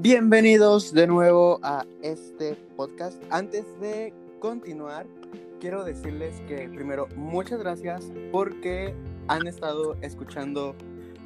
Bienvenidos 0.00 0.92
de 0.92 1.06
nuevo 1.06 1.58
a 1.62 1.86
este 2.02 2.54
podcast. 2.76 3.16
Antes 3.30 3.64
de 3.80 4.12
continuar, 4.40 5.06
quiero 5.58 5.84
decirles 5.84 6.38
que 6.46 6.68
primero 6.68 7.08
muchas 7.16 7.60
gracias 7.60 8.12
porque 8.30 8.94
han 9.26 9.46
estado 9.46 9.96
escuchando 10.02 10.74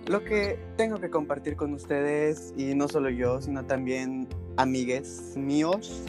lo 0.07 0.23
que 0.23 0.57
tengo 0.77 1.01
que 1.01 1.11
compartir 1.11 1.57
con 1.57 1.75
ustedes 1.75 2.55
y 2.57 2.77
no 2.77 2.87
solo 2.87 3.11
yo, 3.11 3.41
sino 3.41 3.67
también 3.67 4.29
amigues 4.57 5.35
míos, 5.37 6.05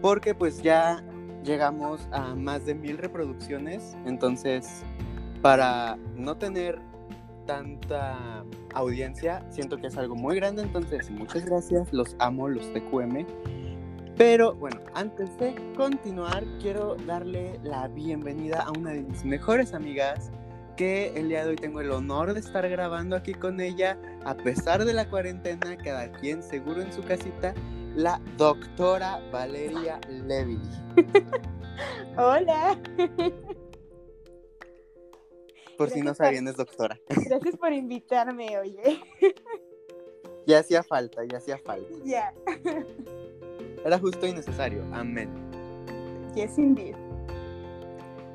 porque 0.00 0.36
pues 0.36 0.62
ya 0.62 1.04
llegamos 1.42 2.00
a 2.12 2.36
más 2.36 2.64
de 2.64 2.76
mil 2.76 2.96
reproducciones, 2.96 3.96
entonces 4.06 4.84
para 5.42 5.98
no 6.14 6.36
tener 6.36 6.80
tanta 7.48 8.44
audiencia, 8.74 9.42
siento 9.50 9.78
que 9.78 9.86
es 9.86 9.96
algo 9.96 10.14
muy 10.14 10.36
grande, 10.36 10.62
entonces 10.62 11.10
muchas 11.10 11.46
gracias, 11.46 11.90
los 11.94 12.14
amo, 12.18 12.46
los 12.46 12.70
TQM. 12.74 13.24
Pero 14.18 14.54
bueno, 14.54 14.78
antes 14.94 15.36
de 15.38 15.54
continuar, 15.74 16.44
quiero 16.60 16.96
darle 17.06 17.58
la 17.62 17.88
bienvenida 17.88 18.60
a 18.60 18.70
una 18.72 18.90
de 18.90 19.02
mis 19.02 19.24
mejores 19.24 19.72
amigas, 19.72 20.30
que 20.76 21.14
el 21.16 21.30
día 21.30 21.42
de 21.42 21.50
hoy 21.50 21.56
tengo 21.56 21.80
el 21.80 21.90
honor 21.90 22.34
de 22.34 22.40
estar 22.40 22.68
grabando 22.68 23.16
aquí 23.16 23.32
con 23.32 23.60
ella, 23.60 23.98
a 24.26 24.34
pesar 24.34 24.84
de 24.84 24.92
la 24.92 25.08
cuarentena, 25.08 25.74
cada 25.82 26.12
quien 26.12 26.42
seguro 26.42 26.82
en 26.82 26.92
su 26.92 27.02
casita, 27.02 27.54
la 27.96 28.20
doctora 28.36 29.22
Valeria 29.32 29.98
Levy. 30.06 30.60
Hola. 32.18 32.78
Por 35.78 35.90
si 35.90 36.02
no 36.02 36.12
sabían, 36.12 36.48
es 36.48 36.56
doctora. 36.56 36.98
Gracias 37.08 37.56
por 37.56 37.72
invitarme, 37.72 38.58
oye. 38.58 39.00
Ya 40.44 40.58
hacía 40.58 40.82
falta, 40.82 41.24
ya 41.24 41.38
hacía 41.38 41.56
falta. 41.56 41.94
Ya. 42.04 42.34
Era 43.84 43.98
justo 43.98 44.26
y 44.26 44.32
necesario. 44.32 44.84
Amén. 44.92 45.30
Yes, 46.34 46.58
indeed. 46.58 46.96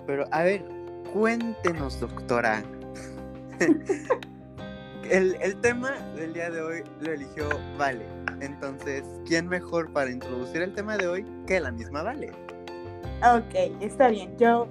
Pero 0.07 0.25
a 0.31 0.43
ver, 0.43 0.63
cuéntenos, 1.11 1.99
doctora. 1.99 2.63
el, 5.09 5.35
el 5.41 5.59
tema 5.59 5.91
del 6.15 6.33
día 6.33 6.49
de 6.49 6.61
hoy 6.61 6.83
lo 7.01 7.11
eligió 7.11 7.49
Vale. 7.77 8.05
Entonces, 8.39 9.03
¿quién 9.25 9.49
mejor 9.49 9.91
para 9.91 10.09
introducir 10.09 10.61
el 10.61 10.73
tema 10.73 10.97
de 10.97 11.07
hoy 11.07 11.25
que 11.45 11.59
la 11.59 11.71
misma 11.71 12.03
Vale? 12.03 12.31
Ok, 13.21 13.81
está 13.81 14.07
bien. 14.09 14.37
Yo 14.37 14.67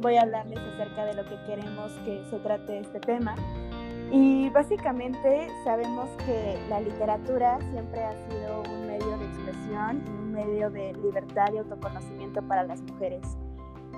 voy 0.00 0.16
a 0.16 0.22
hablarles 0.22 0.58
acerca 0.74 1.04
de 1.04 1.14
lo 1.14 1.24
que 1.24 1.36
queremos 1.46 1.92
que 2.04 2.24
se 2.30 2.38
trate 2.38 2.80
este 2.80 3.00
tema. 3.00 3.34
Y 4.10 4.48
básicamente 4.50 5.48
sabemos 5.64 6.08
que 6.24 6.58
la 6.68 6.80
literatura 6.80 7.58
siempre 7.72 8.04
ha 8.04 8.14
sido 8.28 8.62
un 8.70 8.86
medio 8.86 9.18
de 9.18 9.24
expresión 9.26 10.02
y 10.06 10.10
un 10.10 10.32
medio 10.32 10.70
de 10.70 10.92
libertad 10.94 11.52
y 11.52 11.58
autoconocimiento 11.58 12.42
para 12.42 12.64
las 12.64 12.80
mujeres. 12.82 13.36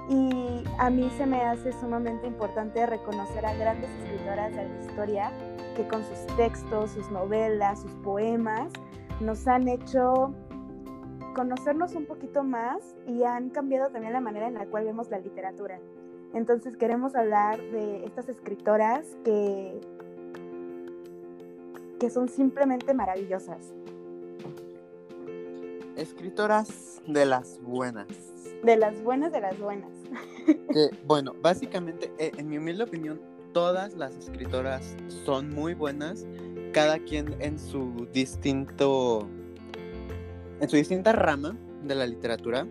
Y 0.08 0.62
a 0.78 0.88
mí 0.88 1.11
se 1.16 1.27
me 1.27 1.42
hace 1.42 1.72
sumamente 1.72 2.27
importante 2.27 2.86
reconocer 2.86 3.44
a 3.44 3.55
grandes 3.55 3.91
escritoras 3.91 4.55
de 4.55 4.69
la 4.69 4.84
historia 4.84 5.33
que 5.77 5.86
con 5.88 6.03
sus 6.05 6.36
textos, 6.36 6.92
sus 6.92 7.10
novelas, 7.10 7.83
sus 7.83 7.92
poemas, 7.97 8.72
nos 9.20 9.47
han 9.48 9.66
hecho 9.66 10.33
conocernos 11.37 11.95
un 11.95 12.06
poquito 12.06 12.42
más 12.45 12.79
y 13.06 13.23
han 13.25 13.51
cambiado 13.51 13.91
también 13.91 14.15
la 14.15 14.20
manera 14.20 14.48
en 14.48 14.55
la 14.55 14.65
cual 14.65 14.87
vemos 14.87 15.11
la 15.11 15.19
literatura. 15.19 15.78
Entonces 16.33 16.78
queremos 16.78 17.15
hablar 17.15 17.61
de 17.61 18.06
estas 18.06 18.31
escritoras 18.31 19.06
que, 19.23 19.78
que 22.01 22.09
son 22.09 22.31
simplemente 22.31 22.95
maravillosas. 22.95 23.75
Escritoras 25.95 27.03
de 27.06 27.27
las 27.27 27.60
buenas. 27.60 28.06
De 28.65 28.77
las 28.78 29.03
buenas 29.03 29.31
de 29.31 29.41
las 29.43 29.59
buenas. 29.59 29.91
Que, 30.47 30.91
bueno, 31.05 31.34
básicamente, 31.43 32.10
eh, 32.19 32.31
en 32.37 32.49
mi 32.49 32.56
humilde 32.56 32.84
opinión, 32.84 33.21
todas 33.53 33.94
las 33.94 34.16
escritoras 34.16 34.97
son 35.25 35.50
muy 35.50 35.75
buenas, 35.75 36.25
cada 36.72 37.00
quien 37.00 37.34
en 37.41 37.59
su 37.59 38.06
distinto 38.12 39.28
en 40.61 40.69
su 40.69 40.77
distinta 40.77 41.12
rama 41.12 41.56
de 41.83 41.94
la 41.94 42.06
literatura, 42.06 42.67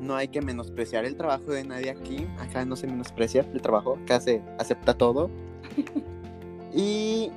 no 0.00 0.16
hay 0.16 0.28
que 0.28 0.40
menospreciar 0.40 1.04
el 1.04 1.16
trabajo 1.16 1.52
de 1.52 1.64
nadie 1.64 1.90
aquí. 1.90 2.26
Acá 2.38 2.64
no 2.64 2.76
se 2.76 2.86
menosprecia 2.86 3.46
el 3.52 3.60
trabajo, 3.60 3.98
acá 4.02 4.20
se 4.20 4.42
acepta 4.58 4.94
todo. 4.94 5.30
y 6.74 7.30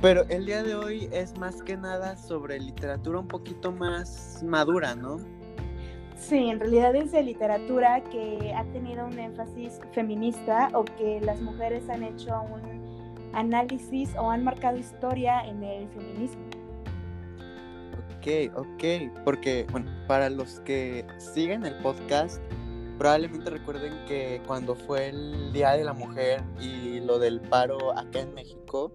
pero 0.00 0.24
el 0.28 0.46
día 0.46 0.62
de 0.62 0.74
hoy 0.74 1.08
es 1.12 1.38
más 1.38 1.62
que 1.62 1.76
nada 1.76 2.16
sobre 2.16 2.58
literatura 2.58 3.20
un 3.20 3.28
poquito 3.28 3.70
más 3.70 4.42
madura, 4.42 4.94
¿no? 4.94 5.18
Sí, 6.16 6.48
en 6.48 6.60
realidad 6.60 6.94
es 6.96 7.12
de 7.12 7.22
literatura 7.22 8.02
que 8.04 8.52
ha 8.56 8.64
tenido 8.72 9.06
un 9.06 9.18
énfasis 9.18 9.80
feminista 9.92 10.70
o 10.74 10.84
que 10.84 11.20
las 11.20 11.40
mujeres 11.40 11.88
han 11.88 12.02
hecho 12.02 12.32
un 12.42 12.82
análisis 13.32 14.10
o 14.16 14.30
han 14.30 14.44
marcado 14.44 14.76
historia 14.76 15.46
en 15.46 15.62
el 15.62 15.88
feminismo. 15.88 16.42
Ok, 18.22 18.56
ok, 18.56 18.84
porque 19.24 19.66
bueno, 19.72 19.90
para 20.06 20.30
los 20.30 20.60
que 20.60 21.04
siguen 21.34 21.66
el 21.66 21.76
podcast, 21.78 22.40
probablemente 22.96 23.50
recuerden 23.50 23.92
que 24.06 24.40
cuando 24.46 24.76
fue 24.76 25.08
el 25.08 25.52
Día 25.52 25.72
de 25.72 25.82
la 25.82 25.92
Mujer 25.92 26.40
y 26.60 27.00
lo 27.00 27.18
del 27.18 27.40
paro 27.40 27.90
acá 27.98 28.20
en 28.20 28.32
México, 28.32 28.92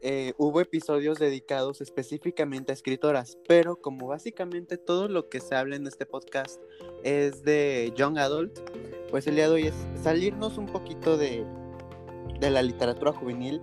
eh, 0.00 0.34
hubo 0.38 0.60
episodios 0.60 1.20
dedicados 1.20 1.80
específicamente 1.80 2.72
a 2.72 2.74
escritoras, 2.74 3.38
pero 3.46 3.76
como 3.76 4.08
básicamente 4.08 4.76
todo 4.76 5.06
lo 5.06 5.28
que 5.28 5.38
se 5.38 5.54
habla 5.54 5.76
en 5.76 5.86
este 5.86 6.04
podcast 6.04 6.60
es 7.04 7.44
de 7.44 7.92
Young 7.94 8.18
Adult, 8.18 8.58
pues 9.08 9.28
el 9.28 9.36
día 9.36 9.46
de 9.46 9.54
hoy 9.54 9.66
es 9.68 9.74
salirnos 10.02 10.58
un 10.58 10.66
poquito 10.66 11.16
de, 11.16 11.46
de 12.40 12.50
la 12.50 12.62
literatura 12.62 13.12
juvenil 13.12 13.62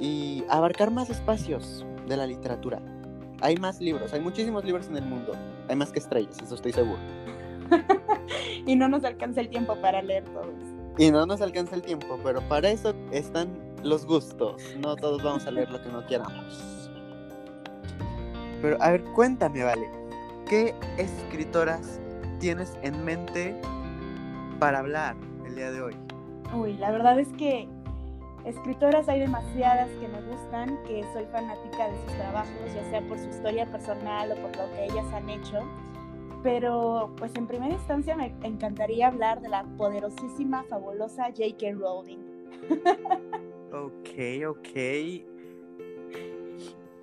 y 0.00 0.42
abarcar 0.48 0.90
más 0.90 1.10
espacios 1.10 1.86
de 2.08 2.16
la 2.16 2.26
literatura. 2.26 2.95
Hay 3.46 3.56
más 3.58 3.80
libros, 3.80 4.12
hay 4.12 4.18
muchísimos 4.18 4.64
libros 4.64 4.88
en 4.88 4.96
el 4.96 5.04
mundo. 5.04 5.30
Hay 5.68 5.76
más 5.76 5.92
que 5.92 6.00
estrellas, 6.00 6.36
eso 6.42 6.56
estoy 6.56 6.72
seguro. 6.72 6.98
y 8.66 8.74
no 8.74 8.88
nos 8.88 9.04
alcanza 9.04 9.40
el 9.40 9.48
tiempo 9.48 9.76
para 9.76 10.02
leer 10.02 10.24
todos. 10.24 10.52
Y 10.98 11.12
no 11.12 11.26
nos 11.26 11.40
alcanza 11.40 11.76
el 11.76 11.82
tiempo, 11.82 12.18
pero 12.24 12.40
para 12.48 12.70
eso 12.70 12.92
están 13.12 13.56
los 13.84 14.04
gustos. 14.04 14.60
No 14.80 14.96
todos 14.96 15.22
vamos 15.22 15.46
a 15.46 15.52
leer 15.52 15.70
lo 15.70 15.80
que 15.80 15.88
no 15.90 16.04
queramos. 16.06 16.90
Pero 18.60 18.82
a 18.82 18.90
ver, 18.90 19.04
cuéntame, 19.14 19.62
Vale. 19.62 19.88
¿Qué 20.48 20.74
escritoras 20.98 22.00
tienes 22.40 22.76
en 22.82 23.04
mente 23.04 23.54
para 24.58 24.80
hablar 24.80 25.14
el 25.46 25.54
día 25.54 25.70
de 25.70 25.82
hoy? 25.82 25.96
Uy, 26.52 26.72
la 26.78 26.90
verdad 26.90 27.20
es 27.20 27.28
que 27.34 27.68
escritoras 28.46 29.08
hay 29.08 29.20
demasiadas 29.20 29.90
que 30.00 30.08
me 30.08 30.22
gustan, 30.22 30.82
que 30.84 31.04
soy 31.12 31.26
fanática 31.26 31.90
de 31.90 31.96
sus 31.98 32.16
trabajos, 32.16 32.74
ya 32.74 32.90
sea 32.90 33.00
por 33.02 33.18
su 33.18 33.28
historia 33.28 33.66
personal 33.66 34.32
o 34.32 34.34
por 34.36 34.56
lo 34.56 34.72
que 34.72 34.84
ellas 34.84 35.06
han 35.12 35.28
hecho. 35.28 35.60
Pero 36.42 37.12
pues 37.16 37.34
en 37.34 37.46
primera 37.46 37.74
instancia 37.74 38.16
me 38.16 38.32
encantaría 38.42 39.08
hablar 39.08 39.40
de 39.40 39.48
la 39.48 39.64
poderosísima, 39.76 40.62
fabulosa 40.64 41.24
J.K. 41.24 41.72
Rowling. 41.72 42.18
ok, 43.72 44.48
ok. 44.48 45.26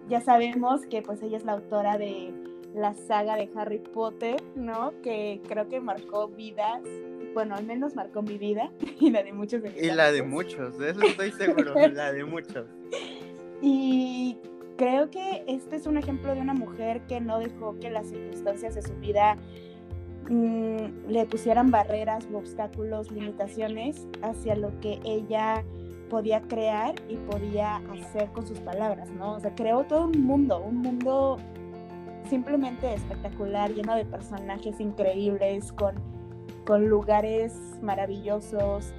Ya 0.09 0.21
sabemos 0.21 0.85
que 0.85 1.01
pues 1.01 1.21
ella 1.21 1.37
es 1.37 1.45
la 1.45 1.53
autora 1.53 1.97
de 1.97 2.33
la 2.73 2.93
saga 2.93 3.35
de 3.35 3.49
Harry 3.55 3.79
Potter, 3.79 4.41
¿no? 4.55 4.93
Que 5.01 5.41
creo 5.47 5.67
que 5.67 5.79
marcó 5.79 6.27
vidas 6.27 6.81
bueno, 7.33 7.55
al 7.55 7.65
menos 7.65 7.95
marcó 7.95 8.21
mi 8.21 8.37
vida 8.37 8.71
y 8.99 9.09
la 9.09 9.23
de 9.23 9.33
muchos 9.33 9.61
Y 9.75 9.91
la 9.91 10.11
de 10.11 10.23
muchos, 10.23 10.77
de 10.77 10.91
eso 10.91 11.01
estoy 11.01 11.31
seguro, 11.31 11.73
la 11.93 12.11
de 12.11 12.23
muchos. 12.23 12.65
Y 13.61 14.37
creo 14.77 15.09
que 15.09 15.43
este 15.47 15.75
es 15.75 15.87
un 15.87 15.97
ejemplo 15.97 16.33
de 16.33 16.41
una 16.41 16.53
mujer 16.53 17.01
que 17.07 17.21
no 17.21 17.39
dejó 17.39 17.79
que 17.79 17.89
las 17.89 18.07
circunstancias 18.07 18.75
de 18.75 18.81
su 18.81 18.93
vida 18.95 19.37
mm, 20.29 21.07
le 21.09 21.25
pusieran 21.25 21.71
barreras 21.71 22.27
u 22.31 22.37
obstáculos, 22.37 23.11
limitaciones 23.11 24.07
hacia 24.21 24.55
lo 24.55 24.79
que 24.79 24.99
ella 25.03 25.63
podía 26.09 26.41
crear 26.41 26.95
y 27.09 27.15
podía 27.15 27.77
hacer 27.77 28.29
con 28.33 28.45
sus 28.45 28.59
palabras, 28.59 29.09
¿no? 29.11 29.33
O 29.33 29.39
sea, 29.39 29.55
creó 29.55 29.83
todo 29.83 30.05
un 30.05 30.21
mundo, 30.21 30.59
un 30.59 30.77
mundo 30.77 31.39
simplemente 32.29 32.93
espectacular, 32.93 33.73
lleno 33.73 33.95
de 33.95 34.05
personajes 34.05 34.79
increíbles, 34.79 35.71
con 35.71 36.12
con 36.65 36.87
lugares 36.87 37.53
maravillosos 37.81 38.93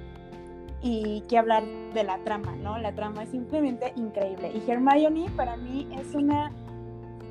y 0.81 1.21
que 1.21 1.37
hablar 1.37 1.63
de 1.93 2.03
la 2.03 2.19
trama, 2.19 2.55
¿no? 2.55 2.77
La 2.77 2.93
trama 2.93 3.23
es 3.23 3.29
simplemente 3.29 3.93
increíble. 3.95 4.51
Y 4.53 4.69
Hermione 4.69 5.29
para 5.35 5.57
mí 5.57 5.87
es 5.91 6.13
una 6.13 6.51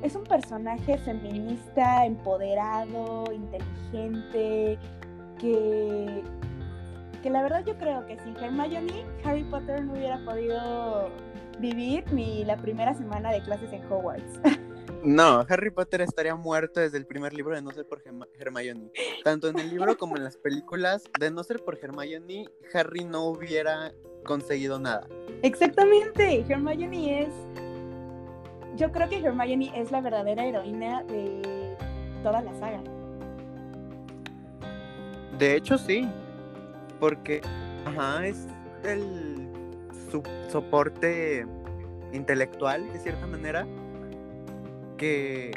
es 0.01 0.15
un 0.15 0.23
personaje 0.23 0.97
feminista, 0.99 2.05
empoderado, 2.05 3.25
inteligente, 3.31 4.77
que 5.39 6.23
que 7.23 7.29
la 7.31 7.41
verdad 7.41 7.63
yo 7.65 7.75
creo 7.77 8.05
que 8.05 8.19
sin 8.19 8.35
Hermione 8.35 9.05
Harry 9.23 9.43
Potter 9.45 9.83
no 9.83 9.93
hubiera 9.93 10.23
podido 10.25 11.09
vivir 11.59 12.03
ni 12.11 12.43
la 12.43 12.57
primera 12.57 12.93
semana 12.93 13.31
de 13.31 13.41
clases 13.41 13.71
en 13.73 13.81
Hogwarts. 13.91 14.39
No, 15.05 15.45
Harry 15.47 15.69
Potter 15.69 16.01
estaría 16.01 16.33
muerto 16.33 16.79
desde 16.79 16.97
el 16.97 17.05
primer 17.05 17.31
libro 17.31 17.53
de 17.53 17.61
no 17.61 17.69
ser 17.69 17.85
por 17.87 18.01
Hermione. 18.39 18.89
Tanto 19.23 19.49
en 19.49 19.59
el 19.59 19.69
libro 19.69 19.95
como 19.99 20.17
en 20.17 20.23
las 20.23 20.35
películas, 20.35 21.03
de 21.19 21.29
no 21.29 21.43
ser 21.43 21.63
por 21.63 21.77
Hermione, 21.79 22.49
Harry 22.73 23.03
no 23.03 23.25
hubiera 23.25 23.93
conseguido 24.25 24.79
nada. 24.79 25.07
Exactamente, 25.43 26.43
Hermione 26.49 27.21
es... 27.21 27.29
Yo 28.77 28.91
creo 28.91 29.07
que 29.07 29.19
Hermione 29.19 29.71
es 29.79 29.91
la 29.91 30.01
verdadera 30.01 30.43
heroína 30.43 31.03
de 31.03 31.77
toda 32.23 32.41
la 32.41 32.55
saga. 32.55 32.81
De 35.37 35.55
hecho, 35.55 35.77
sí, 35.77 36.09
porque 36.99 37.41
ajá, 37.85 38.25
es 38.25 38.47
el 38.83 39.47
soporte 40.49 41.45
intelectual, 42.11 42.91
de 42.91 42.97
cierta 42.97 43.27
manera, 43.27 43.67
que, 44.97 45.51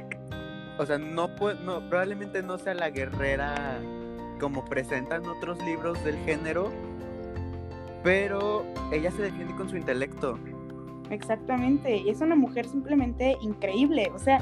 o 0.79 0.87
sea, 0.87 0.99
no, 0.99 1.29
no 1.65 1.89
probablemente 1.89 2.43
no 2.43 2.59
sea 2.59 2.75
la 2.75 2.91
guerrera 2.91 3.79
como 4.41 4.65
presentan 4.65 5.27
otros 5.27 5.63
libros 5.65 6.03
del 6.05 6.17
género, 6.19 6.71
pero 8.03 8.65
ella 8.93 9.11
se 9.11 9.23
defiende 9.23 9.55
con 9.57 9.69
su 9.69 9.77
intelecto. 9.77 10.39
Exactamente, 11.11 11.97
y 11.97 12.11
es 12.11 12.21
una 12.21 12.37
mujer 12.37 12.69
simplemente 12.69 13.37
increíble, 13.41 14.11
o 14.15 14.19
sea, 14.19 14.41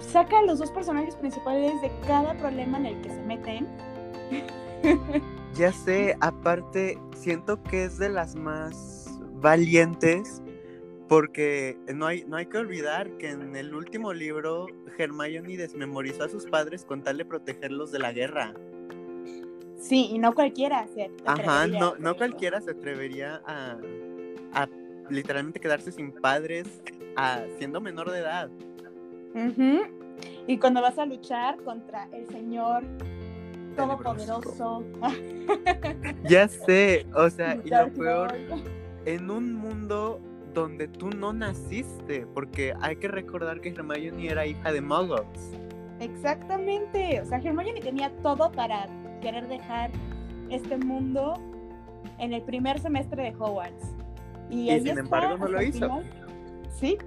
saca 0.00 0.38
a 0.38 0.42
los 0.42 0.58
dos 0.58 0.70
personajes 0.70 1.16
principales 1.16 1.80
de 1.82 1.90
cada 2.06 2.34
problema 2.34 2.78
en 2.78 2.86
el 2.86 3.00
que 3.00 3.10
se 3.10 3.22
meten. 3.22 3.66
Ya 5.54 5.72
sé, 5.72 6.16
aparte, 6.20 6.96
siento 7.12 7.60
que 7.64 7.84
es 7.84 7.98
de 7.98 8.08
las 8.08 8.36
más 8.36 9.18
valientes 9.42 10.40
porque 11.10 11.76
no 11.92 12.06
hay, 12.06 12.24
no 12.28 12.36
hay 12.36 12.46
que 12.46 12.56
olvidar 12.56 13.10
que 13.18 13.30
en 13.30 13.56
el 13.56 13.74
último 13.74 14.12
libro 14.12 14.68
Hermione 14.96 15.56
desmemorizó 15.56 16.22
a 16.22 16.28
sus 16.28 16.46
padres 16.46 16.84
con 16.84 17.02
tal 17.02 17.18
de 17.18 17.24
protegerlos 17.24 17.90
de 17.90 17.98
la 17.98 18.12
guerra. 18.12 18.54
Sí, 19.76 20.10
y 20.12 20.20
no 20.20 20.32
cualquiera 20.32 20.86
se 20.94 21.10
Ajá, 21.26 21.66
no, 21.66 21.96
no 21.96 22.16
cualquiera 22.16 22.60
se 22.60 22.70
atrevería 22.70 23.42
a, 23.44 23.76
a, 24.52 24.68
literalmente 25.08 25.58
quedarse 25.58 25.90
sin 25.90 26.12
padres 26.12 26.80
a, 27.16 27.42
siendo 27.58 27.80
menor 27.80 28.08
de 28.12 28.18
edad. 28.20 28.48
Y 30.46 30.58
cuando 30.58 30.80
vas 30.80 30.96
a 30.96 31.06
luchar 31.06 31.56
contra 31.64 32.08
el 32.12 32.28
señor 32.28 32.84
todopoderoso. 33.74 34.84
ya 36.22 36.46
sé, 36.46 37.04
o 37.16 37.28
sea, 37.28 37.58
y 37.64 37.68
lo 37.68 37.92
peor, 37.94 38.32
en 39.06 39.28
un 39.28 39.54
mundo 39.54 40.20
donde 40.52 40.88
tú 40.88 41.10
no 41.10 41.32
naciste, 41.32 42.26
porque 42.34 42.74
hay 42.80 42.96
que 42.96 43.08
recordar 43.08 43.60
que 43.60 43.70
Hermione 43.70 44.28
era 44.28 44.46
hija 44.46 44.72
de 44.72 44.80
muggles. 44.80 45.58
Exactamente, 46.00 47.20
o 47.20 47.26
sea, 47.26 47.38
Hermione 47.38 47.80
tenía 47.80 48.10
todo 48.22 48.50
para 48.52 48.86
querer 49.20 49.48
dejar 49.48 49.90
este 50.48 50.76
mundo 50.78 51.34
en 52.18 52.32
el 52.32 52.42
primer 52.42 52.80
semestre 52.80 53.24
de 53.24 53.36
Hogwarts. 53.36 53.94
Y, 54.50 54.70
sin 54.80 54.98
embargo 54.98 55.38
no 55.38 55.48
lo 55.48 55.62
hizo. 55.62 56.00
Sí. 56.78 56.98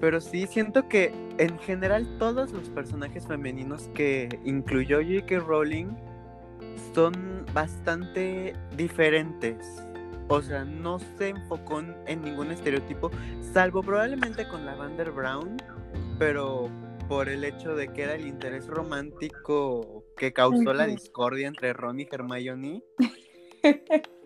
Pero 0.00 0.20
sí, 0.20 0.46
siento 0.46 0.88
que 0.88 1.12
en 1.38 1.58
general 1.60 2.18
todos 2.18 2.52
los 2.52 2.68
personajes 2.70 3.26
femeninos 3.26 3.88
que 3.94 4.40
incluyó 4.44 4.98
J.K. 4.98 5.38
Rowling 5.40 5.94
son 6.92 7.44
bastante 7.54 8.54
diferentes 8.76 9.84
o 10.28 10.42
sea, 10.42 10.64
no 10.64 10.98
se 11.18 11.28
enfocó 11.30 11.80
en 12.06 12.22
ningún 12.22 12.50
estereotipo, 12.50 13.10
salvo 13.52 13.82
probablemente 13.82 14.46
con 14.48 14.64
Lavender 14.64 15.10
Brown, 15.10 15.56
pero 16.18 16.70
por 17.08 17.28
el 17.28 17.44
hecho 17.44 17.74
de 17.74 17.88
que 17.88 18.04
era 18.04 18.14
el 18.14 18.26
interés 18.26 18.66
romántico 18.66 20.04
que 20.16 20.32
causó 20.32 20.72
la 20.72 20.86
discordia 20.86 21.48
entre 21.48 21.72
Ron 21.72 22.00
y 22.00 22.08
Hermione. 22.10 22.82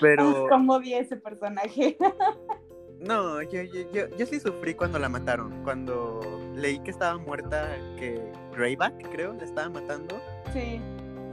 Pero. 0.00 0.46
¿Cómo 0.48 0.78
vi 0.78 0.94
ese 0.94 1.16
personaje? 1.16 1.96
no, 3.00 3.42
yo, 3.42 3.62
yo, 3.62 4.08
yo, 4.16 4.26
sí 4.26 4.40
sufrí 4.40 4.74
cuando 4.74 4.98
la 4.98 5.08
mataron. 5.08 5.62
Cuando 5.64 6.20
leí 6.54 6.78
que 6.80 6.90
estaba 6.90 7.18
muerta, 7.18 7.76
que 7.98 8.20
Greyback, 8.52 9.10
creo, 9.10 9.32
la 9.32 9.44
estaba 9.44 9.68
matando. 9.70 10.20
Sí. 10.52 10.80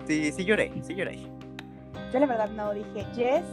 Sí, 0.05 0.31
sí 0.31 0.45
lloré, 0.45 0.71
sí 0.81 0.95
lloré. 0.95 1.19
Yo 2.11 2.19
la 2.19 2.25
verdad 2.25 2.49
no, 2.49 2.73
dije, 2.73 3.05
yes, 3.15 3.43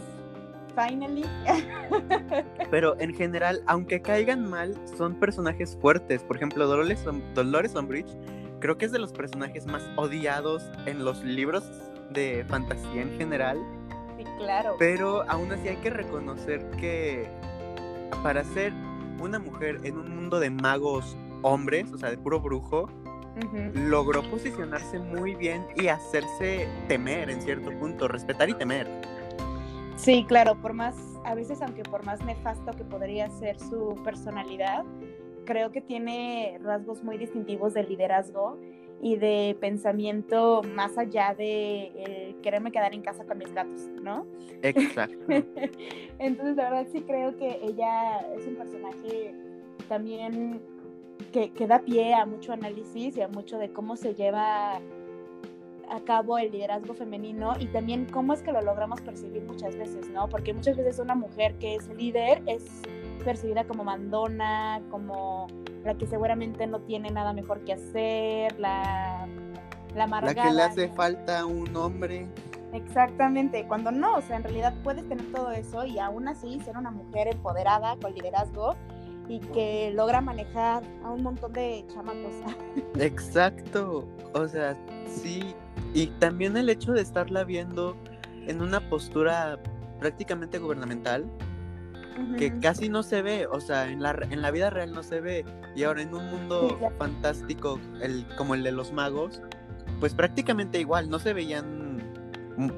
finally. 0.74 1.24
Pero 2.70 2.98
en 3.00 3.14
general, 3.14 3.62
aunque 3.66 4.00
caigan 4.00 4.48
mal, 4.48 4.74
son 4.96 5.14
personajes 5.14 5.76
fuertes. 5.80 6.22
Por 6.22 6.36
ejemplo, 6.36 6.66
Dolores, 6.66 7.04
Dolores 7.34 7.74
Umbridge 7.74 8.16
creo 8.60 8.78
que 8.78 8.86
es 8.86 8.92
de 8.92 8.98
los 8.98 9.12
personajes 9.12 9.66
más 9.66 9.82
odiados 9.96 10.62
en 10.86 11.04
los 11.04 11.22
libros 11.22 11.64
de 12.10 12.44
fantasía 12.48 13.02
en 13.02 13.16
general. 13.18 13.58
Sí, 14.16 14.24
claro. 14.38 14.76
Pero 14.78 15.28
aún 15.28 15.52
así 15.52 15.68
hay 15.68 15.76
que 15.76 15.90
reconocer 15.90 16.70
que 16.72 17.28
para 18.22 18.44
ser 18.44 18.72
una 19.20 19.38
mujer 19.38 19.80
en 19.82 19.98
un 19.98 20.14
mundo 20.14 20.40
de 20.40 20.50
magos 20.50 21.16
hombres, 21.42 21.92
o 21.92 21.98
sea, 21.98 22.10
de 22.10 22.16
puro 22.16 22.40
brujo, 22.40 22.88
logró 23.74 24.22
posicionarse 24.30 24.98
muy 24.98 25.34
bien 25.34 25.66
y 25.76 25.88
hacerse 25.88 26.68
temer 26.88 27.30
en 27.30 27.42
cierto 27.42 27.70
punto, 27.78 28.08
respetar 28.08 28.48
y 28.48 28.54
temer. 28.54 28.86
Sí, 29.96 30.24
claro, 30.26 30.56
por 30.60 30.72
más, 30.72 30.96
a 31.24 31.34
veces 31.34 31.62
aunque 31.62 31.82
por 31.82 32.04
más 32.04 32.24
nefasto 32.24 32.72
que 32.72 32.84
podría 32.84 33.30
ser 33.30 33.58
su 33.58 33.96
personalidad, 34.04 34.84
creo 35.44 35.70
que 35.70 35.80
tiene 35.80 36.58
rasgos 36.62 37.02
muy 37.02 37.18
distintivos 37.18 37.74
de 37.74 37.84
liderazgo 37.84 38.58
y 39.00 39.16
de 39.16 39.56
pensamiento 39.60 40.62
más 40.74 40.96
allá 40.96 41.34
de 41.36 42.34
quererme 42.42 42.72
quedar 42.72 42.94
en 42.94 43.02
casa 43.02 43.24
con 43.24 43.38
mis 43.38 43.52
gatos, 43.52 43.88
¿no? 44.02 44.26
Exacto. 44.62 45.26
Entonces, 46.18 46.56
la 46.56 46.70
verdad 46.70 46.86
sí 46.90 47.02
creo 47.02 47.36
que 47.36 47.60
ella 47.62 48.20
es 48.34 48.46
un 48.46 48.56
personaje 48.56 49.34
también 49.88 50.62
que, 51.32 51.52
que, 51.52 51.66
da 51.66 51.80
pie 51.80 52.14
a 52.14 52.26
mucho 52.26 52.52
análisis 52.52 53.16
y 53.16 53.22
a 53.22 53.28
mucho 53.28 53.58
de 53.58 53.72
cómo 53.72 53.96
se 53.96 54.14
lleva 54.14 54.80
a 55.90 56.00
cabo 56.00 56.38
el 56.38 56.50
liderazgo 56.50 56.94
femenino 56.94 57.54
y 57.58 57.66
también 57.66 58.06
cómo 58.06 58.32
es 58.32 58.42
que 58.42 58.52
lo 58.52 58.60
logramos 58.60 59.00
percibir 59.00 59.42
muchas 59.42 59.76
veces, 59.76 60.08
¿no? 60.10 60.28
Porque 60.28 60.52
muchas 60.52 60.76
veces 60.76 60.98
una 60.98 61.14
mujer 61.14 61.54
que 61.58 61.76
es 61.76 61.88
líder 61.88 62.42
es 62.46 62.64
percibida 63.24 63.64
como 63.64 63.84
mandona, 63.84 64.82
como 64.90 65.46
la 65.84 65.94
que 65.94 66.06
seguramente 66.06 66.66
no 66.66 66.80
tiene 66.80 67.10
nada 67.10 67.32
mejor 67.32 67.64
que 67.64 67.74
hacer, 67.74 68.58
la, 68.58 69.26
la 69.94 70.04
amargada. 70.04 70.34
La 70.34 70.48
que 70.48 70.54
le 70.54 70.62
hace 70.62 70.88
falta 70.88 71.44
un 71.46 71.74
hombre. 71.76 72.26
Exactamente, 72.72 73.66
cuando 73.68 73.92
no, 73.92 74.16
o 74.16 74.20
sea, 74.20 74.36
en 74.36 74.42
realidad 74.42 74.74
puedes 74.82 75.08
tener 75.08 75.30
todo 75.30 75.52
eso 75.52 75.84
y 75.84 76.00
aún 76.00 76.26
así 76.26 76.58
ser 76.60 76.76
una 76.76 76.90
mujer 76.90 77.28
empoderada 77.28 77.96
con 78.02 78.12
liderazgo 78.14 78.74
y 79.28 79.40
que 79.40 79.92
logra 79.94 80.20
manejar 80.20 80.82
a 81.02 81.10
un 81.10 81.22
montón 81.22 81.52
de 81.52 81.84
chamacos. 81.92 82.34
Exacto, 82.98 84.06
o 84.32 84.48
sea, 84.48 84.76
sí, 85.06 85.54
y 85.94 86.08
también 86.18 86.56
el 86.56 86.68
hecho 86.68 86.92
de 86.92 87.02
estarla 87.02 87.44
viendo 87.44 87.96
en 88.46 88.60
una 88.60 88.80
postura 88.88 89.58
prácticamente 89.98 90.58
gubernamental, 90.58 91.24
que 92.38 92.56
casi 92.60 92.88
no 92.88 93.02
se 93.02 93.22
ve, 93.22 93.48
o 93.48 93.60
sea, 93.60 93.88
en 93.88 94.00
la, 94.00 94.16
en 94.30 94.40
la 94.40 94.52
vida 94.52 94.70
real 94.70 94.92
no 94.92 95.02
se 95.02 95.20
ve, 95.20 95.44
y 95.74 95.82
ahora 95.82 96.02
en 96.02 96.14
un 96.14 96.30
mundo 96.30 96.78
fantástico 96.96 97.80
el, 98.00 98.24
como 98.36 98.54
el 98.54 98.62
de 98.62 98.70
los 98.70 98.92
magos, 98.92 99.42
pues 99.98 100.14
prácticamente 100.14 100.78
igual, 100.78 101.10
no 101.10 101.18
se 101.18 101.32
veían 101.32 101.84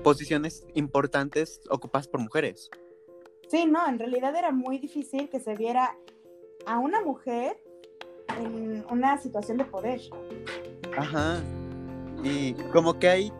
posiciones 0.02 0.66
importantes 0.74 1.60
ocupadas 1.68 2.08
por 2.08 2.20
mujeres. 2.20 2.70
Sí, 3.48 3.66
no, 3.66 3.86
en 3.86 3.98
realidad 3.98 4.34
era 4.34 4.50
muy 4.50 4.78
difícil 4.78 5.28
que 5.28 5.38
se 5.38 5.54
viera 5.54 5.96
a 6.66 6.78
una 6.78 7.00
mujer 7.00 7.56
en 8.38 8.84
una 8.90 9.18
situación 9.18 9.56
de 9.56 9.64
poder. 9.64 10.00
Ajá. 10.96 11.40
Y 12.22 12.54
como 12.72 12.98
que 12.98 13.08
ahí 13.08 13.32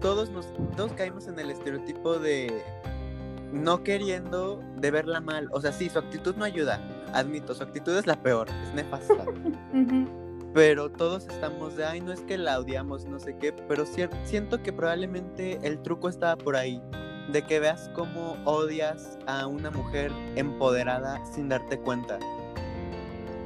todos 0.00 0.30
nos 0.30 0.46
todos 0.76 0.92
caímos 0.92 1.26
en 1.26 1.38
el 1.38 1.50
estereotipo 1.50 2.18
de 2.18 2.62
no 3.52 3.82
queriendo 3.82 4.62
de 4.76 4.90
verla 4.90 5.20
mal. 5.20 5.48
O 5.52 5.60
sea, 5.60 5.72
sí, 5.72 5.88
su 5.88 5.98
actitud 5.98 6.36
no 6.36 6.44
ayuda. 6.44 6.80
Admito, 7.14 7.54
su 7.54 7.62
actitud 7.62 7.96
es 7.96 8.06
la 8.06 8.20
peor, 8.22 8.48
es 8.64 8.74
nefasta. 8.74 9.24
Pero 10.54 10.90
todos 10.90 11.26
estamos 11.28 11.76
de, 11.76 11.84
ay, 11.84 12.00
no 12.00 12.12
es 12.12 12.20
que 12.22 12.38
la 12.38 12.58
odiamos, 12.58 13.04
no 13.04 13.20
sé 13.20 13.36
qué, 13.36 13.52
pero 13.52 13.84
siento 13.86 14.62
que 14.62 14.72
probablemente 14.72 15.58
el 15.62 15.82
truco 15.82 16.08
estaba 16.08 16.36
por 16.36 16.56
ahí, 16.56 16.82
de 17.30 17.42
que 17.42 17.60
veas 17.60 17.90
cómo 17.94 18.34
odias 18.46 19.18
a 19.26 19.46
una 19.46 19.70
mujer 19.70 20.10
empoderada 20.36 21.22
sin 21.26 21.50
darte 21.50 21.78
cuenta. 21.78 22.18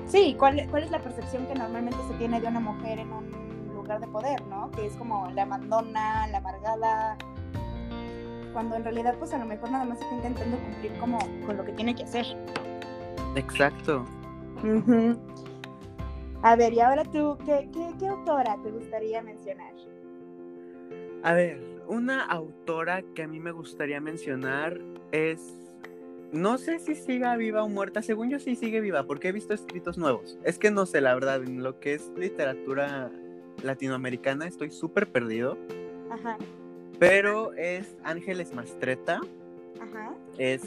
Sí, 0.06 0.36
¿cuál, 0.38 0.66
¿cuál 0.70 0.84
es 0.84 0.90
la 0.90 0.98
percepción 0.98 1.46
que 1.46 1.54
normalmente 1.54 1.98
se 2.08 2.14
tiene 2.14 2.40
de 2.40 2.48
una 2.48 2.60
mujer 2.60 2.98
en 2.98 3.12
un 3.12 3.72
lugar 3.74 4.00
de 4.00 4.06
poder, 4.08 4.44
¿no? 4.46 4.70
Que 4.70 4.86
es 4.86 4.94
como 4.96 5.30
la 5.30 5.46
mandona, 5.46 6.26
la 6.28 6.38
amargada, 6.38 7.16
cuando 8.52 8.76
en 8.76 8.84
realidad 8.84 9.16
pues 9.18 9.32
a 9.32 9.38
lo 9.38 9.46
mejor 9.46 9.70
nada 9.70 9.84
más 9.84 10.00
está 10.00 10.14
intentando 10.14 10.58
cumplir 10.58 10.92
como 10.98 11.18
con 11.46 11.56
lo 11.56 11.64
que 11.64 11.72
tiene 11.72 11.94
que 11.94 12.04
hacer. 12.04 12.26
Exacto. 13.34 14.04
A 16.42 16.56
ver, 16.56 16.72
y 16.72 16.80
ahora 16.80 17.04
tú, 17.04 17.38
¿qué, 17.44 17.68
qué, 17.98 18.06
autora 18.06 18.56
te 18.62 18.70
gustaría 18.70 19.22
mencionar? 19.22 19.72
A 21.22 21.32
ver, 21.32 21.60
una 21.86 22.24
autora 22.24 23.02
que 23.14 23.22
a 23.22 23.28
mí 23.28 23.40
me 23.40 23.52
gustaría 23.52 24.00
mencionar 24.00 24.80
es 25.12 25.56
no 26.32 26.56
sé 26.56 26.78
si 26.78 26.94
siga 26.94 27.36
viva 27.36 27.62
o 27.62 27.68
muerta. 27.68 28.02
Según 28.02 28.30
yo 28.30 28.40
sí 28.40 28.56
sigue 28.56 28.80
viva, 28.80 29.06
porque 29.06 29.28
he 29.28 29.32
visto 29.32 29.54
escritos 29.54 29.98
nuevos. 29.98 30.38
Es 30.44 30.58
que 30.58 30.70
no 30.70 30.86
sé, 30.86 31.00
la 31.00 31.14
verdad, 31.14 31.42
en 31.42 31.62
lo 31.62 31.78
que 31.78 31.94
es 31.94 32.10
literatura 32.16 33.10
latinoamericana 33.62 34.46
estoy 34.46 34.70
súper 34.70 35.10
perdido. 35.12 35.58
Ajá. 36.10 36.38
Pero 36.98 37.52
es 37.54 37.94
Ángeles 38.02 38.54
Mastreta. 38.54 39.20
Ajá. 39.80 40.14
Es 40.38 40.62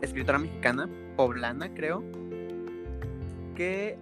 escritora 0.00 0.38
mexicana, 0.38 0.88
poblana, 1.16 1.74
creo. 1.74 2.04
Que 3.56 3.98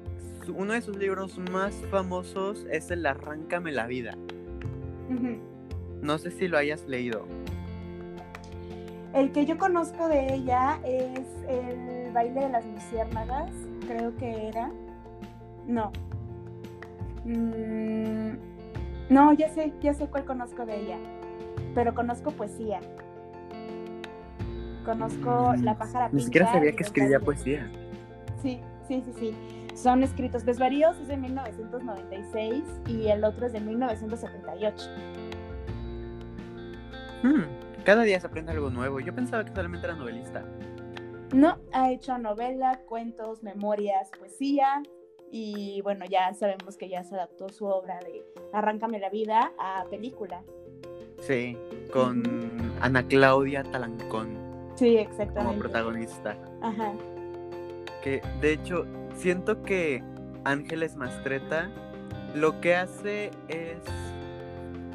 uno 0.55 0.75
de 0.75 0.83
sus 0.83 0.97
libros 0.97 1.39
más 1.51 1.75
famosos 1.91 2.67
es 2.71 2.91
el 2.91 3.07
Arráncame 3.07 3.73
la 3.73 3.87
vida. 3.87 4.17
No 6.03 6.19
sé 6.19 6.31
si 6.31 6.49
lo 6.49 6.59
hayas 6.59 6.87
leído. 6.87 7.27
El 9.17 9.33
que 9.33 9.47
yo 9.47 9.57
conozco 9.57 10.09
de 10.09 10.35
ella 10.35 10.79
es 10.85 11.27
el 11.49 12.13
baile 12.13 12.43
de 12.43 12.49
las 12.51 12.67
luciérnagas, 12.67 13.51
creo 13.89 14.15
que 14.17 14.49
era. 14.49 14.71
No. 15.67 15.91
Mm, 17.25 18.37
no, 19.09 19.33
ya 19.33 19.49
sé, 19.49 19.73
ya 19.81 19.95
sé 19.95 20.09
cuál 20.09 20.27
conozco 20.27 20.67
de 20.67 20.83
ella. 20.83 20.99
Pero 21.75 21.95
conozco 21.95 22.31
poesía. 22.31 22.81
Conozco 24.85 25.55
mm, 25.57 25.65
La 25.65 25.79
pájara 25.79 26.11
Ni 26.13 26.21
siquiera 26.21 26.53
sabía 26.53 26.73
que 26.73 26.83
escribía 26.83 27.19
poesía. 27.19 27.71
Sí, 28.43 28.61
sí, 28.87 29.03
sí, 29.03 29.13
sí. 29.19 29.37
Son 29.75 30.03
escritos. 30.03 30.45
Desvaríos 30.45 30.99
es 30.99 31.09
de 31.09 31.17
1996 31.17 32.65
y 32.87 33.09
el 33.09 33.25
otro 33.25 33.47
es 33.47 33.55
de 33.55 33.61
1978. 33.61 34.91
Hmm. 37.23 37.66
Cada 37.87 38.03
día 38.03 38.19
se 38.19 38.27
aprende 38.27 38.51
algo 38.51 38.69
nuevo. 38.69 38.99
Yo 38.99 39.15
pensaba 39.15 39.45
que 39.45 39.55
solamente 39.55 39.87
era 39.87 39.95
novelista. 39.95 40.45
No, 41.33 41.61
ha 41.73 41.93
hecho 41.93 42.19
novela, 42.19 42.81
cuentos, 42.85 43.45
memorias, 43.45 44.11
poesía. 44.19 44.83
Y 45.31 45.83
bueno, 45.83 46.05
ya 46.05 46.35
sabemos 46.35 46.77
que 46.77 46.89
ya 46.89 47.05
se 47.05 47.15
adaptó 47.15 47.49
su 47.49 47.65
obra 47.65 48.01
de 48.01 48.25
Arráncame 48.53 48.99
la 48.99 49.09
vida 49.09 49.53
a 49.57 49.85
película. 49.89 50.43
Sí, 51.21 51.57
con 51.93 52.25
Ana 52.81 53.07
Claudia 53.07 53.63
Talancón. 53.63 54.37
Sí, 54.75 54.97
exactamente. 54.97 55.45
Como 55.45 55.59
protagonista. 55.61 56.37
Ajá. 56.63 56.93
Que 58.03 58.21
de 58.41 58.53
hecho, 58.53 58.85
siento 59.15 59.63
que 59.63 60.03
Ángeles 60.43 60.97
Mastreta 60.97 61.71
lo 62.35 62.61
que 62.61 62.75
hace 62.75 63.31
es 63.47 63.79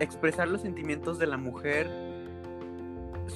expresar 0.02 0.50
los 0.50 0.60
sentimientos 0.60 1.20
de 1.20 1.28
la 1.28 1.38
mujer 1.38 2.11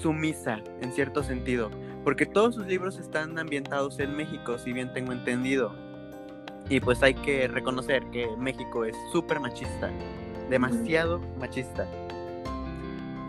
sumisa 0.01 0.59
en 0.81 0.91
cierto 0.91 1.23
sentido, 1.23 1.71
porque 2.03 2.25
todos 2.25 2.55
sus 2.55 2.67
libros 2.67 2.97
están 2.99 3.37
ambientados 3.39 3.99
en 3.99 4.15
México, 4.15 4.57
si 4.57 4.73
bien 4.73 4.93
tengo 4.93 5.11
entendido. 5.11 5.73
Y 6.69 6.79
pues 6.79 7.01
hay 7.03 7.13
que 7.13 7.47
reconocer 7.47 8.03
que 8.11 8.27
México 8.37 8.85
es 8.85 8.95
súper 9.11 9.39
machista, 9.39 9.91
demasiado 10.49 11.19
machista. 11.39 11.87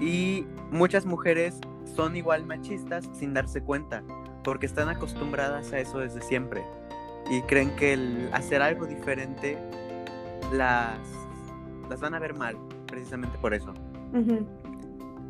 Y 0.00 0.46
muchas 0.70 1.06
mujeres 1.06 1.58
son 1.94 2.16
igual 2.16 2.44
machistas 2.46 3.08
sin 3.12 3.34
darse 3.34 3.62
cuenta, 3.62 4.02
porque 4.44 4.66
están 4.66 4.88
acostumbradas 4.88 5.72
a 5.72 5.80
eso 5.80 5.98
desde 5.98 6.20
siempre. 6.22 6.62
Y 7.30 7.42
creen 7.42 7.74
que 7.76 7.94
el 7.94 8.28
hacer 8.32 8.62
algo 8.62 8.86
diferente 8.86 9.58
las, 10.52 10.98
las 11.88 12.00
van 12.00 12.14
a 12.14 12.18
ver 12.18 12.34
mal, 12.34 12.56
precisamente 12.86 13.36
por 13.38 13.54
eso. 13.54 13.72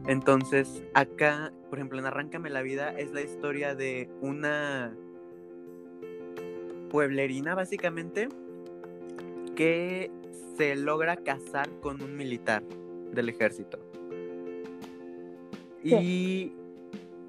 Entonces, 0.06 0.84
acá, 0.94 1.52
por 1.68 1.78
ejemplo, 1.78 1.98
en 1.98 2.06
Arráncame 2.06 2.48
la 2.50 2.62
vida 2.62 2.90
es 2.90 3.12
la 3.12 3.22
historia 3.22 3.74
de 3.74 4.08
una 4.20 4.96
pueblerina, 6.90 7.54
básicamente, 7.54 8.28
que 9.56 10.10
se 10.56 10.76
logra 10.76 11.16
casar 11.16 11.68
con 11.80 12.00
un 12.02 12.16
militar 12.16 12.62
del 13.12 13.28
ejército. 13.28 13.78
Y 15.82 16.52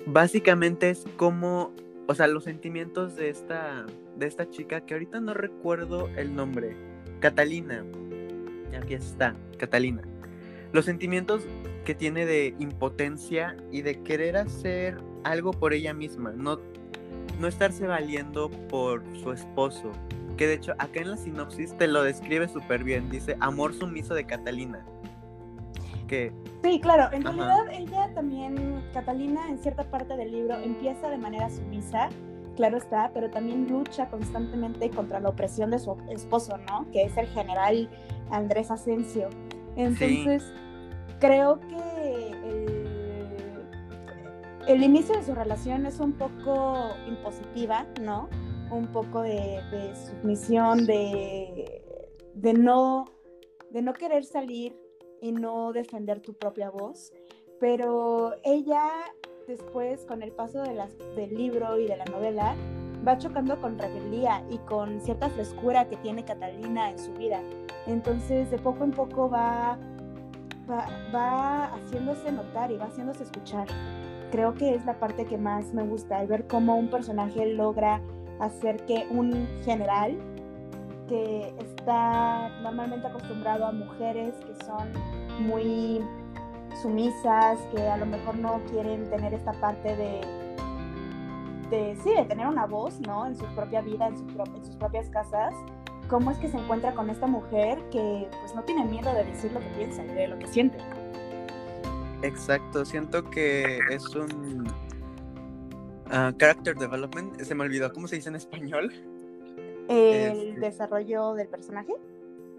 básicamente 0.05 0.89
es 0.89 1.05
como, 1.15 1.73
o 2.07 2.15
sea, 2.15 2.27
los 2.27 2.43
sentimientos 2.43 3.15
de 3.15 3.29
esta, 3.29 3.85
de 4.17 4.27
esta 4.27 4.49
chica, 4.49 4.81
que 4.81 4.93
ahorita 4.93 5.19
no 5.19 5.33
recuerdo 5.33 6.09
el 6.15 6.35
nombre, 6.35 6.75
Catalina. 7.19 7.83
Aquí 8.79 8.93
está, 8.93 9.35
Catalina. 9.57 10.01
Los 10.73 10.85
sentimientos 10.85 11.43
que 11.87 11.95
tiene 11.95 12.25
de 12.25 12.53
impotencia 12.59 13.55
y 13.71 13.81
de 13.81 14.03
querer 14.03 14.35
hacer 14.35 14.99
algo 15.23 15.51
por 15.51 15.71
ella 15.71 15.93
misma, 15.93 16.33
no, 16.33 16.59
no 17.39 17.47
estarse 17.47 17.87
valiendo 17.87 18.49
por 18.67 19.01
su 19.23 19.31
esposo. 19.31 19.93
Que 20.35 20.47
de 20.47 20.55
hecho 20.55 20.73
acá 20.79 20.99
en 20.99 21.11
la 21.11 21.15
sinopsis 21.15 21.77
te 21.77 21.87
lo 21.87 22.03
describe 22.03 22.49
súper 22.49 22.83
bien, 22.83 23.09
dice 23.09 23.37
amor 23.39 23.73
sumiso 23.73 24.13
de 24.15 24.25
Catalina. 24.25 24.85
Que, 26.09 26.33
sí, 26.61 26.81
claro, 26.81 27.09
en 27.13 27.23
realidad 27.23 27.71
ella 27.71 28.13
también, 28.13 28.83
Catalina 28.93 29.47
en 29.47 29.57
cierta 29.57 29.89
parte 29.89 30.17
del 30.17 30.33
libro 30.33 30.57
empieza 30.57 31.09
de 31.09 31.17
manera 31.17 31.49
sumisa, 31.49 32.09
claro 32.57 32.75
está, 32.75 33.11
pero 33.13 33.29
también 33.29 33.65
lucha 33.69 34.09
constantemente 34.09 34.89
contra 34.89 35.21
la 35.21 35.29
opresión 35.29 35.71
de 35.71 35.79
su 35.79 35.95
esposo, 36.09 36.57
¿no? 36.69 36.85
Que 36.91 37.03
es 37.03 37.15
el 37.15 37.27
general 37.27 37.89
Andrés 38.29 38.71
Asensio. 38.71 39.29
Entonces 39.77 40.51
creo 41.19 41.59
que 41.59 42.31
el, 44.67 44.83
inicio 44.83 45.15
de 45.15 45.23
su 45.23 45.33
relación 45.33 45.85
es 45.85 45.99
un 45.99 46.13
poco 46.13 46.89
impositiva, 47.07 47.85
¿no? 48.01 48.29
Un 48.71 48.87
poco 48.87 49.21
de, 49.21 49.61
de 49.71 49.95
submisión, 49.95 50.85
de, 50.85 51.81
de, 52.33 52.53
no, 52.53 53.05
de 53.71 53.81
no 53.81 53.93
querer 53.93 54.25
salir 54.25 54.77
y 55.21 55.31
no 55.31 55.71
defender 55.71 56.19
tu 56.19 56.33
propia 56.33 56.69
voz. 56.69 57.13
Pero 57.59 58.33
ella 58.43 58.91
después, 59.47 60.05
con 60.05 60.21
el 60.21 60.31
paso 60.31 60.61
de 60.61 60.73
las, 60.73 60.97
del 61.15 61.33
libro 61.35 61.79
y 61.79 61.87
de 61.87 61.97
la 61.97 62.05
novela, 62.05 62.55
va 63.07 63.17
chocando 63.17 63.59
con 63.61 63.79
rebeldía 63.79 64.43
y 64.49 64.57
con 64.59 64.99
cierta 65.01 65.29
frescura 65.29 65.87
que 65.87 65.95
tiene 65.97 66.25
Catalina 66.25 66.91
en 66.91 66.99
su 66.99 67.13
vida. 67.13 67.41
Entonces, 67.87 68.51
de 68.51 68.59
poco 68.59 68.83
en 68.83 68.91
poco 68.91 69.29
va 69.29 69.79
va, 70.69 71.65
haciéndose 71.65 72.31
notar 72.31 72.71
y 72.71 72.77
va 72.77 72.85
haciéndose 72.85 73.23
escuchar. 73.23 73.67
Creo 74.31 74.53
que 74.53 74.75
es 74.75 74.85
la 74.85 74.99
parte 74.99 75.25
que 75.25 75.37
más 75.37 75.73
me 75.73 75.83
gusta, 75.83 76.21
el 76.21 76.27
ver 76.27 76.47
cómo 76.47 76.75
un 76.75 76.89
personaje 76.89 77.53
logra 77.53 78.01
hacer 78.39 78.85
que 78.85 79.07
un 79.09 79.47
general 79.63 80.17
que 81.07 81.53
está 81.59 82.49
normalmente 82.61 83.07
acostumbrado 83.07 83.65
a 83.65 83.71
mujeres 83.71 84.33
que 84.45 84.65
son 84.65 84.91
muy 85.39 86.01
sumisas, 86.81 87.57
que 87.73 87.87
a 87.87 87.97
lo 87.97 88.05
mejor 88.05 88.37
no 88.37 88.59
quieren 88.69 89.09
tener 89.09 89.33
esta 89.33 89.53
parte 89.53 89.95
de, 89.95 90.21
sí, 92.03 92.13
de 92.13 92.25
tener 92.25 92.47
una 92.47 92.65
voz, 92.65 92.99
¿no? 93.01 93.25
En 93.25 93.35
su 93.35 93.45
propia 93.55 93.81
vida, 93.81 94.07
en, 94.07 94.15
en 94.15 94.65
sus 94.65 94.75
propias 94.75 95.09
casas, 95.09 95.53
cómo 96.09 96.31
es 96.31 96.37
que 96.37 96.47
se 96.47 96.57
encuentra 96.57 96.93
con 96.93 97.09
esta 97.09 97.27
mujer 97.27 97.79
que 97.91 98.27
pues 98.39 98.55
no 98.55 98.63
tiene 98.63 98.85
miedo 98.85 99.13
de 99.13 99.25
decir 99.25 99.51
lo 99.51 99.59
que 99.59 99.69
piensa 99.77 100.03
y 100.03 100.07
de 100.07 100.27
lo 100.27 100.39
que 100.39 100.47
siente. 100.47 100.77
Exacto, 102.23 102.83
siento 102.85 103.29
que 103.29 103.79
es 103.91 104.03
un 104.15 104.67
uh, 106.07 106.31
character 106.37 106.75
development, 106.75 107.39
se 107.41 107.53
me 107.53 107.63
olvidó, 107.63 107.91
¿cómo 107.93 108.07
se 108.07 108.15
dice 108.15 108.29
en 108.29 108.35
español? 108.35 108.91
El 109.87 110.49
este 110.49 110.59
desarrollo 110.59 111.33
del 111.35 111.47
personaje. 111.47 111.93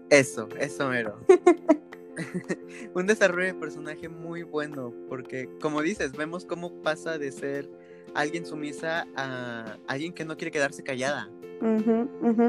Eso, 0.09 0.47
eso 0.59 0.89
mero. 0.89 1.19
un 2.93 3.07
desarrollo 3.07 3.47
de 3.47 3.59
personaje 3.59 4.09
muy 4.09 4.43
bueno, 4.43 4.93
porque 5.07 5.49
como 5.61 5.81
dices, 5.81 6.13
vemos 6.13 6.45
cómo 6.45 6.81
pasa 6.81 7.17
de 7.17 7.31
ser 7.31 7.69
alguien 8.15 8.45
sumisa 8.45 9.07
a 9.15 9.77
alguien 9.87 10.13
que 10.13 10.25
no 10.25 10.35
quiere 10.37 10.51
quedarse 10.51 10.83
callada 10.83 11.29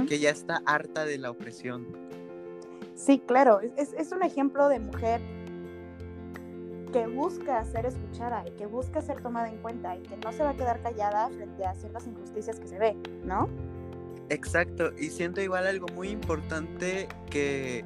que 0.09 0.19
ya 0.19 0.31
está 0.31 0.63
harta 0.67 1.05
de 1.05 1.19
la 1.19 1.31
opresión. 1.31 1.87
Sí, 2.95 3.19
claro, 3.19 3.61
es, 3.77 4.13
un 4.13 4.23
ejemplo 4.23 4.69
de 4.69 4.79
mujer 4.79 5.21
que 6.93 7.07
busca 7.07 7.65
ser 7.65 7.87
escuchada 7.87 8.45
y 8.47 8.51
que 8.53 8.67
busca 8.67 9.01
ser 9.01 9.23
tomada 9.23 9.49
en 9.49 9.59
cuenta 9.59 9.97
y 9.97 10.03
que 10.03 10.17
no 10.17 10.33
se 10.33 10.43
va 10.43 10.51
a 10.51 10.57
quedar 10.57 10.83
callada 10.83 11.29
frente 11.31 11.65
a 11.65 11.75
ciertas 11.75 12.07
injusticias 12.07 12.59
que 12.59 12.67
se 12.67 12.79
ve, 12.79 12.97
¿no? 13.25 13.49
Exacto, 14.29 14.93
y 14.99 15.11
siento 15.11 15.41
igual 15.41 15.67
algo 15.67 15.87
muy 15.95 16.09
importante 16.09 17.09
que 17.31 17.85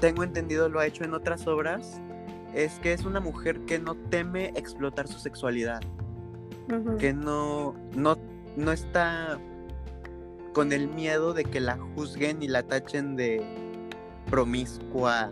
tengo 0.00 0.24
entendido 0.24 0.68
lo 0.68 0.80
ha 0.80 0.86
hecho 0.86 1.04
en 1.04 1.14
otras 1.14 1.46
obras, 1.46 2.00
es 2.54 2.78
que 2.80 2.92
es 2.92 3.04
una 3.04 3.20
mujer 3.20 3.60
que 3.60 3.78
no 3.78 3.94
teme 3.94 4.52
explotar 4.56 5.08
su 5.08 5.18
sexualidad, 5.18 5.80
que 6.98 7.12
no, 7.12 7.74
no, 7.94 8.16
no 8.56 8.72
está 8.72 9.38
con 10.52 10.72
el 10.72 10.88
miedo 10.88 11.32
de 11.32 11.44
que 11.44 11.60
la 11.60 11.78
juzguen 11.94 12.42
y 12.42 12.48
la 12.48 12.62
tachen 12.62 13.16
de 13.16 13.42
promiscua 14.30 15.30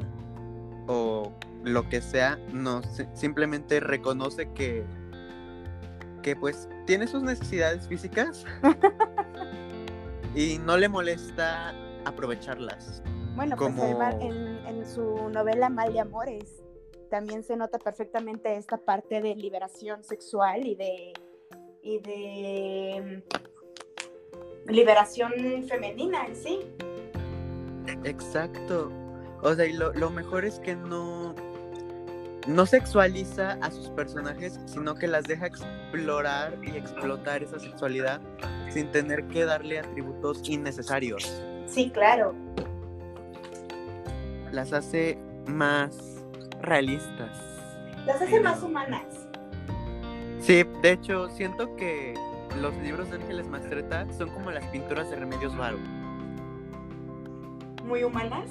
o 0.87 1.33
lo 1.63 1.89
que 1.89 2.01
sea, 2.01 2.39
no, 2.53 2.81
simplemente 3.15 3.81
reconoce 3.81 4.51
que, 4.53 4.85
que 6.23 6.35
pues 6.37 6.69
tiene 6.87 7.07
sus 7.07 7.23
necesidades 7.23 7.87
físicas 7.87 8.45
y 10.35 10.59
no 10.59 10.79
le 10.79 10.89
molesta 10.89 11.75
aprovecharlas. 12.07 13.03
Bueno, 13.37 13.57
pues 13.57 13.75
en, 14.21 14.67
en 14.67 14.87
su 14.87 15.29
novela 15.31 15.69
Mal 15.69 15.93
de 15.93 16.01
Amores 16.01 16.60
también 17.11 17.43
se 17.43 17.57
nota 17.57 17.79
perfectamente 17.79 18.57
esta 18.57 18.79
parte 18.79 19.21
de 19.21 19.35
liberación 19.35 20.03
sexual 20.05 20.67
y 20.67 20.75
de, 20.77 21.13
y 21.83 21.99
de 21.99 23.23
mm, 24.67 24.71
liberación 24.71 25.33
femenina 25.69 26.27
en 26.27 26.37
sí. 26.37 26.61
Exacto. 28.05 28.91
O 29.43 29.55
sea, 29.55 29.67
y 29.67 29.73
lo, 29.73 29.93
lo 29.93 30.11
mejor 30.11 30.45
es 30.45 30.61
que 30.61 30.77
no, 30.77 31.35
no 32.47 32.65
sexualiza 32.65 33.59
a 33.61 33.71
sus 33.71 33.91
personajes, 33.91 34.61
sino 34.67 34.95
que 34.95 35.09
las 35.09 35.25
deja 35.25 35.47
explorar 35.47 36.59
y 36.63 36.77
explotar 36.77 37.43
esa 37.43 37.59
sexualidad 37.59 38.21
sin 38.71 38.91
tener 38.93 39.27
que 39.27 39.45
darle 39.45 39.81
atributos 39.81 40.49
innecesarios. 40.49 41.43
Sí, 41.67 41.91
claro. 41.91 42.35
Las 44.53 44.73
hace 44.73 45.19
más 45.47 46.20
realistas. 46.63 47.31
Las 48.07 48.21
hace 48.23 48.41
más 48.41 48.63
humanas. 48.63 49.05
Sí, 50.41 50.65
de 50.83 50.93
hecho, 50.93 51.29
siento 51.29 51.77
que 51.77 52.15
los 52.61 52.75
libros 52.79 53.11
de 53.11 53.17
Ángeles 53.17 53.47
Mastreta 53.47 54.07
son 54.13 54.31
como 54.31 54.51
las 54.51 54.65
pinturas 54.67 55.11
de 55.11 55.17
Remedios 55.17 55.57
Varo. 55.57 55.79
Muy 57.85 58.05
humanas. 58.05 58.49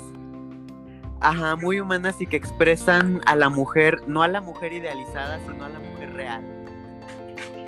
Ajá, 1.21 1.55
muy 1.55 1.79
humanas 1.79 2.21
y 2.21 2.27
que 2.27 2.37
expresan 2.37 3.21
a 3.25 3.35
la 3.35 3.49
mujer, 3.49 4.07
no 4.07 4.23
a 4.23 4.27
la 4.27 4.39
mujer 4.39 4.71
idealizada, 4.71 5.39
sino 5.45 5.65
a 5.65 5.69
la 5.69 5.79
mujer 5.79 6.13
real. 6.13 6.43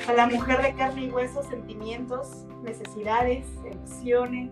A 0.07 0.13
la 0.13 0.27
mujer 0.27 0.61
de 0.61 0.73
carne 0.73 1.05
y 1.05 1.09
hueso, 1.09 1.43
sentimientos, 1.43 2.45
necesidades, 2.63 3.45
emociones. 3.65 4.51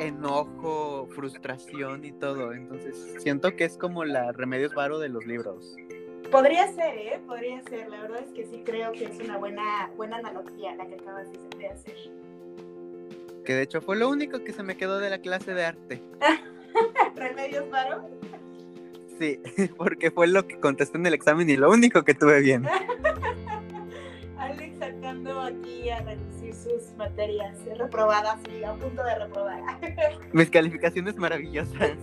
Enojo, 0.00 1.08
frustración 1.14 2.04
y 2.04 2.12
todo. 2.12 2.52
Entonces, 2.52 3.16
siento 3.18 3.54
que 3.56 3.64
es 3.64 3.76
como 3.76 4.04
la 4.04 4.32
Remedios 4.32 4.74
Varo 4.74 4.98
de 4.98 5.08
los 5.08 5.26
libros. 5.26 5.76
Podría 6.30 6.66
ser, 6.72 6.96
¿eh? 6.96 7.20
Podría 7.26 7.62
ser. 7.62 7.88
La 7.90 8.00
verdad 8.00 8.22
es 8.22 8.32
que 8.32 8.46
sí 8.46 8.62
creo 8.64 8.92
que 8.92 9.04
es 9.04 9.20
una 9.20 9.36
buena, 9.36 9.90
buena 9.96 10.16
analogía 10.16 10.74
la 10.76 10.86
que 10.86 10.94
acabas 10.94 11.28
de 11.58 11.68
hacer. 11.68 11.94
Que 13.44 13.54
de 13.54 13.62
hecho 13.62 13.80
fue 13.80 13.96
lo 13.96 14.08
único 14.08 14.42
que 14.42 14.52
se 14.52 14.62
me 14.62 14.76
quedó 14.76 14.98
de 14.98 15.10
la 15.10 15.18
clase 15.18 15.52
de 15.52 15.64
arte. 15.64 16.02
¿Remedios 17.16 17.68
Varo? 17.70 18.08
Sí, 19.18 19.40
porque 19.76 20.10
fue 20.10 20.26
lo 20.26 20.46
que 20.46 20.58
contesté 20.58 20.98
en 20.98 21.06
el 21.06 21.14
examen 21.14 21.48
y 21.50 21.56
lo 21.56 21.70
único 21.70 22.02
que 22.02 22.14
tuve 22.14 22.40
bien. 22.40 22.66
Alex 24.38 24.78
sacando 24.78 25.40
aquí 25.40 25.90
a 25.90 26.02
sus 26.54 26.94
materias 26.96 27.56
reprobadas 27.76 28.38
y 28.48 28.64
a 28.64 28.74
punto 28.74 29.02
de 29.02 29.14
reprobar. 29.14 29.62
Mis 30.32 30.50
calificaciones 30.50 31.16
maravillosas. 31.16 31.96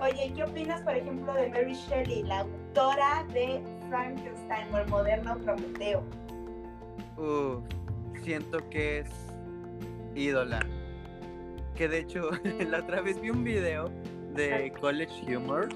Oye, 0.00 0.32
¿qué 0.34 0.44
opinas, 0.44 0.80
por 0.82 0.94
ejemplo, 0.94 1.32
de 1.34 1.50
Mary 1.50 1.74
Shelley, 1.74 2.22
la 2.22 2.40
autora 2.40 3.26
de 3.34 3.62
Frankenstein 3.88 4.72
o 4.72 4.78
el 4.78 4.88
moderno 4.88 5.36
Prometeo? 5.38 6.02
Uh, 7.18 7.60
siento 8.22 8.66
que 8.70 9.00
es 9.00 9.10
ídola 10.14 10.60
que 11.80 11.88
de 11.88 12.00
hecho 12.00 12.28
la 12.70 12.80
otra 12.80 13.00
vez 13.00 13.18
vi 13.18 13.30
un 13.30 13.42
video 13.42 13.90
de 14.34 14.70
College 14.80 15.34
Humor. 15.34 15.70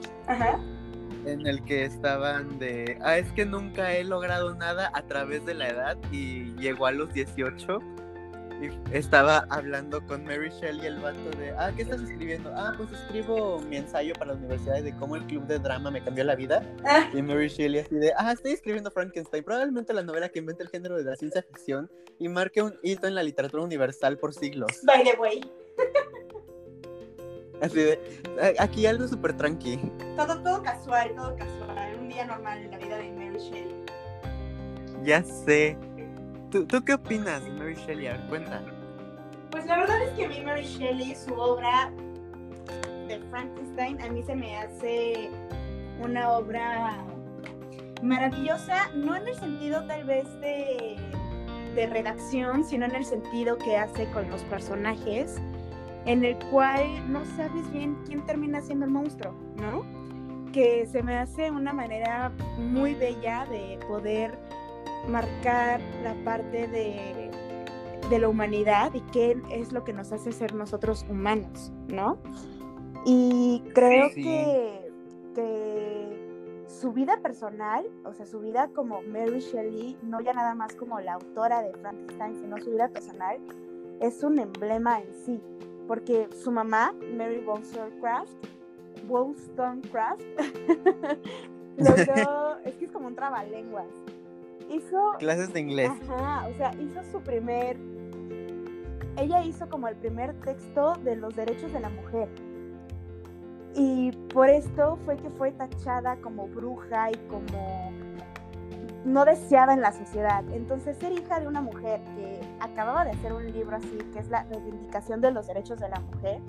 En 1.27 1.47
el 1.47 1.65
que 1.65 1.85
estaban 1.85 2.59
de, 2.59 2.99
ah, 3.03 3.19
es 3.19 3.31
que 3.33 3.47
nunca 3.47 3.95
he 3.95 4.05
logrado 4.05 4.55
nada 4.55 4.91
a 4.95 5.03
través 5.03 5.45
de 5.47 5.55
la 5.55 5.69
edad 5.69 5.97
y 6.13 6.55
llegó 6.57 6.87
a 6.87 6.93
los 6.93 7.13
18 7.15 7.81
y 8.61 8.97
estaba 8.97 9.47
hablando 9.51 10.05
con 10.07 10.25
Mary 10.25 10.51
Shelley 10.51 10.87
el 10.87 10.99
vato 11.01 11.31
de, 11.39 11.51
ah, 11.59 11.73
¿qué 11.75 11.83
estás 11.83 12.03
escribiendo? 12.03 12.53
Ah, 12.55 12.73
pues 12.77 12.93
escribo 12.93 13.61
mi 13.61 13.77
ensayo 13.77 14.15
para 14.15 14.33
la 14.33 14.39
universidad 14.39 14.83
de 14.83 14.95
cómo 14.97 15.17
el 15.17 15.27
club 15.27 15.47
de 15.47 15.59
drama 15.59 15.91
me 15.91 16.03
cambió 16.03 16.25
la 16.25 16.37
vida. 16.37 16.63
Ah. 16.85 17.09
Y 17.13 17.21
Mary 17.23 17.49
Shelley 17.49 17.81
así 17.81 17.95
de, 17.97 18.13
ah, 18.17 18.33
estoy 18.33 18.53
escribiendo 18.53 18.91
Frankenstein, 18.91 19.45
probablemente 19.45 19.93
la 19.93 20.03
novela 20.03 20.29
que 20.29 20.39
inventa 20.39 20.63
el 20.63 20.69
género 20.69 20.97
de 20.97 21.05
la 21.05 21.17
ciencia 21.17 21.43
ficción 21.43 21.91
y 22.19 22.29
marque 22.29 22.63
un 22.63 22.75
hito 22.83 23.07
en 23.07 23.15
la 23.15 23.23
literatura 23.23 23.63
universal 23.63 24.19
por 24.19 24.33
siglos. 24.35 24.71
By 24.85 25.05
the 25.05 25.19
way. 25.19 25.41
Así 27.64 27.77
de, 27.77 27.98
aquí 28.59 28.85
algo 28.85 29.09
súper 29.09 29.35
tranqui. 29.38 29.79
Todo, 30.18 30.38
todo 30.42 30.62
casual, 30.62 31.14
todo 31.16 31.35
casual. 31.35 31.96
Un 31.98 32.11
día 32.11 32.27
normal 32.27 32.59
en 32.59 32.70
la 32.70 32.77
vida 32.77 32.98
de 32.98 33.11
Mary 33.12 33.38
Shelley. 33.38 33.85
Ya 35.03 35.22
sé. 35.22 35.79
¿Tú, 36.50 36.66
¿Tú, 36.66 36.85
qué 36.85 36.92
opinas 36.92 37.42
de 37.42 37.50
Mary 37.53 37.74
Shelley? 37.74 38.09
A 38.09 38.12
ver, 38.18 38.27
cuenta. 38.29 38.62
Pues 39.50 39.64
la 39.64 39.79
verdad 39.79 40.03
es 40.03 40.11
que 40.11 40.27
a 40.27 40.29
mí 40.29 40.42
Mary 40.42 40.64
Shelley, 40.64 41.14
su 41.14 41.33
obra 41.33 41.90
de 43.09 43.18
Frankenstein, 43.31 44.03
a 44.03 44.09
mí 44.11 44.22
se 44.22 44.37
me 44.37 44.59
hace 44.59 45.31
una 46.03 46.33
obra 46.33 46.98
maravillosa, 48.03 48.90
no 48.94 49.16
en 49.16 49.27
el 49.27 49.37
sentido 49.37 49.87
tal 49.87 50.05
vez 50.05 50.27
de, 50.42 50.96
de 51.74 51.87
redacción, 51.87 52.62
sino 52.62 52.85
en 52.85 52.94
el 52.94 53.07
sentido 53.07 53.57
que 53.57 53.79
hace 53.79 54.05
con 54.11 54.29
los 54.29 54.42
personajes 54.42 55.40
en 56.07 56.25
el 56.25 56.37
cual 56.51 57.12
no 57.12 57.25
sabes 57.37 57.71
bien 57.73 57.97
quién 58.07 58.25
termina 58.27 58.61
siendo 58.61 58.85
el 58.85 58.90
monstruo, 58.90 59.35
¿no? 59.57 59.85
Que 60.53 60.87
se 60.87 61.03
me 61.03 61.17
hace 61.17 61.51
una 61.51 61.73
manera 61.73 62.31
muy 62.59 62.95
bella 62.95 63.47
de 63.47 63.79
poder 63.88 64.38
marcar 65.09 65.81
la 66.03 66.14
parte 66.25 66.69
de, 66.69 67.31
la 68.19 68.29
humanidad 68.29 68.95
y 68.95 69.01
qué 69.12 69.37
es 69.51 69.73
lo 69.73 69.83
que 69.83 69.93
nos 69.93 70.12
hace 70.12 70.31
ser 70.31 70.55
nosotros 70.55 71.05
humanos, 71.09 71.73
¿no? 71.88 72.19
Y 73.05 73.62
creo 73.75 74.09
Que, 74.14 74.93
que 75.35 76.64
su 76.69 76.93
vida 76.93 77.19
personal, 77.23 77.85
o 78.05 78.12
sea, 78.12 78.25
su 78.27 78.38
vida 78.38 78.69
como 78.73 79.03
Mary 79.03 79.40
Shelley, 79.40 79.97
no 80.03 80.21
ya 80.21 80.33
nada 80.33 80.55
más 80.55 80.77
como 80.77 81.01
la 81.01 81.14
autora 81.14 81.62
de 81.62 81.73
Frankenstein, 81.73 82.37
sino 82.37 82.59
su 82.59 82.71
vida 82.71 82.88
personal, 82.88 83.38
es 84.01 84.23
un 84.23 84.38
emblema 84.38 85.01
en 85.01 85.12
sí 85.14 85.40
porque 85.87 86.29
su 86.42 86.51
mamá, 86.51 86.94
Mary 87.16 87.42
Wollstonecraft, 87.47 88.33
Wollstonecraft, 89.09 90.23
logró, 91.77 92.57
es 92.64 92.75
que 92.77 92.85
es 92.87 92.90
como 92.90 93.09
un 93.09 93.14
trabalenguas, 93.14 93.87
hizo... 94.70 95.12
Clases 95.18 95.53
de 95.53 95.61
inglés. 95.61 95.90
Ajá, 96.09 96.49
o 96.49 96.55
sea, 96.57 96.75
hizo 96.81 97.03
su 97.11 97.20
primer, 97.20 97.77
ella 99.16 99.42
hizo 99.42 99.68
como 99.68 99.88
el 99.88 99.97
primer 99.97 100.35
texto 100.40 100.94
de 101.05 101.16
los 101.16 101.35
derechos 101.37 101.73
de 101.73 101.81
la 101.81 101.90
mujer. 101.90 102.29
Y 103.77 104.12
por 104.33 104.49
esto 104.49 104.97
fue 105.05 105.16
que 105.16 105.31
fue 105.31 105.51
tachada 105.51 106.16
como 106.16 106.47
bruja 106.47 107.11
y 107.11 107.16
como 107.29 107.92
no 109.05 109.25
deseada 109.25 109.75
en 109.75 109.81
la 109.81 109.92
sociedad. 109.92 110.44
Entonces, 110.53 110.97
ser 110.97 111.12
hija 111.12 111.40
de 111.40 111.49
una 111.49 111.61
mujer 111.61 112.01
que 112.14 112.40
acababa 112.61 113.05
de 113.05 113.12
hacer 113.12 113.33
un 113.33 113.51
libro 113.53 113.77
así, 113.77 113.99
que 114.12 114.19
es 114.19 114.29
la 114.29 114.45
reivindicación 114.45 115.21
de 115.21 115.31
los 115.33 115.47
derechos 115.47 115.79
de 115.79 115.88
la 115.88 116.01
mujer, 116.01 116.40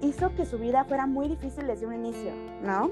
hizo 0.00 0.34
que 0.34 0.44
su 0.44 0.58
vida 0.58 0.84
fuera 0.84 1.06
muy 1.06 1.28
difícil 1.28 1.66
desde 1.66 1.86
un 1.86 1.94
inicio, 1.94 2.32
¿no? 2.62 2.90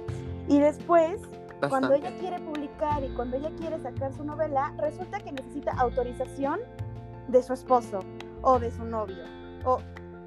Y 0.49 0.59
después, 0.59 1.21
cuando 1.69 1.95
ella 1.95 2.13
quiere 2.19 2.39
publicar 2.41 3.03
y 3.03 3.09
cuando 3.15 3.37
ella 3.37 3.51
quiere 3.59 3.79
sacar 3.81 4.13
su 4.13 4.25
novela, 4.25 4.73
resulta 4.79 5.21
que 5.21 5.33
necesita 5.33 5.73
autorización 5.73 6.61
de 7.29 7.43
su 7.43 7.53
esposo 7.53 8.01
o 8.43 8.59
de 8.59 8.71
su 8.71 8.85
novio. 8.85 9.25
¿O 9.65 9.79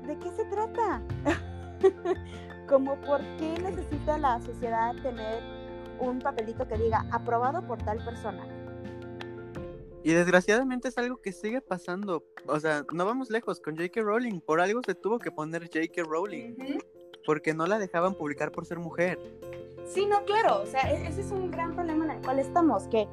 de 0.08 0.18
qué 0.18 0.32
se 0.32 0.46
trata? 0.46 1.02
Como 2.68 2.96
por 2.96 3.22
qué 3.38 3.60
necesita 3.62 4.18
la 4.18 4.42
sociedad 4.42 4.96
tener 5.04 5.42
un 6.00 6.20
papelito 6.20 6.68
que 6.68 6.78
diga 6.78 7.06
aprobado 7.12 7.62
por 7.62 7.78
tal 7.84 8.04
persona. 8.04 8.44
Y 10.08 10.13
desgraciadamente 10.13 10.88
es 10.88 10.98
algo 10.98 11.17
que 11.17 11.34
sigue 11.34 11.60
pasando. 11.60 12.24
O 12.48 12.58
sea, 12.62 12.86
no 12.93 13.06
vamos 13.06 13.30
lejos 13.30 13.60
con 13.60 13.76
J.K. 13.76 14.04
Rowling. 14.04 14.39
Por 14.39 14.62
algo 14.62 14.80
se 14.86 14.96
tuvo 14.96 15.20
que 15.20 15.32
poner 15.32 15.63
J.K. 15.63 16.02
Rowling. 16.04 16.80
Porque 17.26 17.54
no 17.54 17.67
la 17.67 17.78
dejaban 17.78 18.13
publicar 18.13 18.54
por 18.54 18.65
ser 18.65 18.80
mujer. 18.80 19.20
Sí, 19.84 20.06
no, 20.06 20.24
claro. 20.24 20.62
O 20.62 20.65
sea, 20.65 20.93
e-, 20.93 21.10
ese 21.10 21.20
es 21.20 21.32
un 21.32 21.52
gran 21.52 21.76
problema 21.76 22.06
en 22.06 22.12
el 22.12 22.22
cual 22.22 22.39
estamos. 22.39 22.88
Que 22.88 23.06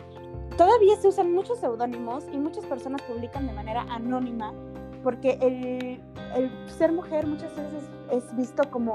todavía 0.57 0.97
se 0.99 1.09
usan 1.09 1.33
muchos 1.33 1.59
seudónimos 1.59 2.27
y 2.33 2.37
muchas 2.37 2.65
personas 2.65 3.03
publican 3.03 3.49
de 3.49 3.55
manera 3.55 3.85
anónima. 3.91 4.55
Porque 5.03 5.37
el, 5.43 6.01
el 6.37 6.71
ser 6.71 6.93
mujer 6.93 7.27
muchas 7.27 7.57
veces 7.57 7.83
es 8.13 8.37
visto 8.37 8.63
como, 8.71 8.95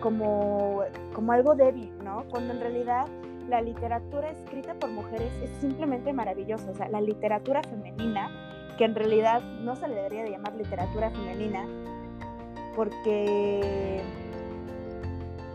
como, 0.00 0.84
como 1.12 1.32
algo 1.32 1.56
débil, 1.56 1.92
¿no? 2.04 2.24
Cuando 2.30 2.54
en 2.54 2.60
realidad 2.60 3.06
la 3.48 3.60
literatura 3.60 4.30
escrita 4.30 4.74
por 4.74 4.90
mujeres 4.90 5.32
es 5.42 5.50
simplemente 5.60 6.12
maravillosa. 6.12 6.70
O 6.70 6.74
sea, 6.74 6.88
la 6.88 7.00
literatura 7.00 7.62
femenina, 7.62 8.30
que 8.78 8.84
en 8.84 8.94
realidad 8.94 9.42
no 9.62 9.76
se 9.76 9.88
le 9.88 9.94
debería 9.94 10.22
de 10.22 10.30
llamar 10.30 10.54
literatura 10.54 11.10
femenina, 11.10 11.66
porque 12.76 14.02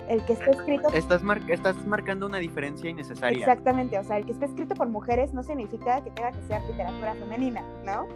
el 0.08 0.24
que 0.26 0.34
está 0.34 0.52
escrito... 0.52 0.90
Estás, 0.90 1.22
estás 1.48 1.86
marcando 1.88 2.28
una 2.28 2.38
diferencia 2.38 2.90
innecesaria. 2.90 3.40
Exactamente, 3.40 3.98
o 3.98 4.04
sea, 4.04 4.18
el 4.18 4.26
que 4.26 4.34
está 4.34 4.46
escrito 4.46 4.76
por 4.76 4.88
mujeres 4.90 5.34
no 5.34 5.44
significa 5.44 6.04
que 6.04 6.12
tenga 6.12 6.32
que 6.32 6.42
ser 6.44 6.62
literatura 6.64 7.16
femenina, 7.16 7.64
¿no? 7.86 8.08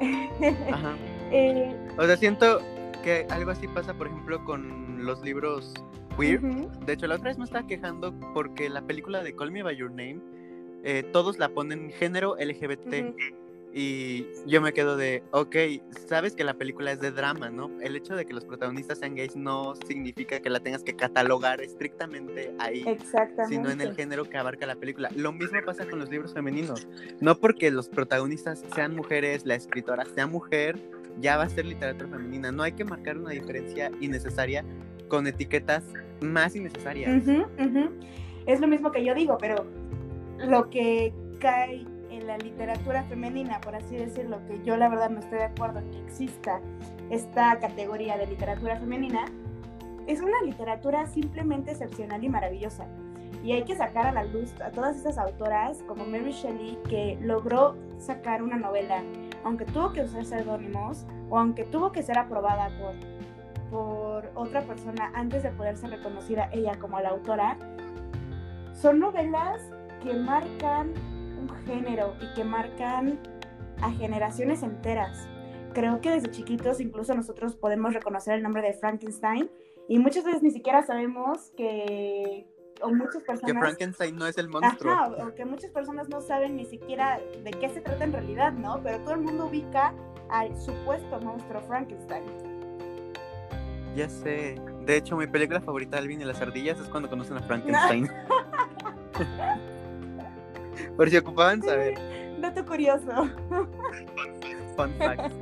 Ajá. 0.72 0.94
Eh, 1.30 1.76
o 1.98 2.04
sea, 2.04 2.16
siento 2.16 2.60
que 3.02 3.26
algo 3.30 3.50
así 3.50 3.68
pasa, 3.68 3.94
por 3.94 4.06
ejemplo, 4.06 4.42
con 4.44 5.04
los 5.04 5.22
libros 5.22 5.74
queer. 6.16 6.40
De 6.40 6.92
hecho, 6.92 7.06
la 7.06 7.16
otra 7.16 7.28
vez 7.28 7.38
me 7.38 7.44
estaba 7.44 7.66
quejando 7.66 8.14
porque 8.34 8.68
la 8.68 8.82
película 8.82 9.22
de 9.22 9.34
Call 9.34 9.50
Me 9.50 9.62
By 9.62 9.76
Your 9.76 9.90
Name, 9.90 10.20
eh, 10.82 11.02
todos 11.12 11.38
la 11.38 11.48
ponen 11.50 11.90
género 11.90 12.36
LGBT. 12.38 13.14
Y 13.72 14.26
yo 14.46 14.60
me 14.60 14.72
quedo 14.72 14.96
de, 14.96 15.22
ok, 15.30 15.54
sabes 16.08 16.34
que 16.34 16.42
la 16.42 16.54
película 16.54 16.90
es 16.90 17.00
de 17.00 17.12
drama, 17.12 17.50
¿no? 17.50 17.70
El 17.80 17.94
hecho 17.94 18.16
de 18.16 18.26
que 18.26 18.34
los 18.34 18.44
protagonistas 18.44 18.98
sean 18.98 19.14
gays 19.14 19.36
no 19.36 19.74
significa 19.86 20.40
que 20.40 20.50
la 20.50 20.58
tengas 20.58 20.82
que 20.82 20.96
catalogar 20.96 21.60
estrictamente 21.60 22.52
ahí, 22.58 22.84
sino 23.48 23.70
en 23.70 23.80
el 23.80 23.94
género 23.94 24.24
que 24.24 24.36
abarca 24.36 24.66
la 24.66 24.74
película. 24.74 25.08
Lo 25.14 25.32
mismo 25.32 25.60
pasa 25.64 25.86
con 25.88 26.00
los 26.00 26.10
libros 26.10 26.34
femeninos. 26.34 26.88
No 27.20 27.36
porque 27.36 27.70
los 27.70 27.88
protagonistas 27.88 28.64
sean 28.74 28.96
mujeres, 28.96 29.46
la 29.46 29.54
escritora 29.54 30.04
sea 30.04 30.26
mujer, 30.26 30.76
ya 31.20 31.36
va 31.36 31.44
a 31.44 31.48
ser 31.48 31.64
literatura 31.64 32.08
femenina. 32.08 32.50
No 32.50 32.64
hay 32.64 32.72
que 32.72 32.84
marcar 32.84 33.18
una 33.18 33.30
diferencia 33.30 33.92
innecesaria 34.00 34.64
con 35.10 35.26
etiquetas 35.26 35.84
más 36.22 36.56
innecesarias. 36.56 37.22
Es 38.46 38.60
lo 38.60 38.66
mismo 38.66 38.90
que 38.90 39.04
yo 39.04 39.14
digo, 39.14 39.36
pero 39.38 39.66
lo 40.38 40.70
que 40.70 41.12
cae 41.38 41.84
en 42.10 42.26
la 42.26 42.38
literatura 42.38 43.02
femenina, 43.04 43.60
por 43.60 43.74
así 43.74 43.96
decirlo, 43.96 44.40
que 44.46 44.62
yo 44.64 44.76
la 44.78 44.88
verdad 44.88 45.10
no 45.10 45.20
estoy 45.20 45.38
de 45.38 45.44
acuerdo 45.44 45.80
en 45.80 45.90
que 45.90 45.98
exista 45.98 46.60
esta 47.10 47.58
categoría 47.58 48.16
de 48.16 48.26
literatura 48.26 48.76
femenina, 48.76 49.26
es 50.06 50.20
una 50.20 50.40
literatura 50.44 51.06
simplemente 51.06 51.72
excepcional 51.72 52.24
y 52.24 52.28
maravillosa. 52.28 52.86
Y 53.44 53.52
hay 53.52 53.64
que 53.64 53.76
sacar 53.76 54.06
a 54.06 54.12
la 54.12 54.24
luz 54.24 54.52
a 54.60 54.70
todas 54.70 54.96
estas 54.96 55.18
autoras 55.18 55.82
como 55.86 56.04
Mary 56.04 56.32
Shelley, 56.32 56.78
que 56.88 57.18
logró 57.20 57.76
sacar 57.98 58.42
una 58.42 58.56
novela, 58.56 59.02
aunque 59.44 59.64
tuvo 59.66 59.92
que 59.92 60.02
usar 60.02 60.24
seudónimos 60.24 61.06
o 61.30 61.38
aunque 61.38 61.64
tuvo 61.64 61.92
que 61.92 62.02
ser 62.02 62.18
aprobada 62.18 62.70
por, 62.78 62.94
por 63.70 64.30
otra 64.34 64.62
persona 64.62 65.12
antes 65.14 65.42
de 65.42 65.50
poder 65.50 65.76
ser 65.76 65.90
reconocida 65.90 66.50
ella 66.52 66.78
como 66.78 67.00
la 67.00 67.10
autora, 67.10 67.56
son 68.74 68.98
novelas 68.98 69.60
que 70.02 70.14
marcan 70.14 70.92
un 71.38 71.48
género 71.66 72.14
y 72.20 72.34
que 72.34 72.44
marcan 72.44 73.18
a 73.82 73.90
generaciones 73.92 74.62
enteras. 74.62 75.28
Creo 75.72 76.00
que 76.00 76.10
desde 76.10 76.30
chiquitos 76.30 76.80
incluso 76.80 77.14
nosotros 77.14 77.54
podemos 77.54 77.94
reconocer 77.94 78.34
el 78.34 78.42
nombre 78.42 78.62
de 78.62 78.72
Frankenstein 78.74 79.50
y 79.88 79.98
muchas 79.98 80.24
veces 80.24 80.42
ni 80.42 80.50
siquiera 80.50 80.82
sabemos 80.82 81.52
que 81.56 82.46
o 82.82 82.90
muchas 82.90 83.22
personas 83.22 83.52
que 83.52 83.58
Frankenstein 83.58 84.16
no 84.16 84.26
es 84.26 84.38
el 84.38 84.48
monstruo 84.48 84.92
ajá, 84.92 85.26
o 85.26 85.34
que 85.34 85.44
muchas 85.44 85.70
personas 85.70 86.08
no 86.08 86.20
saben 86.20 86.56
ni 86.56 86.64
siquiera 86.64 87.20
de 87.44 87.50
qué 87.50 87.68
se 87.68 87.80
trata 87.80 88.04
en 88.04 88.12
realidad, 88.12 88.52
¿no? 88.52 88.80
Pero 88.82 88.98
todo 89.00 89.14
el 89.14 89.20
mundo 89.20 89.46
ubica 89.46 89.94
al 90.30 90.58
supuesto 90.60 91.20
monstruo 91.20 91.60
Frankenstein. 91.62 92.24
Ya 93.94 94.08
sé. 94.08 94.60
De 94.84 94.96
hecho, 94.96 95.16
mi 95.16 95.26
película 95.26 95.60
favorita 95.60 95.96
de 95.96 96.02
Alvin 96.02 96.20
y 96.20 96.24
las 96.24 96.40
ardillas 96.40 96.78
es 96.78 96.88
cuando 96.88 97.08
conocen 97.08 97.36
a 97.36 97.42
Frankenstein. 97.42 98.08
Por 100.96 101.10
si 101.10 101.16
ocupaban 101.16 101.62
saber. 101.62 101.98
Dato 102.40 102.64
curioso. 102.64 103.28
Fun 104.76 104.92
fact. 104.98 105.32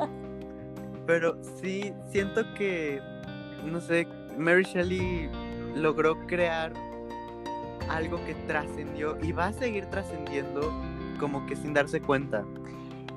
Pero 1.07 1.37
sí, 1.61 1.95
siento 2.11 2.43
que, 2.55 3.01
no 3.65 3.81
sé, 3.81 4.07
Mary 4.37 4.65
Shelley 4.65 5.31
logró 5.75 6.19
crear 6.27 6.73
algo 7.89 8.23
que 8.27 8.35
trascendió 8.47 9.17
y 9.23 9.33
va 9.33 9.47
a 9.47 9.53
seguir 9.53 9.87
trascendiendo 9.87 10.61
como 11.19 11.47
que 11.47 11.57
sin 11.57 11.73
darse 11.73 12.01
cuenta. 12.01 12.45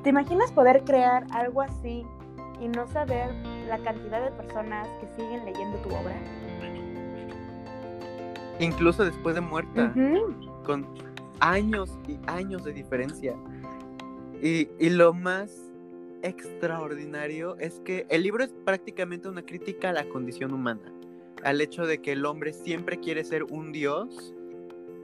¿Te 0.04 0.10
imaginas 0.10 0.52
poder 0.52 0.84
crear 0.84 1.26
algo 1.32 1.62
así 1.62 2.06
y 2.60 2.68
no 2.68 2.88
saber 2.88 3.34
la 3.72 3.80
cantidad 3.80 4.22
de 4.26 4.32
personas 4.32 4.86
que 5.00 5.08
siguen 5.16 5.46
leyendo 5.46 5.78
tu 5.78 5.90
obra? 5.90 6.14
Incluso 8.60 9.06
después 9.06 9.34
de 9.34 9.42
muerta. 9.42 9.94
Con 10.66 10.86
años 11.40 11.98
y 12.06 12.18
años 12.28 12.66
de 12.66 12.74
diferencia. 12.74 13.34
Y, 14.42 14.68
lo 14.90 15.14
más 15.14 15.72
extraordinario 16.22 17.56
es 17.60 17.80
que 17.80 18.06
el 18.10 18.24
libro 18.24 18.44
es 18.44 18.54
prácticamente 18.66 19.30
una 19.30 19.44
crítica 19.44 19.90
a 19.90 19.94
la 19.94 20.04
condición 20.04 20.54
humana, 20.54 20.92
al 21.44 21.62
hecho 21.62 21.86
de 21.86 22.00
que 22.02 22.12
el 22.12 22.26
hombre 22.26 22.52
siempre 22.52 23.00
quiere 23.00 23.24
ser 23.24 23.44
un 23.46 23.72
dios 23.72 24.36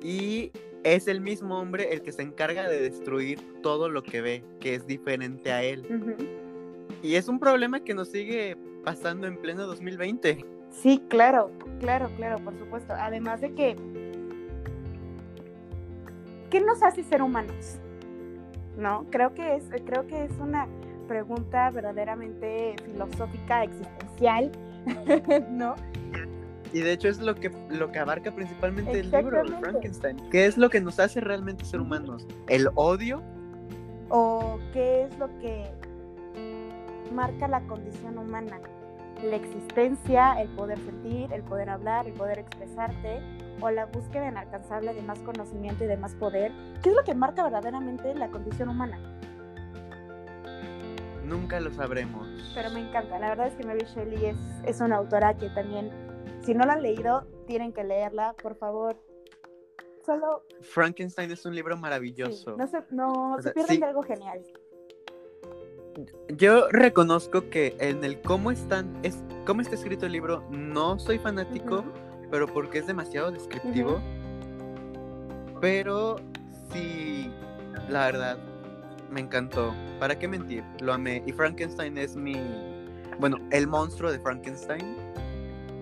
y 0.04 0.52
es 0.84 1.08
el 1.08 1.22
mismo 1.22 1.58
hombre 1.58 1.94
el 1.94 2.02
que 2.02 2.12
se 2.12 2.22
encarga 2.22 2.68
de 2.68 2.82
destruir 2.82 3.40
todo 3.64 3.90
lo 3.90 4.04
que 4.04 4.22
ve, 4.22 4.44
que 4.60 4.76
es 4.76 4.86
diferente 4.86 5.52
a 5.52 5.64
él. 5.64 5.86
Y 7.02 7.16
es 7.16 7.28
un 7.28 7.40
problema 7.40 7.80
que 7.82 7.94
nos 7.94 8.10
sigue 8.10 8.58
pasando 8.84 9.28
en 9.28 9.38
pleno 9.38 9.68
2020. 9.68 10.46
Sí, 10.70 11.02
claro, 11.10 11.52
claro, 11.80 12.10
claro, 12.16 12.38
por 12.40 12.58
supuesto. 12.58 12.94
Además 12.94 13.42
de 13.42 13.54
que 13.54 13.76
¿qué 16.50 16.62
nos 16.62 16.84
hace 16.84 17.04
ser 17.04 17.22
humanos? 17.22 17.78
¿No? 18.78 19.06
Creo 19.10 19.34
que 19.34 19.56
es, 19.56 19.64
creo 19.86 20.06
que 20.08 20.26
es 20.26 20.32
una 20.40 20.68
pregunta 21.08 21.72
verdaderamente 21.72 22.76
filosófica, 22.86 23.64
existencial, 23.64 24.52
¿no? 25.50 25.76
Y 26.74 26.82
de 26.82 26.92
hecho 26.92 27.08
es 27.08 27.20
lo 27.20 27.34
que, 27.34 27.50
lo 27.70 27.92
que 27.92 28.00
abarca 28.00 28.36
principalmente 28.36 29.00
el 29.00 29.10
libro 29.10 29.44
de 29.44 29.58
Frankenstein. 29.58 30.18
¿Qué 30.30 30.46
es 30.46 30.58
lo 30.58 30.70
que 30.70 30.82
nos 30.82 31.00
hace 31.00 31.22
realmente 31.22 31.64
ser 31.64 31.80
humanos? 31.80 32.28
¿El 32.48 32.68
odio? 32.76 33.24
¿O 34.10 34.60
qué 34.74 35.04
es 35.04 35.18
lo 35.18 35.28
que 35.40 35.66
marca 37.12 37.48
la 37.48 37.62
condición 37.62 38.18
humana? 38.18 38.60
La 39.24 39.36
existencia, 39.36 40.40
el 40.40 40.50
poder 40.50 40.78
sentir, 40.80 41.34
el 41.34 41.42
poder 41.44 41.70
hablar, 41.70 42.08
el 42.08 42.14
poder 42.14 42.40
expresarte, 42.40 43.20
o 43.62 43.70
la 43.72 43.86
búsqueda 43.86 44.28
inalcanzable 44.28 44.94
de 44.94 45.02
más 45.02 45.20
conocimiento 45.20 45.84
y 45.84 45.88
de 45.88 45.98
más 45.98 46.14
poder? 46.16 46.52
¿Qué 46.84 46.90
es 46.90 46.96
lo 46.96 47.04
que 47.04 47.16
marca 47.16 47.44
verdaderamente 47.44 48.14
la 48.16 48.30
condición 48.30 48.70
humana? 48.70 49.00
Nunca 51.24 51.60
lo 51.60 51.72
sabremos. 51.72 52.28
Pero 52.56 52.70
me 52.72 52.88
encanta. 52.88 53.20
La 53.20 53.30
verdad 53.30 53.48
es 53.48 53.56
que 53.56 53.66
Mary 53.66 53.86
Shelley 53.86 54.28
es, 54.28 54.38
es 54.66 54.80
una 54.80 54.96
autora 54.96 55.36
que 55.36 55.50
también, 55.50 55.92
si 56.42 56.54
no 56.54 56.66
la 56.66 56.74
han 56.74 56.84
leído, 56.84 57.28
tienen 57.48 57.74
que 57.74 57.84
leerla, 57.84 58.34
por 58.42 58.56
favor. 58.56 58.98
Solo... 60.06 60.44
Frankenstein 60.62 61.30
es 61.32 61.46
un 61.46 61.54
libro 61.54 61.76
maravilloso. 61.76 62.56
no 62.56 62.68
se, 62.68 62.82
no, 62.92 63.36
se 63.42 63.52
pierden 63.52 63.82
de 63.82 63.86
algo 63.88 64.04
genial. 64.04 64.42
Yo 66.30 66.68
reconozco 66.70 67.50
que 67.50 67.76
en 67.80 68.04
el 68.04 68.22
cómo 68.22 68.52
están, 68.52 68.98
es, 69.04 69.18
cómo 69.46 69.62
está 69.62 69.76
escrito 69.76 70.06
el 70.06 70.12
libro, 70.12 70.44
no 70.52 71.00
soy 71.00 71.18
fanático 71.18 71.84
pero 72.30 72.48
porque 72.48 72.80
es 72.80 72.88
demasiado 72.88 73.32
descriptivo. 73.32 74.00
Pero 75.62 76.18
sí, 76.72 77.32
la 77.90 78.06
verdad, 78.06 78.38
me 79.10 79.22
encantó. 79.22 79.74
¿Para 80.00 80.18
qué 80.20 80.28
mentir? 80.28 80.64
Lo 80.82 80.94
amé. 80.94 81.24
Y 81.26 81.32
Frankenstein 81.32 81.98
es 81.98 82.16
mi... 82.16 82.36
Bueno, 83.20 83.38
el 83.52 83.68
monstruo 83.68 84.12
de 84.12 84.20
Frankenstein 84.20 84.96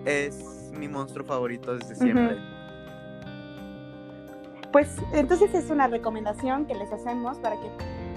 es 0.06 0.70
mi 0.72 0.88
monstruo 0.88 1.26
favorito 1.26 1.76
desde 1.76 1.94
siempre. 1.96 2.38
Pues 4.72 4.96
entonces 5.12 5.54
es 5.54 5.70
una 5.70 5.86
recomendación 5.88 6.66
que 6.66 6.74
les 6.74 6.92
hacemos 6.92 7.38
para 7.38 7.56
que 7.56 7.68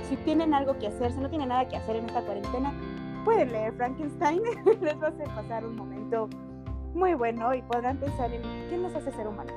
si 0.07 0.15
tienen 0.17 0.53
algo 0.53 0.77
que 0.77 0.87
hacer, 0.87 1.11
si 1.11 1.19
no 1.19 1.29
tienen 1.29 1.49
nada 1.49 1.67
que 1.67 1.77
hacer 1.77 1.95
en 1.95 2.05
esta 2.05 2.21
cuarentena, 2.21 2.73
pueden 3.25 3.51
leer 3.51 3.73
Frankenstein. 3.73 4.41
les 4.81 5.01
va 5.01 5.07
a 5.07 5.09
hacer 5.09 5.27
pasar 5.27 5.65
un 5.65 5.75
momento 5.75 6.29
muy 6.93 7.13
bueno 7.13 7.53
y 7.53 7.61
podrán 7.61 7.97
pensar 7.97 8.31
en 8.33 8.41
qué 8.69 8.77
nos 8.77 8.93
hace 8.95 9.11
ser 9.11 9.27
humanos. 9.27 9.53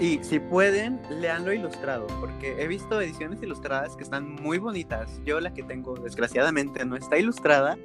Y 0.00 0.22
si 0.22 0.38
pueden, 0.38 1.00
leanlo 1.10 1.52
ilustrado, 1.52 2.06
porque 2.20 2.62
he 2.62 2.68
visto 2.68 3.00
ediciones 3.00 3.42
ilustradas 3.42 3.96
que 3.96 4.04
están 4.04 4.30
muy 4.30 4.58
bonitas. 4.58 5.20
Yo 5.24 5.40
la 5.40 5.52
que 5.52 5.64
tengo, 5.64 5.96
desgraciadamente, 5.96 6.84
no 6.84 6.94
está 6.94 7.18
ilustrada, 7.18 7.76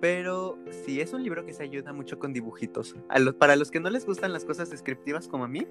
pero 0.00 0.58
sí 0.84 1.00
es 1.00 1.12
un 1.12 1.22
libro 1.22 1.46
que 1.46 1.52
se 1.52 1.62
ayuda 1.62 1.92
mucho 1.92 2.18
con 2.18 2.32
dibujitos. 2.32 2.96
para 3.38 3.54
los 3.54 3.70
que 3.70 3.78
no 3.78 3.90
les 3.90 4.04
gustan 4.04 4.32
las 4.32 4.44
cosas 4.44 4.70
descriptivas 4.70 5.28
como 5.28 5.44
a 5.44 5.48
mí, 5.48 5.68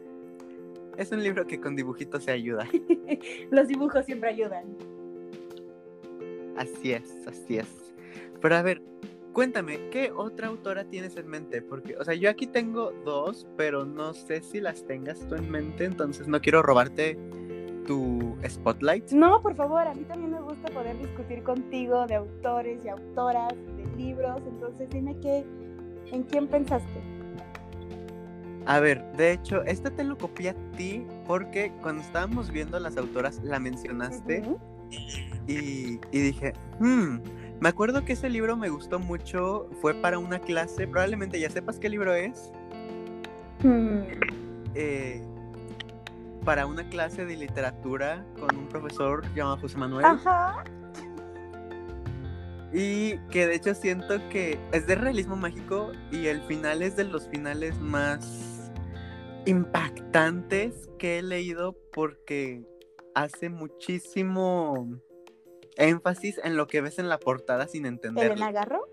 es 1.02 1.12
un 1.12 1.24
libro 1.24 1.46
que 1.46 1.60
con 1.60 1.76
dibujitos 1.76 2.24
se 2.24 2.32
ayuda. 2.32 2.68
los 3.52 3.68
dibujos 3.68 4.06
siempre 4.06 4.30
ayudan. 4.30 4.76
Así 6.58 6.94
es, 6.94 7.28
así 7.28 7.58
es. 7.58 7.94
Pero 8.42 8.56
a 8.56 8.62
ver, 8.62 8.82
cuéntame, 9.34 9.90
¿qué 9.90 10.12
otra 10.12 10.48
autora 10.48 10.86
tienes 10.86 11.16
en 11.18 11.28
mente? 11.28 11.62
Porque, 11.62 11.96
o 11.98 12.04
sea, 12.04 12.14
yo 12.14 12.30
aquí 12.30 12.48
tengo 12.48 12.92
dos, 13.04 13.48
pero 13.58 13.86
no 13.86 14.14
sé 14.14 14.42
si 14.42 14.60
las 14.60 14.86
tengas 14.86 15.20
tú 15.28 15.36
en 15.36 15.50
mente, 15.50 15.86
entonces 15.86 16.28
no 16.28 16.40
quiero 16.40 16.62
robarte 16.62 17.18
tu 17.88 18.38
spotlight. 18.48 19.12
No, 19.12 19.42
por 19.42 19.56
favor, 19.56 19.88
a 19.88 19.94
mí 19.94 20.04
también 20.04 20.32
me 20.32 20.42
gusta 20.42 20.72
poder 20.72 20.98
discutir 21.00 21.44
contigo 21.44 22.06
de 22.06 22.16
autores 22.16 22.80
y 22.86 22.90
autoras, 22.90 23.54
de 23.78 23.98
libros, 23.98 24.42
entonces 24.48 24.90
dime 24.90 25.18
qué, 25.22 25.46
¿en 26.12 26.24
quién 26.24 26.48
pensaste? 26.48 27.11
A 28.66 28.80
ver, 28.80 29.04
de 29.14 29.32
hecho, 29.32 29.64
este 29.64 29.90
te 29.90 30.04
lo 30.04 30.18
copié 30.18 30.52
a 30.52 30.56
ti 30.78 31.06
porque 31.28 31.72
cuando 31.82 32.02
estábamos 32.02 32.52
viendo 32.52 32.80
las 32.80 32.98
autoras 32.98 33.40
la 33.44 33.60
mencionaste 33.60 34.44
y, 35.48 36.00
dije, 36.12 36.54
hmm, 36.80 37.18
me 37.60 37.70
acuerdo 37.70 38.06
que 38.06 38.14
ese 38.14 38.30
libro 38.30 38.56
me 38.56 38.70
gustó 38.70 39.00
mucho, 39.00 39.70
fue 39.82 39.94
para 39.96 40.20
una 40.20 40.40
clase, 40.40 40.88
probablemente 40.88 41.40
ya 41.40 41.50
sepas 41.50 41.80
qué 41.80 41.90
libro 41.90 42.14
es. 42.14 42.52
Hmm. 43.64 44.02
Eh, 44.76 45.22
para 46.46 46.66
una 46.66 46.88
clase 46.90 47.26
de 47.26 47.36
literatura 47.36 48.26
con 48.40 48.56
un 48.58 48.68
profesor 48.68 49.24
llamado 49.36 49.58
José 49.58 49.78
Manuel. 49.78 50.06
Ajá. 50.06 50.64
Y 52.74 53.18
que 53.30 53.48
de 53.48 53.56
hecho 53.56 53.76
siento 53.76 54.18
que 54.30 54.58
es 54.72 54.88
de 54.88 54.96
realismo 54.96 55.36
mágico 55.36 55.92
y 56.12 56.28
el 56.28 56.42
final 56.44 56.82
es 56.82 56.96
de 56.96 57.04
los 57.04 57.28
finales 57.28 57.78
más 57.80 58.72
impactantes 59.46 60.90
que 60.98 61.20
he 61.20 61.22
leído 61.22 61.78
porque 61.92 62.64
hace 63.14 63.50
muchísimo 63.50 64.88
énfasis 65.76 66.40
en 66.44 66.56
lo 66.56 66.68
que 66.68 66.82
ves 66.82 67.00
en 67.00 67.10
la 67.10 67.20
portada 67.20 67.68
sin 67.68 67.86
entenderlo. 67.86 68.34
¿Elena 68.34 68.52
Garro? 68.52 68.88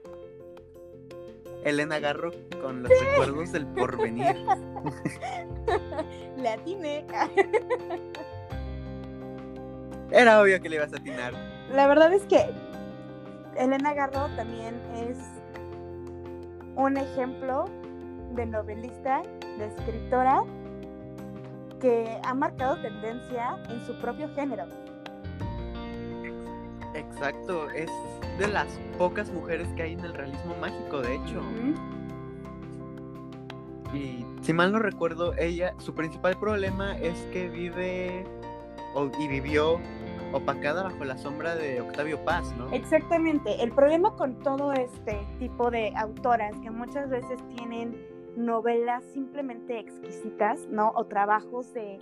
Elena 1.65 1.99
Garro 1.99 2.31
con 2.63 2.83
los 2.83 2.91
recuerdos 2.91 3.53
del 3.53 3.67
porvenir. 3.67 4.37
La 6.37 6.55
atiné. 6.55 7.05
Era 10.11 10.41
obvio 10.41 10.61
que 10.61 10.69
le 10.69 10.77
ibas 10.77 10.93
a 10.93 10.97
atinar. 10.97 11.35
La 11.71 11.87
verdad 11.87 12.13
es 12.13 12.25
que 12.25 12.47
Elena 13.59 13.93
Garro 13.93 14.29
también 14.37 14.81
es 14.95 15.19
un 16.77 16.97
ejemplo 16.97 17.65
de 18.35 18.47
novelista, 18.47 19.23
de 19.59 19.67
escritora, 19.67 20.45
que 21.81 22.21
ha 22.23 22.35
marcado 22.35 22.81
tendencia 22.81 23.57
en 23.69 23.85
su 23.85 23.95
propio 24.01 24.33
género. 24.35 24.65
Exacto, 26.95 27.69
es 27.71 27.91
de 28.39 28.47
las 28.47 28.69
pocas 28.97 29.31
mujeres 29.31 29.69
que 29.75 29.83
hay 29.83 29.93
en 29.95 30.05
el 30.05 30.15
realismo 30.15 30.55
mágico, 30.61 31.01
de 31.01 31.17
hecho. 31.17 31.43
Y 33.93 34.25
si 34.43 34.53
mal 34.53 34.71
no 34.71 34.79
recuerdo, 34.79 35.35
ella, 35.37 35.75
su 35.79 35.95
principal 35.95 36.37
problema 36.39 36.97
es 36.99 37.19
que 37.33 37.49
vive 37.49 38.25
y 39.19 39.29
vivió 39.29 39.81
opacada 40.33 40.83
bajo 40.83 41.05
la 41.05 41.17
sombra 41.17 41.55
de 41.55 41.81
Octavio 41.81 42.23
Paz, 42.25 42.55
¿no? 42.57 42.71
Exactamente. 42.73 43.63
El 43.63 43.73
problema 43.73 44.15
con 44.17 44.39
todo 44.41 44.73
este 44.73 45.19
tipo 45.39 45.71
de 45.71 45.93
autoras 45.97 46.55
que 46.63 46.71
muchas 46.71 47.09
veces 47.09 47.39
tienen 47.57 47.97
novelas 48.37 49.05
simplemente 49.13 49.79
exquisitas, 49.79 50.67
¿no? 50.69 50.93
O 50.95 51.07
trabajos 51.07 51.73
de, 51.75 51.99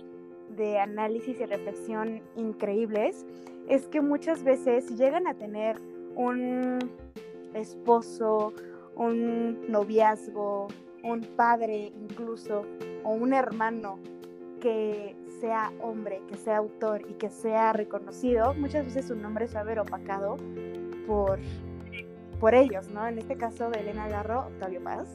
de 0.55 0.79
análisis 0.79 1.39
y 1.39 1.45
reflexión 1.45 2.21
increíbles, 2.35 3.25
es 3.69 3.87
que 3.87 4.01
muchas 4.01 4.43
veces 4.43 4.97
llegan 4.97 5.27
a 5.27 5.33
tener 5.33 5.77
un 6.15 6.79
esposo, 7.53 8.53
un 8.95 9.69
noviazgo, 9.69 10.67
un 11.03 11.21
padre 11.35 11.91
incluso, 11.95 12.65
o 13.03 13.11
un 13.11 13.33
hermano 13.33 13.99
que 14.67 15.15
sea 15.39 15.71
hombre, 15.81 16.21
que 16.27 16.35
sea 16.35 16.57
autor 16.57 17.01
y 17.09 17.13
que 17.13 17.29
sea 17.29 17.71
reconocido, 17.71 18.53
muchas 18.53 18.83
veces 18.83 19.07
su 19.07 19.15
nombre 19.15 19.47
se 19.47 19.53
va 19.53 19.61
a 19.61 19.63
ver 19.63 19.79
opacado 19.79 20.35
por, 21.07 21.39
por 22.37 22.53
ellos, 22.53 22.89
¿no? 22.89 23.07
En 23.07 23.17
este 23.17 23.37
caso 23.37 23.69
de 23.69 23.79
Elena 23.79 24.09
Garro, 24.09 24.47
Octavio 24.47 24.83
Paz. 24.83 25.07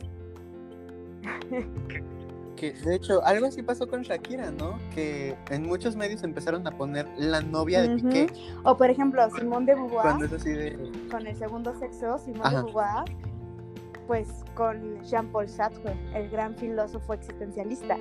Que 2.57 2.73
de 2.75 2.95
hecho, 2.95 3.25
algo 3.25 3.47
así 3.47 3.61
pasó 3.63 3.89
con 3.89 4.03
Shakira, 4.03 4.53
¿no? 4.53 4.79
Que 4.95 5.37
en 5.51 5.67
muchos 5.67 5.97
medios 5.97 6.23
empezaron 6.23 6.65
a 6.67 6.71
poner 6.71 7.09
la 7.19 7.41
novia 7.41 7.83
de 7.83 7.97
Piqué. 7.97 8.27
O 8.63 8.77
por 8.77 8.89
ejemplo, 8.89 9.29
Simón 9.31 9.67
de 9.67 9.75
Beauvoir. 9.75 10.03
Cuando 10.03 10.27
es 10.27 10.33
así 10.33 10.51
de... 10.51 10.93
Con 11.11 11.27
el 11.27 11.35
segundo 11.35 11.75
sexo, 11.75 12.19
Simón 12.19 12.55
de 12.55 12.63
Beauvoir, 12.63 13.05
pues 14.07 14.29
con 14.55 15.03
Jean-Paul 15.03 15.49
Sartre, 15.49 15.97
el 16.15 16.31
gran 16.31 16.55
filósofo 16.55 17.15
existencialista 17.15 17.97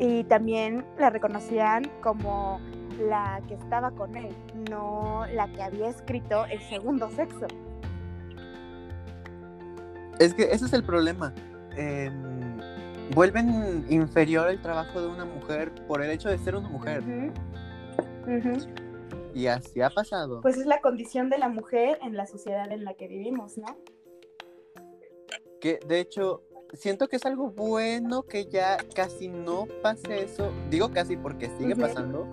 y 0.00 0.24
también 0.24 0.82
la 0.98 1.10
reconocían 1.10 1.84
como 2.02 2.58
la 2.98 3.42
que 3.46 3.54
estaba 3.54 3.90
con 3.90 4.16
él, 4.16 4.34
no 4.70 5.26
la 5.34 5.46
que 5.52 5.62
había 5.62 5.90
escrito 5.90 6.46
el 6.46 6.58
segundo 6.62 7.10
sexo. 7.10 7.46
Es 10.18 10.32
que 10.32 10.44
ese 10.44 10.64
es 10.64 10.72
el 10.72 10.84
problema. 10.84 11.34
Em, 11.76 12.58
vuelven 13.14 13.84
inferior 13.90 14.48
el 14.48 14.60
trabajo 14.62 15.02
de 15.02 15.08
una 15.08 15.26
mujer 15.26 15.70
por 15.86 16.02
el 16.02 16.10
hecho 16.10 16.30
de 16.30 16.38
ser 16.38 16.56
una 16.56 16.70
mujer. 16.70 17.02
Y 19.34 19.48
así 19.48 19.82
ha 19.82 19.90
pasado. 19.90 20.40
Pues 20.40 20.56
es 20.56 20.66
la 20.66 20.80
condición 20.80 21.28
de 21.28 21.36
la 21.36 21.50
mujer 21.50 21.98
en 22.02 22.16
la 22.16 22.26
sociedad 22.26 22.72
en 22.72 22.84
la 22.84 22.94
que 22.94 23.06
vivimos, 23.06 23.58
¿no? 23.58 23.76
Que 25.60 25.78
de 25.86 26.00
hecho 26.00 26.42
siento 26.74 27.08
que 27.08 27.16
es 27.16 27.26
algo 27.26 27.50
bueno 27.50 28.22
que 28.22 28.46
ya 28.46 28.78
casi 28.94 29.28
no 29.28 29.66
pase 29.82 30.24
eso. 30.24 30.52
Digo 30.70 30.90
casi 30.90 31.16
porque 31.16 31.50
sigue 31.58 31.76
pasando. 31.76 32.26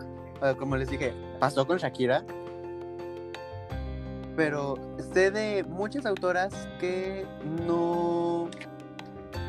como 0.60 0.76
les 0.78 0.90
dije, 0.90 1.14
pasó 1.40 1.66
con 1.66 1.78
Shakira. 1.78 2.24
Pero 4.36 4.76
sé 5.14 5.32
de 5.32 5.64
muchas 5.64 6.06
autoras 6.06 6.54
que 6.80 7.26
no 7.66 8.50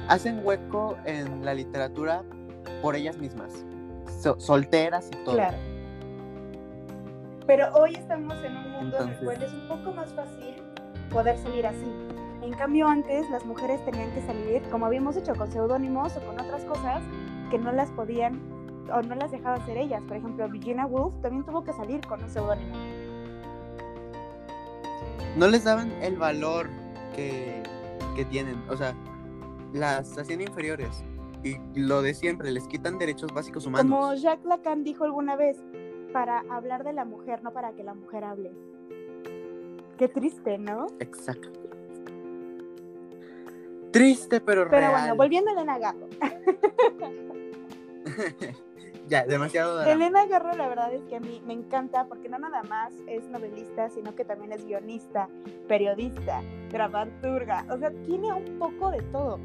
hacen 0.09 0.41
hueco 0.45 0.97
en 1.05 1.45
la 1.45 1.53
literatura 1.53 2.25
por 2.81 2.97
ellas 2.97 3.19
mismas. 3.19 3.53
solteras 4.39 5.09
y 5.13 5.25
todo. 5.25 5.35
Claro. 5.35 5.59
Pero 7.47 7.75
hoy 7.75 7.95
estamos 7.95 8.43
en 8.45 8.57
un 8.57 8.71
mundo 8.73 8.99
en 9.01 9.09
el 9.09 9.19
cual 9.19 9.43
es 9.43 9.53
un 9.53 9.69
poco 9.69 9.93
más 9.93 10.11
fácil 10.13 10.55
poder 11.11 11.39
salir 11.39 11.67
así 11.67 11.87
en 12.49 12.55
cambio, 12.55 12.89
antes 12.89 13.29
las 13.29 13.45
mujeres 13.45 13.85
tenían 13.85 14.11
que 14.13 14.23
salir, 14.23 14.63
como 14.71 14.87
habíamos 14.87 15.17
hecho, 15.17 15.35
con 15.35 15.53
seudónimos 15.53 16.17
o 16.17 16.21
con 16.21 16.41
otras 16.41 16.65
cosas 16.65 17.03
que 17.51 17.59
no 17.59 17.73
las 17.73 17.91
podían 17.91 18.41
o 18.91 19.03
no 19.03 19.15
las 19.17 19.31
dejaban 19.31 19.65
ser 19.67 19.77
ellas. 19.77 20.03
Por 20.09 20.17
ejemplo, 20.17 20.49
Virginia 20.49 20.87
Woolf 20.87 21.21
también 21.21 21.45
tuvo 21.45 21.63
que 21.63 21.75
salir 21.75 22.01
con 22.07 22.23
un 22.23 22.31
seudónimo. 22.31 22.75
No 25.37 25.47
les 25.47 25.65
daban 25.65 25.93
el 26.03 26.17
valor 26.17 26.71
que, 27.15 27.63
que 28.17 28.25
tienen, 28.25 28.57
o 28.71 28.77
sea, 28.79 28.95
las 29.75 30.17
hacían 30.17 30.41
inferiores. 30.41 31.05
Y 31.45 31.59
lo 31.79 32.01
de 32.01 32.15
siempre, 32.15 32.51
les 32.51 32.67
quitan 32.67 32.99
derechos 32.99 33.31
básicos 33.35 33.67
humanos. 33.67 33.93
Como 33.93 34.15
Jacques 34.15 34.47
Lacan 34.47 34.85
dijo 34.85 35.05
alguna 35.05 35.37
vez, 35.37 35.63
para 36.15 36.45
hablar 36.51 36.83
de 36.83 36.95
la 36.95 37.05
mujer, 37.05 37.43
no 37.43 37.53
para 37.53 37.75
que 37.75 37.85
la 37.85 37.93
mujer 37.93 38.25
hable. 38.25 38.53
Qué 39.99 40.09
triste, 40.09 40.57
¿no? 40.57 40.87
Exacto. 40.99 41.68
Triste, 43.91 44.41
pero, 44.41 44.69
pero 44.69 44.91
bueno, 44.91 45.17
volviendo 45.17 45.51
a 45.51 45.55
Elena 45.55 45.79
Garro. 45.79 46.09
ya, 49.09 49.27
demasiado. 49.27 49.83
Elena 49.85 50.27
Garro, 50.27 50.55
la 50.55 50.69
verdad 50.69 50.93
es 50.93 51.03
que 51.05 51.17
a 51.17 51.21
mí 51.21 51.43
me 51.47 51.55
encanta 51.55 52.07
porque 52.07 52.29
no 52.29 52.39
nada 52.39 52.63
más 52.65 52.93
es 53.07 53.27
novelista, 53.29 53.89
sino 53.91 54.15
que 54.15 54.25
también 54.25 54.53
es 54.53 54.67
guionista, 54.67 55.29
periodista, 55.67 56.43
dramaturga. 56.71 57.65
O 57.71 57.79
sea, 57.79 57.91
tiene 58.07 58.33
un 58.33 58.59
poco 58.59 58.91
de 58.91 59.03
todo. 59.03 59.39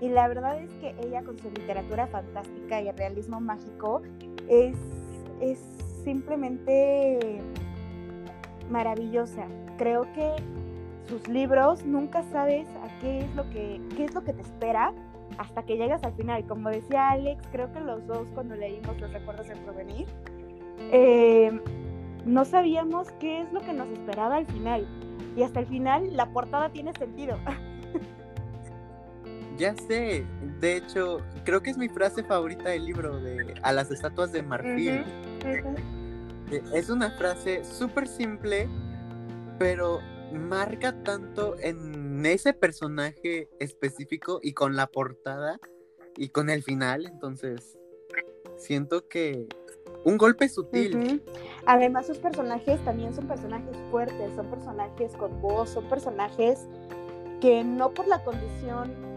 Y 0.00 0.08
la 0.08 0.28
verdad 0.28 0.62
es 0.62 0.72
que 0.74 0.94
ella, 1.00 1.22
con 1.22 1.38
su 1.38 1.50
literatura 1.50 2.06
fantástica 2.06 2.80
y 2.80 2.88
el 2.88 2.96
realismo 2.96 3.40
mágico, 3.40 4.02
es, 4.48 4.76
es 5.40 5.58
simplemente 6.04 7.40
maravillosa. 8.70 9.46
Creo 9.76 10.02
que 10.12 10.36
sus 11.08 11.26
libros, 11.28 11.84
nunca 11.84 12.22
sabes 12.30 12.66
a 12.82 13.00
qué 13.00 13.20
es 13.20 13.34
lo 13.34 13.48
que, 13.50 13.80
qué 13.96 14.04
es 14.04 14.14
lo 14.14 14.22
que 14.22 14.32
te 14.32 14.42
espera 14.42 14.92
hasta 15.38 15.62
que 15.62 15.76
llegas 15.76 16.02
al 16.04 16.12
final. 16.14 16.44
Como 16.46 16.68
decía 16.68 17.10
Alex, 17.10 17.42
creo 17.50 17.72
que 17.72 17.80
los 17.80 18.06
dos 18.06 18.26
cuando 18.34 18.54
leímos 18.54 19.00
los 19.00 19.12
recuerdos 19.12 19.48
del 19.48 19.58
provenir, 19.58 20.06
eh, 20.92 21.60
no 22.24 22.44
sabíamos 22.44 23.10
qué 23.20 23.42
es 23.42 23.52
lo 23.52 23.60
que 23.60 23.72
nos 23.72 23.88
esperaba 23.88 24.36
al 24.36 24.46
final. 24.46 24.86
Y 25.36 25.42
hasta 25.42 25.60
el 25.60 25.66
final 25.66 26.16
la 26.16 26.26
portada 26.26 26.70
tiene 26.70 26.92
sentido. 26.94 27.38
Ya 29.58 29.74
sé, 29.74 30.24
de 30.60 30.76
hecho, 30.76 31.18
creo 31.42 31.60
que 31.60 31.70
es 31.70 31.76
mi 31.76 31.88
frase 31.88 32.22
favorita 32.22 32.68
del 32.68 32.86
libro 32.86 33.18
de 33.18 33.54
A 33.62 33.72
las 33.72 33.90
estatuas 33.90 34.30
de 34.30 34.40
marfil. 34.40 35.04
Eh, 35.44 35.64
es 36.72 36.88
una 36.90 37.10
frase 37.10 37.64
súper 37.64 38.06
simple, 38.06 38.68
pero 39.58 39.98
marca 40.32 41.02
tanto 41.02 41.56
en 41.58 42.24
ese 42.26 42.52
personaje 42.52 43.48
específico 43.58 44.40
y 44.42 44.52
con 44.52 44.76
la 44.76 44.86
portada 44.86 45.58
y 46.16 46.30
con 46.30 46.50
el 46.50 46.62
final, 46.62 47.06
entonces 47.06 47.78
siento 48.56 49.08
que 49.08 49.46
un 50.04 50.18
golpe 50.18 50.48
sutil. 50.48 51.22
Además, 51.66 52.06
sus 52.06 52.18
personajes 52.18 52.82
también 52.84 53.14
son 53.14 53.26
personajes 53.26 53.76
fuertes, 53.90 54.34
son 54.34 54.46
personajes 54.46 55.12
con 55.16 55.40
voz, 55.40 55.70
son 55.70 55.88
personajes 55.88 56.66
que 57.40 57.62
no 57.62 57.92
por 57.92 58.06
la 58.08 58.22
condición 58.24 59.08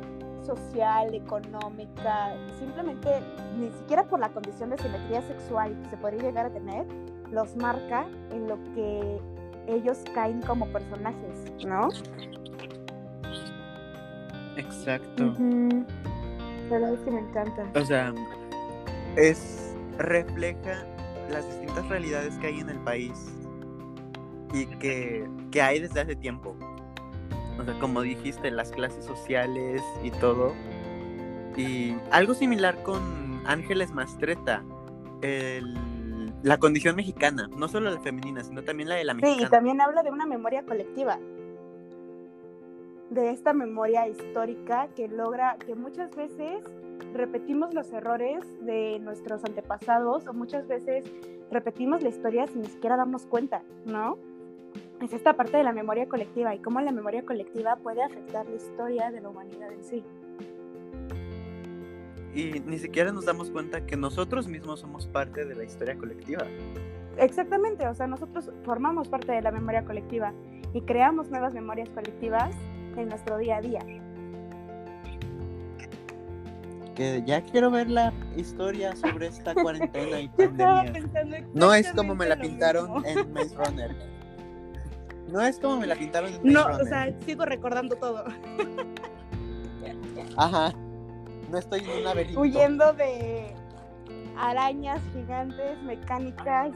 social, 0.45 1.13
económica, 1.13 2.35
simplemente 2.59 3.09
ni 3.57 3.71
siquiera 3.71 4.07
por 4.07 4.19
la 4.19 4.29
condición 4.29 4.71
de 4.71 4.77
simetría 4.77 5.21
sexual 5.21 5.79
que 5.83 5.89
se 5.91 5.97
podría 5.97 6.23
llegar 6.23 6.47
a 6.47 6.49
tener, 6.51 6.85
los 7.31 7.55
marca 7.55 8.07
en 8.31 8.47
lo 8.47 8.57
que 8.75 9.19
ellos 9.67 9.99
caen 10.13 10.41
como 10.41 10.67
personajes, 10.67 11.51
¿no? 11.65 11.89
Exacto. 14.57 15.35
verdad 16.69 16.93
es 16.93 16.99
que 17.01 17.11
me 17.11 17.19
encanta. 17.19 17.67
O 17.75 17.85
sea, 17.85 18.13
es 19.15 19.75
refleja 19.97 20.85
las 21.29 21.47
distintas 21.47 21.87
realidades 21.89 22.37
que 22.37 22.47
hay 22.47 22.59
en 22.59 22.69
el 22.69 22.79
país 22.79 23.13
y 24.53 24.65
que, 24.65 25.27
que 25.51 25.61
hay 25.61 25.79
desde 25.79 26.01
hace 26.01 26.15
tiempo. 26.15 26.55
O 27.59 27.63
sea, 27.63 27.77
como 27.79 28.01
dijiste, 28.01 28.51
las 28.51 28.71
clases 28.71 29.05
sociales 29.05 29.81
y 30.03 30.11
todo. 30.11 30.53
Y 31.55 31.95
algo 32.11 32.33
similar 32.33 32.81
con 32.83 33.41
Ángeles 33.45 33.91
Mastreta, 33.91 34.63
la 36.43 36.57
condición 36.57 36.95
mexicana, 36.95 37.49
no 37.55 37.67
solo 37.67 37.91
la 37.91 37.99
femenina, 37.99 38.43
sino 38.43 38.63
también 38.63 38.89
la 38.89 38.95
de 38.95 39.05
la 39.05 39.13
mexicana. 39.13 39.37
Sí, 39.37 39.45
y 39.45 39.49
también 39.49 39.81
habla 39.81 40.03
de 40.03 40.11
una 40.11 40.25
memoria 40.25 40.63
colectiva, 40.63 41.19
de 43.09 43.29
esta 43.31 43.53
memoria 43.53 44.07
histórica 44.07 44.87
que 44.95 45.07
logra, 45.07 45.57
que 45.65 45.75
muchas 45.75 46.15
veces 46.15 46.63
repetimos 47.13 47.73
los 47.73 47.91
errores 47.91 48.45
de 48.61 48.99
nuestros 48.99 49.43
antepasados 49.43 50.27
o 50.27 50.33
muchas 50.33 50.67
veces 50.67 51.03
repetimos 51.51 52.01
la 52.01 52.09
historia 52.09 52.47
sin 52.47 52.61
ni 52.61 52.67
siquiera 52.67 52.95
darnos 52.95 53.25
cuenta, 53.25 53.63
¿no? 53.85 54.17
Es 55.01 55.11
esta 55.13 55.33
parte 55.33 55.57
de 55.57 55.63
la 55.63 55.73
memoria 55.73 56.07
colectiva 56.07 56.55
y 56.55 56.59
cómo 56.59 56.79
la 56.79 56.91
memoria 56.91 57.25
colectiva 57.25 57.75
puede 57.75 58.01
afectar 58.01 58.47
la 58.47 58.55
historia 58.55 59.11
de 59.11 59.19
la 59.19 59.29
humanidad 59.29 59.71
en 59.73 59.83
sí. 59.83 60.03
Y 62.33 62.61
ni 62.61 62.79
siquiera 62.79 63.11
nos 63.11 63.25
damos 63.25 63.51
cuenta 63.51 63.85
que 63.85 63.97
nosotros 63.97 64.47
mismos 64.47 64.79
somos 64.79 65.07
parte 65.07 65.45
de 65.45 65.55
la 65.55 65.63
historia 65.63 65.97
colectiva. 65.97 66.45
Exactamente, 67.17 67.87
o 67.87 67.93
sea, 67.93 68.07
nosotros 68.07 68.51
formamos 68.63 69.09
parte 69.09 69.31
de 69.33 69.41
la 69.41 69.51
memoria 69.51 69.83
colectiva 69.83 70.33
y 70.73 70.81
creamos 70.81 71.29
nuevas 71.29 71.53
memorias 71.53 71.89
colectivas 71.89 72.55
en 72.95 73.09
nuestro 73.09 73.37
día 73.37 73.57
a 73.57 73.61
día 73.61 73.85
que 76.95 77.23
ya 77.25 77.41
quiero 77.41 77.71
ver 77.71 77.89
la 77.89 78.13
historia 78.35 78.95
sobre 78.95 79.27
esta 79.27 79.53
cuarentena 79.61 80.19
y 80.19 80.27
pandemia. 81.07 81.47
No 81.53 81.73
es 81.73 81.91
como 81.91 82.15
me 82.15 82.27
la 82.27 82.37
pintaron 82.37 83.05
en 83.05 83.31
Maze 83.33 83.55
Runner. 83.55 83.95
No 85.27 85.41
es 85.41 85.57
como 85.59 85.77
me 85.77 85.87
la 85.87 85.95
pintaron 85.95 86.33
en 86.33 86.53
Maze 86.53 86.69
no, 86.69 86.77
o 86.77 86.85
sea, 86.85 87.11
sigo 87.25 87.45
recordando 87.45 87.95
todo. 87.95 88.25
Ajá. 90.37 90.73
No 91.51 91.57
estoy 91.57 91.81
en 91.81 91.89
un 91.89 92.03
laberinto. 92.03 92.39
Huyendo 92.39 92.93
de 92.93 93.53
arañas 94.37 95.01
gigantes, 95.13 95.81
mecánicas. 95.83 96.73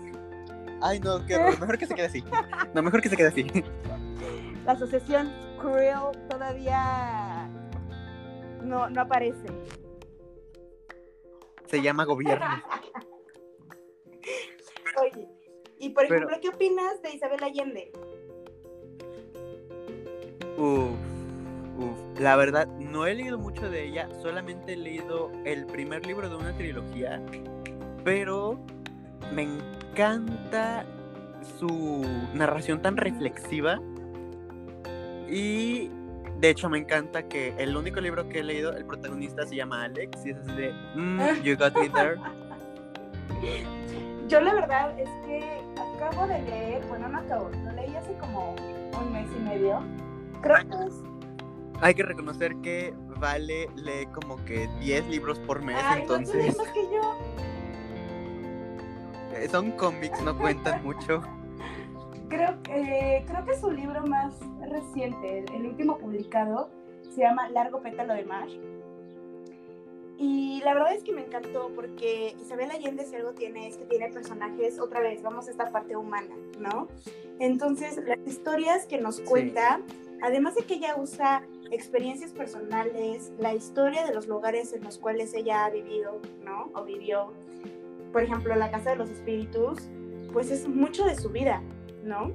Ay, 0.81 0.99
no, 0.99 1.25
que 1.25 1.37
mejor 1.59 1.77
que 1.77 1.87
se 1.87 1.95
quede 1.95 2.07
así. 2.07 2.23
No, 2.73 2.83
mejor 2.83 3.01
que 3.01 3.09
se 3.09 3.17
quede 3.17 3.29
así. 3.29 3.47
La 4.65 4.73
asociación 4.73 5.31
Cruel 5.59 6.11
todavía 6.29 7.47
no, 8.61 8.89
no 8.89 9.01
aparece 9.01 9.45
se 11.67 11.81
llama 11.81 12.05
gobierno. 12.05 12.45
Oye, 15.01 15.27
y 15.79 15.89
por 15.89 16.05
ejemplo, 16.05 16.37
¿qué 16.41 16.49
opinas 16.49 17.01
de 17.01 17.11
Isabel 17.11 17.43
Allende? 17.43 17.91
Uf, 20.57 21.14
uf, 21.77 22.19
la 22.19 22.35
verdad, 22.35 22.67
no 22.79 23.05
he 23.05 23.15
leído 23.15 23.37
mucho 23.37 23.69
de 23.69 23.85
ella, 23.85 24.09
solamente 24.21 24.73
he 24.73 24.77
leído 24.77 25.31
el 25.45 25.65
primer 25.65 26.05
libro 26.05 26.29
de 26.29 26.35
una 26.35 26.53
trilogía, 26.53 27.21
pero 28.03 28.59
me 29.33 29.43
encanta 29.43 30.85
su 31.59 32.05
narración 32.33 32.81
tan 32.81 32.97
reflexiva 32.97 33.79
y 35.29 35.89
de 36.39 36.49
hecho, 36.49 36.69
me 36.69 36.77
encanta 36.77 37.23
que 37.23 37.55
el 37.57 37.75
único 37.77 38.01
libro 38.01 38.27
que 38.27 38.39
he 38.39 38.43
leído, 38.43 38.73
el 38.73 38.85
protagonista 38.85 39.45
se 39.45 39.55
llama 39.55 39.83
Alex 39.83 40.25
y 40.25 40.31
es 40.31 40.45
de 40.47 40.73
mm, 40.95 41.41
You 41.43 41.57
Got 41.57 41.75
Me 41.77 41.89
There. 41.89 42.17
Yo 44.27 44.41
la 44.41 44.53
verdad 44.53 44.99
es 44.99 45.09
que 45.25 45.61
acabo 45.97 46.27
de 46.27 46.41
leer, 46.41 46.83
bueno, 46.87 47.07
no 47.07 47.19
acabo, 47.19 47.49
lo 47.49 47.71
leí 47.71 47.95
hace 47.95 48.13
como 48.17 48.53
un 48.53 49.13
mes 49.13 49.27
y 49.35 49.39
medio. 49.41 49.81
Creo 50.41 50.57
que 50.57 50.87
es... 50.87 51.14
Hay 51.81 51.93
que 51.93 52.03
reconocer 52.03 52.55
que 52.57 52.93
Vale 53.19 53.69
lee 53.75 54.07
como 54.13 54.43
que 54.45 54.67
10 54.81 55.07
libros 55.07 55.39
por 55.39 55.63
mes, 55.63 55.77
entonces... 55.97 56.57
que 56.73 56.83
yo. 56.93 57.15
Eh, 59.33 59.47
son 59.49 59.71
cómics, 59.71 60.21
no 60.21 60.37
cuentan 60.37 60.83
mucho. 60.83 61.21
Creo, 62.29 62.57
eh, 62.69 63.23
creo 63.27 63.45
que 63.45 63.55
su 63.55 63.69
libro 63.69 64.01
más 64.07 64.33
reciente, 64.67 65.45
el 65.53 65.67
último 65.67 65.99
publicado, 65.99 66.71
se 67.13 67.21
llama 67.21 67.47
Largo 67.49 67.81
pétalo 67.81 68.15
de 68.15 68.25
mar. 68.25 68.47
Y 70.17 70.61
la 70.63 70.73
verdad 70.73 70.93
es 70.93 71.03
que 71.03 71.11
me 71.11 71.21
encantó 71.21 71.71
porque 71.75 72.35
Isabel 72.41 72.71
Allende 72.71 73.05
si 73.05 73.15
algo 73.15 73.33
tiene 73.33 73.67
es 73.67 73.77
que 73.77 73.85
tiene 73.85 74.09
personajes, 74.09 74.79
otra 74.79 75.01
vez, 75.01 75.21
vamos 75.21 75.47
a 75.47 75.51
esta 75.51 75.71
parte 75.71 75.95
humana, 75.95 76.33
¿no? 76.57 76.87
Entonces, 77.39 77.99
las 78.05 78.19
historias 78.25 78.87
que 78.87 78.97
nos 78.97 79.19
cuenta, 79.19 79.81
además 80.21 80.55
de 80.55 80.63
que 80.63 80.75
ella 80.75 80.95
usa 80.97 81.43
experiencias 81.71 82.31
personales, 82.31 83.31
la 83.39 83.53
historia 83.53 84.05
de 84.05 84.13
los 84.13 84.27
lugares 84.27 84.73
en 84.73 84.83
los 84.83 84.97
cuales 84.97 85.33
ella 85.33 85.65
ha 85.65 85.69
vivido, 85.69 86.19
¿no? 86.43 86.69
O 86.73 86.83
vivió, 86.83 87.33
por 88.11 88.23
ejemplo, 88.23 88.55
la 88.55 88.71
Casa 88.71 88.91
de 88.91 88.95
los 88.97 89.09
Espíritus, 89.09 89.89
pues 90.33 90.51
es 90.51 90.67
mucho 90.67 91.05
de 91.05 91.15
su 91.15 91.29
vida, 91.29 91.61
¿no? 92.03 92.31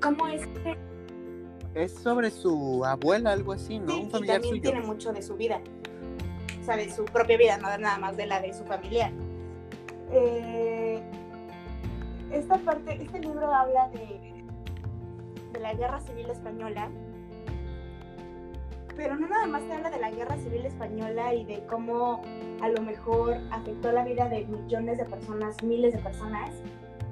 ¿Cómo 0.00 0.26
es 0.28 0.46
que 0.46 0.76
es 1.74 1.92
sobre 1.92 2.30
su 2.30 2.84
abuela, 2.84 3.32
algo 3.32 3.52
así, 3.52 3.78
¿no? 3.78 4.00
Un 4.00 4.10
familiar 4.10 4.40
y 4.40 4.42
también 4.42 4.62
tiene 4.62 4.80
mucho 4.80 5.12
de 5.12 5.22
su 5.22 5.36
vida. 5.36 5.60
O 6.60 6.64
sea, 6.64 6.76
de 6.76 6.90
su 6.90 7.04
propia 7.04 7.36
vida, 7.36 7.58
no 7.58 7.76
nada 7.78 7.98
más 7.98 8.16
de 8.16 8.26
la 8.26 8.40
de 8.40 8.52
su 8.52 8.64
familiar. 8.64 9.12
Eh, 10.12 11.00
esta 12.32 12.58
parte, 12.58 13.00
este 13.00 13.20
libro 13.20 13.52
habla 13.52 13.88
de, 13.88 14.44
de 15.52 15.60
la 15.60 15.74
guerra 15.74 16.00
civil 16.00 16.28
española, 16.28 16.90
pero 19.00 19.16
no 19.16 19.28
nada 19.28 19.46
más 19.46 19.66
te 19.66 19.72
habla 19.72 19.88
de 19.88 19.98
la 19.98 20.10
guerra 20.10 20.36
civil 20.36 20.66
española 20.66 21.32
y 21.32 21.46
de 21.46 21.64
cómo 21.64 22.20
a 22.60 22.68
lo 22.68 22.82
mejor 22.82 23.38
afectó 23.50 23.90
la 23.92 24.04
vida 24.04 24.28
de 24.28 24.44
millones 24.44 24.98
de 24.98 25.06
personas, 25.06 25.62
miles 25.62 25.94
de 25.94 26.00
personas, 26.00 26.50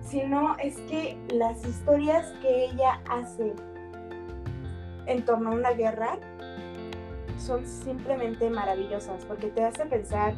sino 0.02 0.54
es 0.58 0.76
que 0.82 1.16
las 1.32 1.66
historias 1.66 2.30
que 2.42 2.66
ella 2.66 3.00
hace 3.08 3.54
en 5.06 5.24
torno 5.24 5.52
a 5.52 5.54
una 5.54 5.70
guerra 5.70 6.18
son 7.38 7.66
simplemente 7.66 8.50
maravillosas 8.50 9.24
porque 9.24 9.46
te 9.46 9.64
hace 9.64 9.86
pensar 9.86 10.34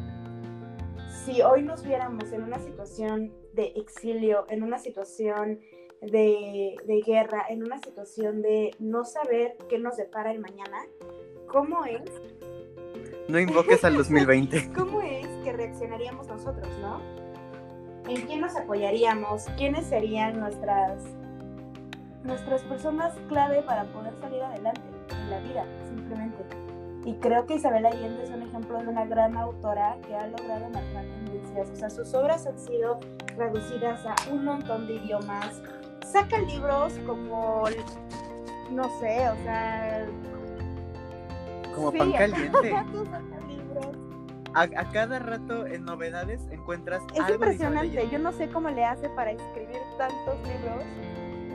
si 1.09 1.41
hoy 1.41 1.63
nos 1.63 1.83
viéramos 1.83 2.31
en 2.31 2.43
una 2.43 2.59
situación 2.59 3.33
de 3.51 3.73
exilio, 3.75 4.45
en 4.47 4.63
una 4.63 4.79
situación 4.79 5.59
de, 6.01 7.03
guerra, 7.05 7.45
en 7.49 7.63
una 7.63 7.79
situación 7.79 8.41
de 8.41 8.71
no 8.79 9.03
saber 9.03 9.55
qué 9.69 9.77
nos 9.77 9.97
depara 9.97 10.31
el 10.31 10.39
mañana, 10.39 10.77
¿cómo 11.51 11.83
es? 11.85 12.01
No 13.27 13.39
invoques 13.39 13.83
al 13.83 13.97
2020. 13.97 14.71
¿Cómo 14.75 15.01
es 15.01 15.27
que 15.43 15.53
reaccionaríamos 15.53 16.27
nosotros, 16.27 16.67
no? 16.79 17.01
¿En 18.07 18.21
quién 18.25 18.41
nos 18.41 18.55
apoyaríamos? 18.55 19.45
¿Quiénes 19.57 19.85
serían 19.85 20.39
nuestras 20.39 21.03
nuestras 22.23 22.61
personas 22.63 23.15
clave 23.27 23.63
para 23.63 23.85
poder 23.85 24.13
salir 24.21 24.43
adelante 24.43 24.81
en 25.09 25.29
la 25.31 25.39
vida, 25.39 25.65
simplemente. 25.87 26.43
Y 27.03 27.15
creo 27.15 27.47
que 27.47 27.55
Isabel 27.55 27.83
Allende 27.83 28.23
es 28.23 28.29
un 28.29 28.43
ejemplo 28.43 28.77
de 28.77 28.87
una 28.87 29.05
gran 29.05 29.35
autora 29.35 29.97
que 30.05 30.15
ha 30.15 30.27
logrado 30.27 30.69
marcar 30.69 31.03
tendencias. 31.03 31.71
O 31.71 31.75
sea, 31.75 31.89
sus 31.89 32.13
obras 32.13 32.45
han 32.45 32.59
sido 32.59 32.99
traducidas 33.35 34.05
a 34.05 34.13
un 34.31 34.45
montón 34.45 34.85
de 34.85 34.97
idiomas. 34.97 35.63
Saca 36.05 36.37
libros 36.37 36.93
como, 37.07 37.63
no 38.69 38.83
sé, 38.99 39.29
o 39.29 39.35
sea... 39.43 40.05
Como 41.75 41.91
pan 41.91 42.11
caliente. 42.11 42.73
A, 44.53 44.63
a, 44.63 44.91
cada 44.91 45.17
rato 45.19 45.65
en 45.65 45.85
novedades 45.85 46.41
encuentras... 46.51 47.01
Es 47.15 47.29
impresionante. 47.29 48.09
Yo 48.09 48.19
no 48.19 48.33
sé 48.33 48.49
cómo 48.49 48.69
le 48.69 48.83
hace 48.83 49.07
para 49.11 49.31
escribir 49.31 49.77
tantos 49.97 50.35
libros 50.45 50.83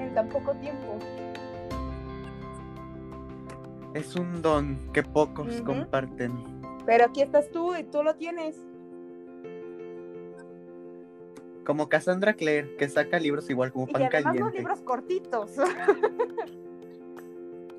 en 0.00 0.14
tan 0.14 0.30
poco 0.30 0.54
tiempo. 0.54 0.98
Es 3.92 4.16
un 4.16 4.40
don 4.40 4.78
que 4.94 5.02
pocos 5.02 5.60
comparten. 5.60 6.32
Pero 6.86 7.04
aquí 7.04 7.20
estás 7.20 7.50
tú 7.50 7.74
y 7.76 7.84
tú 7.84 8.02
lo 8.02 8.14
tienes. 8.14 8.56
Como 11.66 11.90
Cassandra 11.90 12.32
Clare, 12.32 12.76
que 12.76 12.88
saca 12.88 13.18
libros 13.18 13.50
igual 13.50 13.72
como 13.72 13.88
Y 13.88 13.92
pan 13.92 14.04
además 14.04 14.24
los 14.24 14.32
caliente. 14.32 14.58
libros 14.58 14.80
cortitos. 14.80 15.50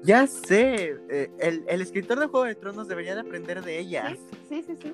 Ya 0.03 0.27
sé, 0.27 0.95
eh, 1.09 1.29
el, 1.39 1.63
el 1.67 1.81
escritor 1.81 2.19
de 2.19 2.27
Juego 2.27 2.45
de 2.45 2.55
Tronos 2.55 2.87
debería 2.87 3.15
de 3.15 3.21
aprender 3.21 3.63
de 3.63 3.79
ella. 3.79 4.15
sí, 4.47 4.63
sí, 4.65 4.75
sí. 4.81 4.93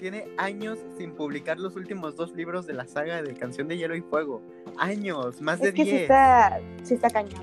Tiene 0.00 0.28
años 0.38 0.78
sin 0.98 1.12
publicar 1.12 1.58
los 1.58 1.76
últimos 1.76 2.16
dos 2.16 2.32
libros 2.34 2.66
de 2.66 2.74
la 2.74 2.86
saga 2.86 3.22
de 3.22 3.34
Canción 3.34 3.68
de 3.68 3.76
Hielo 3.76 3.94
y 3.94 4.00
Fuego. 4.02 4.42
Años, 4.76 5.40
más 5.40 5.60
de 5.60 5.68
Es 5.68 5.74
que 5.74 5.84
sí 5.84 5.90
10. 5.90 6.02
está, 6.02 6.60
sí 6.82 6.94
está 6.94 7.10
cañón. 7.10 7.42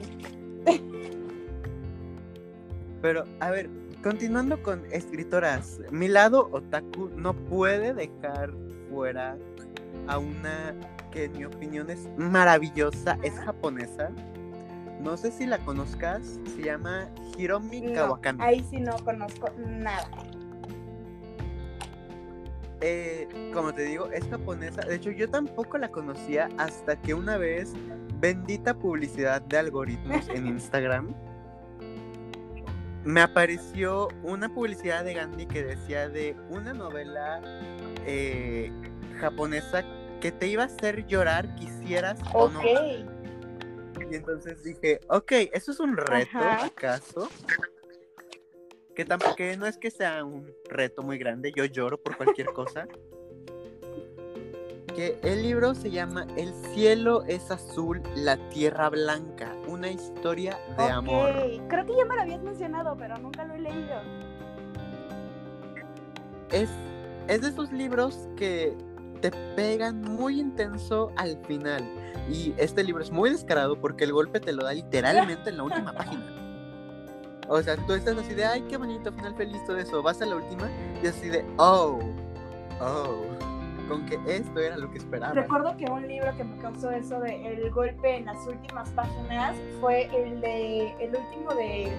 Pero, 3.01 3.23
a 3.39 3.49
ver, 3.49 3.69
continuando 4.03 4.61
con 4.61 4.83
escritoras, 4.91 5.79
mi 5.91 6.07
lado 6.07 6.49
otaku 6.51 7.09
no 7.15 7.33
puede 7.33 7.93
dejar 7.93 8.53
fuera 8.89 9.37
a 10.07 10.17
una 10.19 10.75
que 11.11 11.25
en 11.25 11.33
mi 11.33 11.45
opinión 11.45 11.89
es 11.89 12.07
maravillosa, 12.17 13.17
es 13.23 13.33
japonesa. 13.39 14.11
No 15.01 15.17
sé 15.17 15.31
si 15.31 15.45
la 15.45 15.57
conozcas, 15.59 16.39
se 16.55 16.63
llama 16.63 17.09
Hiromi 17.37 17.81
No, 17.81 17.93
Kawakami. 17.93 18.43
ahí 18.43 18.65
sí 18.69 18.79
no 18.79 18.95
conozco 19.03 19.49
nada. 19.57 20.07
Eh, 22.81 23.27
como 23.53 23.73
te 23.73 23.83
digo, 23.83 24.11
es 24.11 24.27
japonesa. 24.27 24.81
De 24.81 24.95
hecho, 24.95 25.11
yo 25.11 25.29
tampoco 25.29 25.77
la 25.77 25.89
conocía 25.89 26.49
hasta 26.57 26.95
que 26.95 27.13
una 27.13 27.37
vez, 27.37 27.73
bendita 28.19 28.73
publicidad 28.73 29.41
de 29.41 29.57
algoritmos 29.57 30.27
en 30.29 30.47
Instagram, 30.47 31.13
me 33.03 33.21
apareció 33.21 34.07
una 34.23 34.49
publicidad 34.53 35.03
de 35.03 35.15
Gandhi 35.15 35.47
que 35.47 35.63
decía 35.63 36.07
de 36.09 36.35
una 36.49 36.73
novela 36.73 37.41
eh, 38.05 38.71
japonesa 39.19 39.83
que 40.19 40.31
te 40.31 40.47
iba 40.47 40.63
a 40.63 40.65
hacer 40.67 41.07
llorar, 41.07 41.55
quisieras 41.55 42.19
o 42.33 42.49
no. 42.49 42.61
Y 44.09 44.15
entonces 44.15 44.63
dije, 44.63 44.99
ok, 45.09 45.31
¿eso 45.53 45.71
es 45.71 45.79
un 45.79 45.97
reto 45.97 46.37
Ajá. 46.37 46.65
acaso? 46.65 47.29
Que 48.95 49.05
tampoco 49.05 49.35
que 49.35 49.55
no 49.57 49.65
es 49.65 49.77
que 49.77 49.89
sea 49.91 50.23
un 50.23 50.51
reto 50.69 51.01
muy 51.01 51.17
grande, 51.17 51.51
yo 51.55 51.65
lloro 51.65 51.97
por 51.97 52.17
cualquier 52.17 52.47
cosa. 52.53 52.87
Que 54.95 55.17
el 55.23 55.43
libro 55.43 55.73
se 55.73 55.89
llama 55.89 56.27
El 56.35 56.53
cielo 56.73 57.23
es 57.25 57.49
azul, 57.49 58.01
la 58.15 58.37
tierra 58.49 58.89
blanca, 58.89 59.55
una 59.67 59.89
historia 59.89 60.59
de 60.77 60.83
amor. 60.83 61.31
Creo 61.69 61.85
que 61.85 61.95
ya 61.95 62.03
me 62.05 62.15
lo 62.15 62.21
habías 62.21 62.41
mencionado, 62.41 62.97
pero 62.97 63.17
nunca 63.17 63.45
lo 63.45 63.53
he 63.53 63.59
leído. 63.59 64.01
Es, 66.51 66.69
es 67.29 67.41
de 67.41 67.47
esos 67.47 67.71
libros 67.71 68.27
que 68.35 68.75
te 69.21 69.31
pegan 69.55 70.01
muy 70.01 70.39
intenso 70.39 71.11
al 71.15 71.37
final. 71.45 71.83
Y 72.29 72.53
este 72.57 72.83
libro 72.83 73.03
es 73.03 73.11
muy 73.11 73.29
descarado 73.29 73.79
porque 73.79 74.03
el 74.03 74.13
golpe 74.13 74.39
te 74.39 74.51
lo 74.51 74.63
da 74.63 74.73
literalmente 74.73 75.49
en 75.49 75.57
la 75.57 75.63
última 75.63 75.93
página. 75.97 76.25
O 77.47 77.61
sea, 77.61 77.75
tú 77.85 77.93
estás 77.93 78.17
así 78.17 78.33
de, 78.33 78.45
ay, 78.45 78.61
qué 78.69 78.77
bonito, 78.77 79.11
final 79.11 79.35
feliz, 79.35 79.63
todo 79.65 79.77
eso. 79.77 80.01
Vas 80.01 80.21
a 80.21 80.25
la 80.25 80.37
última 80.37 80.69
y 81.03 81.07
así 81.07 81.27
de, 81.27 81.45
oh, 81.57 81.99
oh, 82.79 83.21
con 83.89 84.05
que 84.05 84.17
esto 84.27 84.59
era 84.59 84.77
lo 84.77 84.89
que 84.89 84.99
esperaba. 84.99 85.33
Recuerdo 85.33 85.75
que 85.75 85.85
un 85.85 86.07
libro 86.07 86.35
que 86.37 86.43
me 86.43 86.57
causó 86.61 86.91
eso 86.91 87.19
de 87.19 87.45
el 87.45 87.69
golpe 87.71 88.17
en 88.17 88.25
las 88.25 88.47
últimas 88.47 88.89
páginas 88.91 89.57
fue 89.81 90.03
el 90.15 90.39
de 90.39 90.95
el 90.99 91.15
último 91.15 91.53
de 91.55 91.91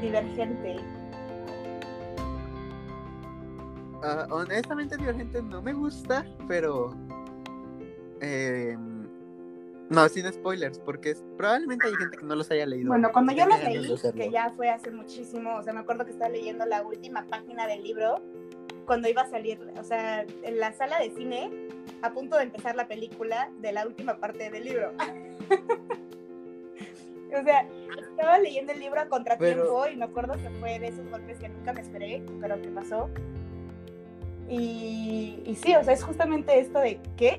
Divergente. 0.00 0.76
Ah, 4.02 4.26
honestamente, 4.30 4.96
Divergente 4.96 5.42
no 5.42 5.62
me 5.62 5.72
gusta, 5.72 6.24
pero. 6.48 6.94
eh, 8.20 8.76
no, 9.90 10.08
sin 10.08 10.32
spoilers, 10.32 10.78
porque 10.78 11.10
es- 11.10 11.24
probablemente 11.36 11.86
hay 11.86 11.94
gente 11.96 12.16
que 12.16 12.24
no 12.24 12.34
los 12.34 12.50
haya 12.50 12.64
leído. 12.66 12.88
Bueno, 12.88 13.10
cuando 13.12 13.32
yo 13.32 13.44
Tenga 13.44 13.56
lo 13.56 13.62
ganas 13.62 13.74
de 14.02 14.12
leí, 14.12 14.12
que 14.26 14.30
ya 14.30 14.50
fue 14.56 14.70
hace 14.70 14.90
muchísimo, 14.90 15.54
o 15.56 15.62
sea, 15.62 15.72
me 15.74 15.80
acuerdo 15.80 16.04
que 16.06 16.12
estaba 16.12 16.30
leyendo 16.30 16.64
la 16.66 16.82
última 16.82 17.26
página 17.26 17.66
del 17.66 17.82
libro 17.82 18.22
cuando 18.86 19.08
iba 19.08 19.22
a 19.22 19.28
salir, 19.30 19.60
o 19.78 19.84
sea, 19.84 20.22
en 20.22 20.58
la 20.58 20.72
sala 20.72 20.98
de 20.98 21.10
cine, 21.14 21.50
a 22.00 22.10
punto 22.12 22.36
de 22.36 22.44
empezar 22.44 22.74
la 22.74 22.88
película 22.88 23.50
de 23.60 23.72
la 23.72 23.86
última 23.86 24.16
parte 24.18 24.50
del 24.50 24.64
libro. 24.64 24.92
o 27.38 27.42
sea, 27.44 27.66
estaba 28.10 28.38
leyendo 28.38 28.72
el 28.72 28.80
libro 28.80 29.00
a 29.00 29.08
contratiempo 29.08 29.62
Pero- 29.82 29.88
y 29.92 29.96
me 29.96 30.04
acuerdo 30.06 30.34
que 30.34 30.48
fue 30.60 30.78
de 30.78 30.88
esos 30.88 31.08
golpes 31.10 31.38
que 31.38 31.48
nunca 31.48 31.72
me 31.72 31.80
esperé, 31.80 32.22
pero 32.40 32.60
que 32.60 32.68
pasó. 32.68 33.10
Y, 34.52 35.42
y 35.46 35.54
sí, 35.54 35.74
o 35.74 35.82
sea, 35.82 35.94
es 35.94 36.04
justamente 36.04 36.60
esto 36.60 36.78
de 36.78 37.00
¿qué? 37.16 37.38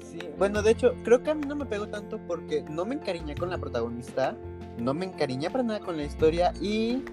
Sí, 0.00 0.18
bueno, 0.38 0.62
de 0.62 0.70
hecho, 0.70 0.94
creo 1.04 1.22
que 1.22 1.30
a 1.30 1.34
mí 1.34 1.44
no 1.46 1.54
me 1.54 1.66
pegó 1.66 1.86
tanto 1.86 2.18
porque 2.26 2.64
no 2.70 2.86
me 2.86 2.94
encariñé 2.94 3.34
con 3.34 3.50
la 3.50 3.58
protagonista, 3.58 4.34
no 4.78 4.94
me 4.94 5.04
encariñé 5.04 5.50
para 5.50 5.62
nada 5.62 5.80
con 5.80 5.98
la 5.98 6.04
historia 6.04 6.54
y 6.58 7.04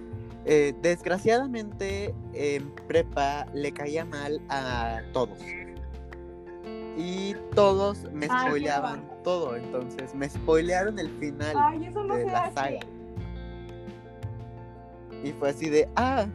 eh, 0.46 0.74
desgraciadamente 0.82 2.16
en 2.34 2.72
prepa 2.88 3.46
le 3.54 3.74
caía 3.74 4.06
mal 4.06 4.42
a 4.48 5.02
todos. 5.12 5.38
Y 6.96 7.36
todos 7.56 8.10
me 8.14 8.28
Ay, 8.30 8.48
spoileaban 8.48 9.04
todo, 9.26 9.58
entonces 9.58 10.16
me 10.16 10.30
spoilearon 10.30 10.98
el 10.98 11.10
final 11.20 11.58
Ay, 11.58 11.88
eso 11.88 12.06
no 12.06 12.16
de 12.16 12.26
la 12.26 12.52
saga. 12.54 12.80
Y 15.24 15.32
fue 15.34 15.50
así 15.50 15.70
de, 15.70 15.88
ah, 15.96 16.26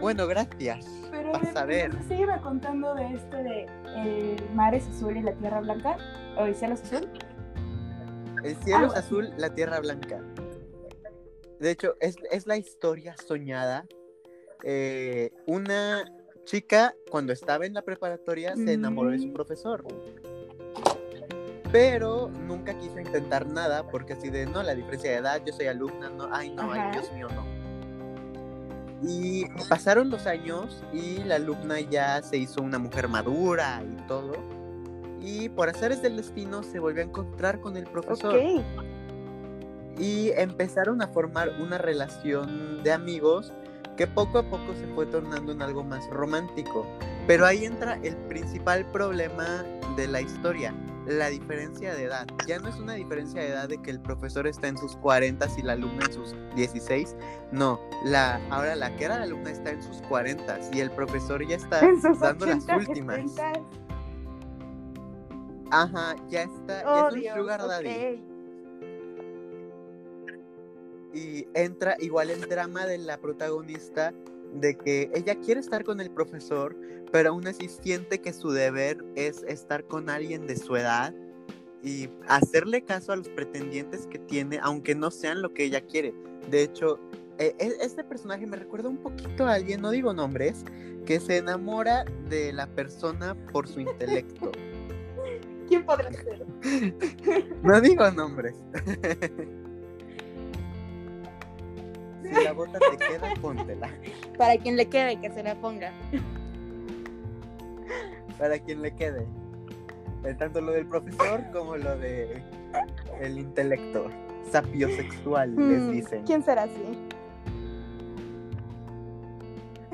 bueno, 0.00 0.26
gracias. 0.26 0.86
Pero 1.10 1.32
Vas 1.32 1.54
a 1.56 1.64
ver. 1.64 1.92
se 2.08 2.16
iba 2.16 2.40
contando 2.40 2.94
de 2.94 3.14
este 3.14 3.36
de 3.42 3.66
el 3.96 4.50
mar 4.54 4.74
es 4.74 4.86
azul 4.88 5.16
y 5.16 5.22
la 5.22 5.32
tierra 5.34 5.60
blanca, 5.60 5.96
o 6.38 6.44
el 6.46 6.54
cielo 6.54 6.74
es 6.74 6.82
azul. 6.82 7.08
El 8.42 8.56
cielo 8.56 8.86
es 8.86 8.94
azul, 8.96 9.30
la 9.36 9.54
tierra 9.54 9.78
blanca. 9.80 10.20
De 11.60 11.70
hecho, 11.70 11.94
es, 12.00 12.16
es 12.30 12.46
la 12.46 12.56
historia 12.56 13.14
soñada. 13.16 13.84
Eh, 14.64 15.30
una 15.46 16.04
chica, 16.44 16.94
cuando 17.10 17.32
estaba 17.32 17.66
en 17.66 17.74
la 17.74 17.82
preparatoria, 17.82 18.56
se 18.56 18.72
enamoró 18.72 19.10
de 19.10 19.18
su 19.20 19.28
Mm. 19.28 19.32
profesor. 19.32 19.84
Pero 21.70 22.28
nunca 22.28 22.76
quiso 22.78 22.98
intentar 22.98 23.46
nada 23.46 23.86
porque 23.88 24.12
así 24.14 24.28
de, 24.28 24.44
no, 24.46 24.62
la 24.62 24.74
diferencia 24.74 25.10
de 25.10 25.16
edad, 25.18 25.40
yo 25.44 25.52
soy 25.52 25.66
alumna, 25.68 26.10
no, 26.10 26.28
ay, 26.32 26.50
no, 26.50 26.70
ay. 26.72 26.90
Dios 26.92 27.10
mío, 27.12 27.28
no. 27.34 27.44
Y 29.02 29.46
pasaron 29.68 30.10
los 30.10 30.26
años 30.26 30.82
y 30.92 31.18
la 31.24 31.36
alumna 31.36 31.80
ya 31.80 32.22
se 32.22 32.36
hizo 32.36 32.62
una 32.62 32.78
mujer 32.78 33.08
madura 33.08 33.82
y 33.82 34.06
todo. 34.06 34.32
Y 35.20 35.48
por 35.48 35.68
azares 35.68 36.02
del 36.02 36.16
destino 36.16 36.62
se 36.62 36.78
volvió 36.78 37.02
a 37.02 37.06
encontrar 37.06 37.60
con 37.60 37.76
el 37.76 37.84
profesor 37.84 38.34
Ok. 38.36 38.62
y 39.98 40.30
empezaron 40.30 41.02
a 41.02 41.08
formar 41.08 41.50
una 41.60 41.78
relación 41.78 42.82
de 42.82 42.92
amigos 42.92 43.52
que 43.96 44.06
poco 44.06 44.38
a 44.38 44.42
poco 44.42 44.74
se 44.74 44.86
fue 44.94 45.06
tornando 45.06 45.52
en 45.52 45.62
algo 45.62 45.84
más 45.84 46.08
romántico. 46.10 46.86
Pero 47.26 47.46
ahí 47.46 47.64
entra 47.64 47.98
el 48.02 48.16
principal 48.16 48.84
problema 48.90 49.64
de 49.96 50.08
la 50.08 50.20
historia, 50.20 50.74
la 51.06 51.28
diferencia 51.28 51.94
de 51.94 52.04
edad. 52.04 52.26
Ya 52.46 52.58
no 52.58 52.68
es 52.68 52.76
una 52.78 52.94
diferencia 52.94 53.40
de 53.42 53.48
edad 53.48 53.68
de 53.68 53.78
que 53.82 53.90
el 53.90 54.00
profesor 54.00 54.46
está 54.46 54.68
en 54.68 54.76
sus 54.78 54.96
40 54.96 55.46
y 55.58 55.62
la 55.62 55.72
alumna 55.74 56.04
en 56.06 56.12
sus 56.12 56.34
16. 56.54 57.16
No, 57.52 57.80
la, 58.04 58.36
ahora 58.50 58.74
la 58.76 58.94
que 58.96 59.04
era 59.04 59.18
la 59.18 59.24
alumna 59.24 59.50
está 59.50 59.70
en 59.70 59.82
sus 59.82 60.00
40 60.02 60.58
y 60.72 60.80
el 60.80 60.90
profesor 60.90 61.46
ya 61.46 61.56
está 61.56 61.80
dando 62.20 62.46
las 62.46 62.64
80, 62.64 62.76
últimas. 62.76 63.16
70. 63.34 63.52
Ajá, 65.70 66.16
ya 66.28 66.42
está, 66.42 66.82
ya 66.82 66.88
Oh, 67.04 67.08
es 67.08 67.14
un 67.14 67.20
Dios, 67.20 67.36
sugar 67.38 67.60
daddy. 67.66 68.22
y 71.14 71.46
entra 71.54 71.96
igual 71.98 72.30
el 72.30 72.40
drama 72.48 72.86
de 72.86 72.96
la 72.98 73.18
protagonista 73.18 74.12
de 74.54 74.76
que 74.76 75.10
ella 75.14 75.34
quiere 75.36 75.60
estar 75.60 75.84
con 75.84 76.00
el 76.00 76.10
profesor, 76.10 76.76
pero 77.10 77.30
aún 77.30 77.46
así 77.46 77.68
siente 77.68 78.20
que 78.20 78.32
su 78.32 78.50
deber 78.50 79.04
es 79.14 79.42
estar 79.48 79.84
con 79.84 80.10
alguien 80.10 80.46
de 80.46 80.56
su 80.56 80.76
edad 80.76 81.14
y 81.82 82.08
hacerle 82.28 82.84
caso 82.84 83.12
a 83.12 83.16
los 83.16 83.28
pretendientes 83.28 84.06
que 84.06 84.18
tiene, 84.18 84.58
aunque 84.62 84.94
no 84.94 85.10
sean 85.10 85.42
lo 85.42 85.52
que 85.52 85.64
ella 85.64 85.80
quiere. 85.80 86.14
De 86.50 86.62
hecho, 86.62 86.98
e- 87.38 87.54
e- 87.58 87.76
este 87.80 88.04
personaje 88.04 88.46
me 88.46 88.56
recuerda 88.56 88.88
un 88.88 88.98
poquito 88.98 89.46
a 89.46 89.54
alguien, 89.54 89.80
no 89.80 89.90
digo 89.90 90.12
nombres, 90.12 90.64
que 91.06 91.18
se 91.18 91.38
enamora 91.38 92.04
de 92.28 92.52
la 92.52 92.66
persona 92.68 93.34
por 93.52 93.66
su 93.66 93.80
intelecto. 93.80 94.52
¿Quién 95.68 95.84
podrá 95.84 96.12
ser? 96.12 96.46
No 97.62 97.80
digo 97.80 98.10
nombres. 98.10 98.54
si 102.34 102.44
la 102.44 102.52
bota 102.52 102.78
te 102.78 102.96
queda, 102.96 103.34
póntela. 103.40 103.88
Para 104.38 104.56
quien 104.56 104.76
le 104.76 104.86
quede 104.86 105.20
que 105.20 105.30
se 105.30 105.42
la 105.42 105.54
ponga. 105.54 105.92
para 108.38 108.58
quien 108.58 108.82
le 108.82 108.94
quede. 108.94 109.26
Eh, 110.24 110.34
Tanto 110.34 110.60
lo 110.60 110.72
del 110.72 110.86
profesor 110.86 111.42
como 111.52 111.76
lo 111.76 111.96
de 111.98 112.42
el 113.20 113.38
intelecto. 113.38 114.08
sapiosexual, 114.50 115.54
les 115.56 115.82
Mm, 115.82 115.90
dicen. 115.92 116.22
¿Quién 116.24 116.42
será 116.42 116.64
así? 116.64 116.98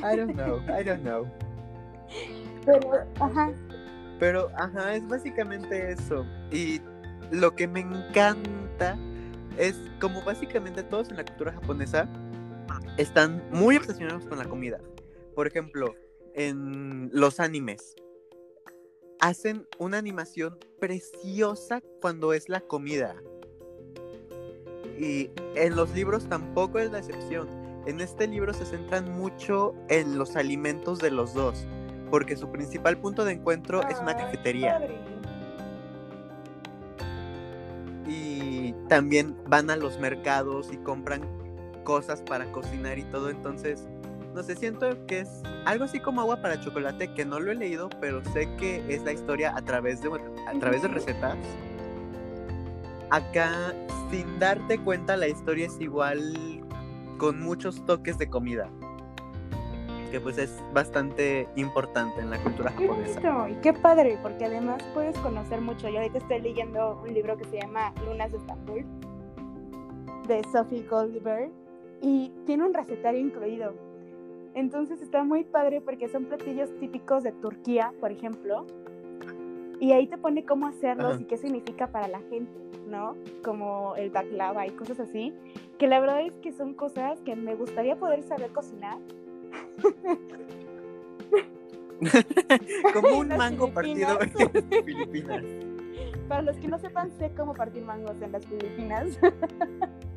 I 0.01 0.17
don't 0.17 0.33
know, 0.35 0.59
I 0.69 0.83
don't 0.85 1.03
know. 1.03 1.27
Pero, 2.65 3.05
ajá. 3.21 3.53
Pero, 4.19 4.49
ajá, 4.57 4.95
es 4.95 5.07
básicamente 5.07 5.93
eso. 5.93 6.25
Y 6.51 6.81
lo 7.31 7.55
que 7.55 7.67
me 7.69 7.81
encanta 7.81 8.97
es 9.59 9.77
como 10.01 10.23
básicamente 10.23 10.83
todos 10.83 11.09
en 11.11 11.17
la 11.17 11.25
cultura 11.25 11.53
japonesa 11.53 12.09
están 12.97 13.49
muy 13.51 13.77
obsesionados 13.77 14.27
con 14.27 14.39
la 14.39 14.45
comida. 14.45 14.81
Por 15.35 15.47
ejemplo, 15.47 15.95
en 16.35 17.11
los 17.13 17.41
animes. 17.41 17.97
Hacen 19.21 19.67
una 19.79 19.99
animación 19.99 20.59
preciosa 20.81 21.81
cuando 22.01 22.33
es 22.33 22.49
la 22.49 22.61
comida. 22.61 23.17
Y 24.99 25.31
en 25.57 25.77
los 25.77 25.95
libros 25.95 26.29
tampoco 26.29 26.79
es 26.79 26.91
la 26.93 26.99
excepción. 26.99 27.49
En 27.87 28.01
este 28.01 28.27
libro 28.27 28.53
se 28.53 28.67
centran 28.67 29.11
mucho 29.11 29.75
en 29.89 30.19
los 30.19 30.37
alimentos 30.37 30.99
de 30.99 31.11
los 31.11 31.35
dos, 31.35 31.67
porque 32.11 32.37
su 32.37 32.51
principal 32.51 33.01
punto 33.01 33.25
de 33.25 33.33
encuentro 33.33 33.87
es 33.89 33.99
una 33.99 34.17
cafetería. 34.17 34.79
padre. 34.79 34.99
Y 38.07 38.75
también 38.89 39.37
van 39.47 39.71
a 39.71 39.77
los 39.77 39.99
mercados 39.99 40.71
y 40.73 40.77
compran 40.79 41.23
cosas 41.89 42.21
para 42.21 42.45
cocinar 42.53 42.99
y 42.99 43.03
todo. 43.05 43.31
Entonces, 43.31 43.89
no 44.35 44.43
sé, 44.43 44.55
siento 44.57 45.07
que 45.07 45.21
es 45.21 45.43
algo 45.65 45.85
así 45.87 45.99
como 45.99 46.21
agua 46.21 46.43
para 46.43 46.61
chocolate, 46.61 47.15
que 47.15 47.25
no 47.25 47.41
lo 47.41 47.51
he 47.51 47.55
leído, 47.55 47.89
pero 47.99 48.23
sé 48.35 48.47
que 48.59 48.85
es 48.95 49.03
la 49.05 49.13
historia 49.13 49.57
a 49.57 49.63
través 49.63 50.03
de, 50.03 50.11
a 50.47 50.59
través 50.61 50.83
de 50.83 50.89
recetas. 50.89 51.39
Acá, 53.09 53.73
sin 54.11 54.39
darte 54.39 54.79
cuenta, 54.79 55.17
la 55.17 55.29
historia 55.29 55.65
es 55.67 55.81
igual 55.81 56.63
con 57.17 57.41
muchos 57.41 57.83
toques 57.87 58.19
de 58.19 58.29
comida. 58.29 58.69
Que 60.11 60.21
pues 60.21 60.37
es 60.37 60.63
bastante 60.75 61.49
importante 61.57 62.21
en 62.21 62.29
la 62.29 62.39
cultura 62.43 62.71
Qué 62.77 62.87
japonesa. 62.87 63.21
bonito 63.21 63.49
y 63.59 63.63
qué 63.63 63.73
padre, 63.73 64.19
porque 64.23 64.45
además 64.45 64.83
puedes 64.93 65.17
conocer 65.21 65.63
mucho. 65.63 65.89
Yo 65.89 66.01
ahorita 66.01 66.19
estoy 66.19 66.43
leyendo 66.43 67.01
un 67.03 67.15
libro 67.15 67.35
que 67.39 67.45
se 67.45 67.61
llama 67.63 67.95
Lunas 68.05 68.31
de 68.31 68.37
Estambul, 68.39 68.85
de 70.27 70.45
Sophie 70.53 70.87
Goldberg, 70.87 71.51
y 72.01 72.33
tiene 72.47 72.65
un 72.65 72.75
recetario 72.75 73.21
incluido. 73.21 73.75
Entonces 74.55 75.03
está 75.03 75.23
muy 75.25 75.45
padre 75.45 75.81
porque 75.81 76.09
son 76.09 76.25
platillos 76.25 76.71
típicos 76.79 77.23
de 77.23 77.33
Turquía, 77.33 77.93
por 78.01 78.11
ejemplo, 78.11 78.67
y 79.81 79.93
ahí 79.93 80.07
te 80.09 80.19
pone 80.19 80.45
cómo 80.45 80.67
hacerlos 80.67 81.15
Ajá. 81.15 81.23
y 81.23 81.25
qué 81.27 81.37
significa 81.37 81.87
para 81.87 82.09
la 82.09 82.19
gente, 82.21 82.59
¿no? 82.89 83.15
Como 83.45 83.95
el 83.97 84.11
baklava 84.11 84.67
y 84.67 84.71
cosas 84.71 84.99
así, 84.99 85.33
que 85.79 85.87
la 85.87 86.01
verdad 86.01 86.23
es 86.23 86.35
que 86.39 86.53
son 86.53 86.75
cosas 86.75 87.21
que 87.21 87.37
me 87.37 87.55
gustaría 87.55 87.97
poder 87.97 88.23
saber 88.25 88.51
cocinar. 88.51 88.99
Como 92.93 93.09
un 93.19 93.29
mango 93.29 93.71
partido 93.73 94.19
en 94.21 94.85
Filipinas. 94.85 95.45
Para 96.29 96.43
los 96.43 96.57
que 96.57 96.69
no 96.69 96.79
sepan, 96.79 97.11
sé 97.13 97.33
cómo 97.37 97.55
partir 97.55 97.85
mangos 97.85 98.21
en 98.21 98.33
las 98.33 98.45
Filipinas. 98.47 99.19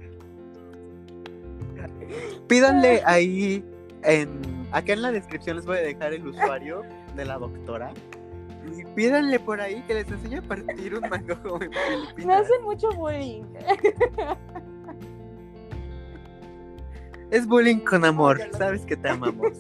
Pídanle 2.52 3.02
ahí 3.06 3.64
en 4.04 4.42
acá 4.74 4.92
en 4.92 5.04
la 5.04 5.14
descripción 5.14 5.56
les 5.56 5.66
voy 5.66 5.78
a 5.78 5.82
dejar 5.84 6.14
el 6.14 6.28
usuario 6.28 6.82
de 7.16 7.24
la 7.24 7.38
doctora. 7.38 7.94
Y 8.78 8.84
pídanle 8.94 9.40
por 9.40 9.62
ahí 9.62 9.82
que 9.84 9.94
les 9.94 10.12
enseñe 10.12 10.40
a 10.40 10.42
partir 10.42 10.96
un 10.96 11.10
mango 11.10 11.42
como 11.42 11.62
en 11.62 11.70
Me 11.70 11.78
Filipinas. 11.78 12.42
hacen 12.42 12.62
mucho 12.64 12.92
bullying. 12.92 13.44
Es 17.32 17.48
bullying 17.48 17.80
con 17.80 18.04
amor, 18.04 18.42
sabes 18.58 18.86
que 18.86 18.98
te 18.98 19.08
amamos. 19.08 19.54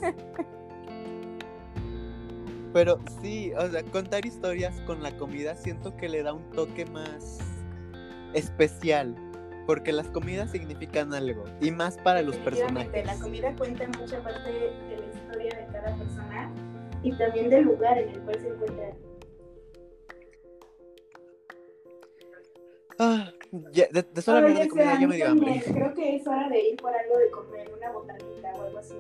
Pero 2.74 3.00
sí, 3.22 3.54
o 3.54 3.70
sea, 3.70 3.84
contar 3.84 4.26
historias 4.26 4.82
con 4.82 5.02
la 5.02 5.18
comida 5.18 5.56
siento 5.56 5.96
que 5.96 6.10
le 6.10 6.24
da 6.24 6.34
un 6.34 6.44
toque 6.50 6.86
más 6.88 7.40
especial. 8.34 9.16
Porque 9.72 9.94
las 9.94 10.10
comidas 10.10 10.52
significan 10.52 11.14
algo. 11.14 11.46
Y 11.62 11.72
más 11.72 11.98
para 12.00 12.22
los 12.22 12.36
personajes. 12.36 13.06
La 13.06 13.16
comida 13.16 13.56
cuenta 13.56 13.88
mucha 13.98 14.22
parte 14.22 14.52
de 14.52 14.98
la 14.98 15.08
historia 15.08 15.58
de 15.58 15.66
cada 15.72 15.96
persona 15.96 16.54
y 17.02 17.14
también 17.14 17.50
del 17.50 17.64
lugar 17.64 17.98
en 17.98 18.10
el 18.10 18.20
cual 18.20 18.38
se 18.42 18.50
encuentra. 18.50 18.92
Ah, 23.00 23.32
ya, 23.72 23.88
de, 23.94 24.04
de 24.04 24.22
solo 24.22 24.40
hablar 24.40 24.62
de 24.62 24.68
comida 24.68 25.00
ya 25.00 25.08
me 25.08 25.16
dio 25.16 25.28
hambre. 25.30 25.64
Creo 25.66 25.94
que 25.94 26.18
es 26.18 26.28
hora 26.28 26.50
de 26.50 26.68
ir 26.68 26.76
por 26.76 26.94
algo 26.94 27.18
de 27.18 27.32
comer, 27.32 27.72
una 27.74 27.92
botanita 27.94 28.54
o 28.58 28.64
algo 28.64 28.78
así. 28.78 28.96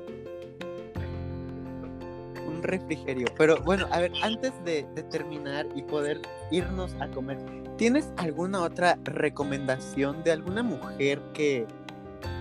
Un 2.61 2.67
refrigerio. 2.67 3.27
Pero 3.37 3.61
bueno, 3.63 3.87
a 3.91 3.99
ver, 3.99 4.11
antes 4.23 4.51
de, 4.63 4.85
de 4.95 5.03
terminar 5.03 5.65
y 5.75 5.81
poder 5.81 6.21
irnos 6.51 6.95
a 6.99 7.07
comer, 7.09 7.37
¿tienes 7.77 8.11
alguna 8.17 8.61
otra 8.61 8.97
recomendación 9.03 10.23
de 10.23 10.31
alguna 10.31 10.61
mujer 10.63 11.19
que 11.33 11.65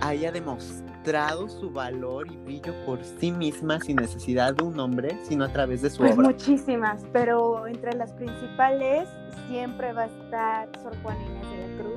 haya 0.02 0.30
demostrado 0.30 1.48
su 1.48 1.70
valor 1.70 2.30
y 2.30 2.36
brillo 2.36 2.74
por 2.84 3.02
sí 3.02 3.32
misma 3.32 3.80
sin 3.80 3.96
necesidad 3.96 4.54
de 4.54 4.64
un 4.64 4.78
hombre, 4.78 5.18
sino 5.22 5.44
a 5.44 5.48
través 5.48 5.80
de 5.80 5.88
su 5.88 5.98
Pues 5.98 6.12
obra? 6.16 6.28
muchísimas, 6.28 7.02
pero 7.12 7.66
entre 7.66 7.94
las 7.94 8.12
principales 8.12 9.08
siempre 9.48 9.92
va 9.94 10.02
a 10.02 10.06
estar 10.06 10.68
Sor 10.82 10.94
Juana 11.02 11.20
Inés 11.24 11.50
de 11.50 11.56
la 11.56 11.82
Cruz. 11.82 11.89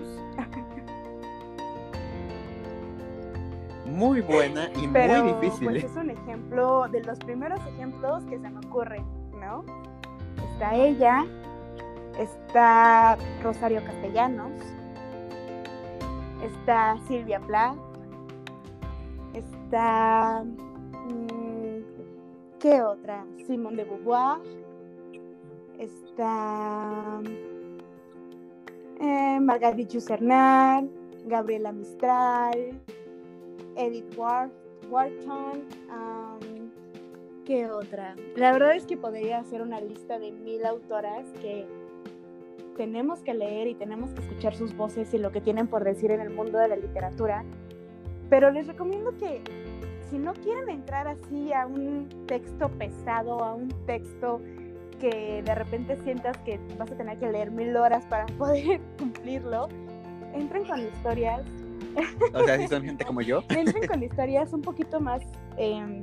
Muy 3.85 4.21
buena 4.21 4.69
y 4.81 4.87
Pero 4.87 5.23
muy 5.23 5.33
difícil. 5.33 5.67
pues 5.69 5.83
¿eh? 5.83 5.87
es 5.87 5.95
un 5.97 6.09
ejemplo 6.09 6.87
de 6.89 7.03
los 7.03 7.19
primeros 7.19 7.59
ejemplos 7.67 8.23
que 8.25 8.39
se 8.39 8.49
me 8.49 8.65
ocurren, 8.65 9.03
¿no? 9.39 9.63
Está 10.51 10.75
ella, 10.75 11.25
está 12.17 13.17
Rosario 13.43 13.83
Castellanos, 13.83 14.51
está 16.41 16.97
Silvia 17.07 17.39
Plath, 17.41 17.77
está 19.33 20.43
mm, 20.43 21.79
¿qué 22.59 22.81
otra? 22.81 23.25
Simone 23.45 23.77
de 23.77 23.83
Beauvoir, 23.83 24.39
está 25.77 27.19
eh, 29.01 29.39
Margarit 29.41 29.91
Jussernal, 29.91 30.89
Gabriela 31.25 31.71
Mistral, 31.73 32.79
Edith 33.75 34.17
Wharton, 34.17 35.67
am, 35.89 36.71
¿qué 37.45 37.69
otra? 37.69 38.15
La 38.35 38.51
verdad 38.51 38.75
es 38.75 38.85
que 38.85 38.97
podría 38.97 39.39
hacer 39.39 39.61
una 39.61 39.81
lista 39.81 40.19
de 40.19 40.31
mil 40.31 40.65
autoras 40.65 41.25
que 41.41 41.65
tenemos 42.77 43.19
que 43.21 43.33
leer 43.33 43.67
y 43.67 43.75
tenemos 43.75 44.11
que 44.11 44.21
escuchar 44.21 44.55
sus 44.55 44.75
voces 44.75 45.13
y 45.13 45.17
lo 45.17 45.31
que 45.31 45.41
tienen 45.41 45.67
por 45.67 45.83
decir 45.83 46.11
en 46.11 46.21
el 46.21 46.29
mundo 46.29 46.57
de 46.57 46.67
la 46.67 46.75
literatura. 46.75 47.43
Pero 48.29 48.51
les 48.51 48.67
recomiendo 48.67 49.15
que 49.17 49.41
si 50.09 50.17
no 50.17 50.33
quieren 50.33 50.69
entrar 50.69 51.07
así 51.07 51.53
a 51.53 51.65
un 51.65 52.07
texto 52.27 52.69
pesado, 52.69 53.43
a 53.43 53.53
un 53.53 53.69
texto 53.85 54.41
que 54.99 55.41
de 55.43 55.55
repente 55.55 55.97
sientas 55.97 56.37
que 56.39 56.59
vas 56.77 56.91
a 56.91 56.95
tener 56.95 57.17
que 57.19 57.31
leer 57.31 57.51
mil 57.51 57.75
horas 57.75 58.05
para 58.05 58.25
poder 58.37 58.79
cumplirlo, 58.97 59.67
entren 60.33 60.65
con 60.65 60.79
historias 60.79 61.41
O 62.33 62.43
sea, 62.43 62.57
si 62.57 62.67
son 62.67 62.83
gente 62.83 63.05
como 63.05 63.21
yo. 63.21 63.43
entren 63.49 63.87
con 63.87 64.03
historias 64.03 64.53
un 64.53 64.61
poquito 64.61 64.99
más, 64.99 65.21
em, 65.57 66.01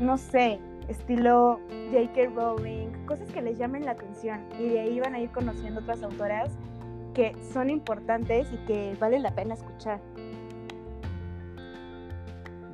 no 0.00 0.16
sé, 0.16 0.58
estilo 0.88 1.60
J.K. 1.90 2.30
Rowling, 2.34 2.88
cosas 3.06 3.30
que 3.30 3.42
les 3.42 3.58
llamen 3.58 3.84
la 3.84 3.92
atención 3.92 4.40
y 4.58 4.68
de 4.68 4.80
ahí 4.80 5.00
van 5.00 5.14
a 5.14 5.20
ir 5.20 5.30
conociendo 5.30 5.80
otras 5.80 6.02
autoras 6.02 6.50
que 7.14 7.34
son 7.52 7.70
importantes 7.70 8.48
y 8.52 8.56
que 8.66 8.96
vale 8.98 9.18
la 9.18 9.34
pena 9.34 9.54
escuchar. 9.54 10.00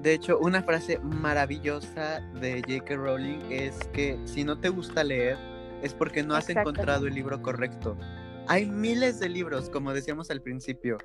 De 0.02 0.14
hecho, 0.14 0.38
una 0.38 0.62
frase 0.62 0.98
maravillosa 1.00 2.20
de 2.40 2.62
J.K. 2.66 2.96
Rowling 2.96 3.40
es 3.50 3.78
que 3.92 4.18
si 4.24 4.44
no 4.44 4.58
te 4.58 4.70
gusta 4.70 5.04
leer 5.04 5.36
es 5.82 5.94
porque 5.94 6.22
no 6.22 6.34
has 6.34 6.48
encontrado 6.48 7.06
el 7.06 7.14
libro 7.14 7.42
correcto. 7.42 7.96
Hay 8.48 8.66
miles 8.66 9.20
de 9.20 9.28
libros, 9.28 9.68
como 9.70 9.92
decíamos 9.92 10.30
al 10.30 10.40
principio, 10.40 10.98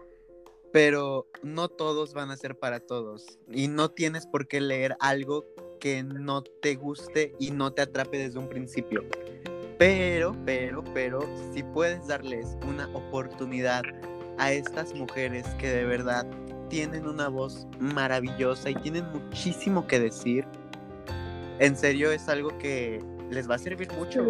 pero 0.75 1.25
no 1.41 1.69
todos 1.69 2.13
van 2.13 2.31
a 2.31 2.35
ser 2.35 2.59
para 2.59 2.81
todos. 2.81 3.39
Y 3.49 3.69
no 3.69 3.91
tienes 3.91 4.27
por 4.27 4.45
qué 4.45 4.59
leer 4.59 4.97
algo 4.99 5.45
que 5.79 6.03
no 6.03 6.43
te 6.43 6.75
guste 6.75 7.33
y 7.39 7.51
no 7.51 7.71
te 7.71 7.83
atrape 7.83 8.17
desde 8.17 8.39
un 8.39 8.49
principio. 8.49 9.01
Pero, 9.77 10.35
pero, 10.45 10.83
pero, 10.93 11.21
si 11.53 11.63
puedes 11.63 12.05
darles 12.07 12.57
una 12.67 12.89
oportunidad 12.93 13.83
a 14.37 14.51
estas 14.51 14.93
mujeres 14.93 15.47
que 15.59 15.69
de 15.69 15.85
verdad 15.85 16.27
tienen 16.67 17.07
una 17.07 17.29
voz 17.29 17.67
maravillosa 17.79 18.69
y 18.69 18.75
tienen 18.75 19.09
muchísimo 19.13 19.87
que 19.87 20.01
decir. 20.01 20.45
En 21.59 21.77
serio 21.77 22.11
es 22.11 22.27
algo 22.27 22.49
que 22.57 23.01
les 23.29 23.49
va 23.49 23.55
a 23.55 23.59
servir 23.59 23.89
mucho 23.93 24.25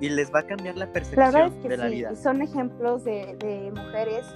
y 0.00 0.08
les 0.08 0.34
va 0.34 0.40
a 0.40 0.46
cambiar 0.48 0.76
la 0.76 0.86
La 0.86 0.92
percepción 0.92 1.32
verdad 1.32 1.46
es 1.56 1.62
que 1.62 1.68
de 1.68 1.76
la 1.76 1.88
sí, 1.88 1.94
vida. 1.94 2.16
son 2.16 2.42
ejemplos 2.42 3.04
de, 3.04 3.36
de 3.36 3.70
mujeres 3.70 4.26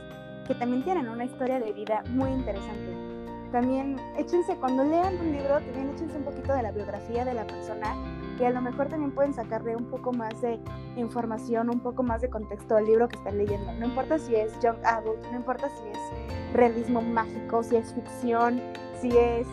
que 0.46 0.54
también 0.54 0.82
tienen 0.84 1.08
una 1.08 1.24
historia 1.24 1.60
de 1.60 1.72
vida 1.72 2.02
muy 2.10 2.30
interesante. 2.30 3.12
También 3.52 3.96
échense, 4.16 4.56
cuando 4.56 4.82
lean 4.82 5.18
un 5.20 5.32
libro, 5.32 5.60
también 5.60 5.90
échense 5.90 6.16
un 6.16 6.24
poquito 6.24 6.54
de 6.54 6.62
la 6.62 6.72
biografía 6.72 7.24
de 7.24 7.34
la 7.34 7.46
persona 7.46 7.94
y 8.40 8.44
a 8.44 8.50
lo 8.50 8.62
mejor 8.62 8.88
también 8.88 9.12
pueden 9.12 9.34
sacarle 9.34 9.76
un 9.76 9.84
poco 9.84 10.12
más 10.12 10.40
de 10.40 10.58
información, 10.96 11.68
un 11.68 11.80
poco 11.80 12.02
más 12.02 12.22
de 12.22 12.30
contexto 12.30 12.76
al 12.76 12.86
libro 12.86 13.08
que 13.08 13.16
están 13.16 13.36
leyendo. 13.36 13.70
No 13.74 13.86
importa 13.86 14.18
si 14.18 14.34
es 14.34 14.58
young 14.60 14.78
adult, 14.84 15.22
no 15.30 15.36
importa 15.36 15.68
si 15.68 15.88
es 15.88 16.54
realismo 16.54 17.02
mágico, 17.02 17.62
si 17.62 17.76
es 17.76 17.92
ficción, 17.92 18.60
si 19.00 19.08
es 19.16 19.46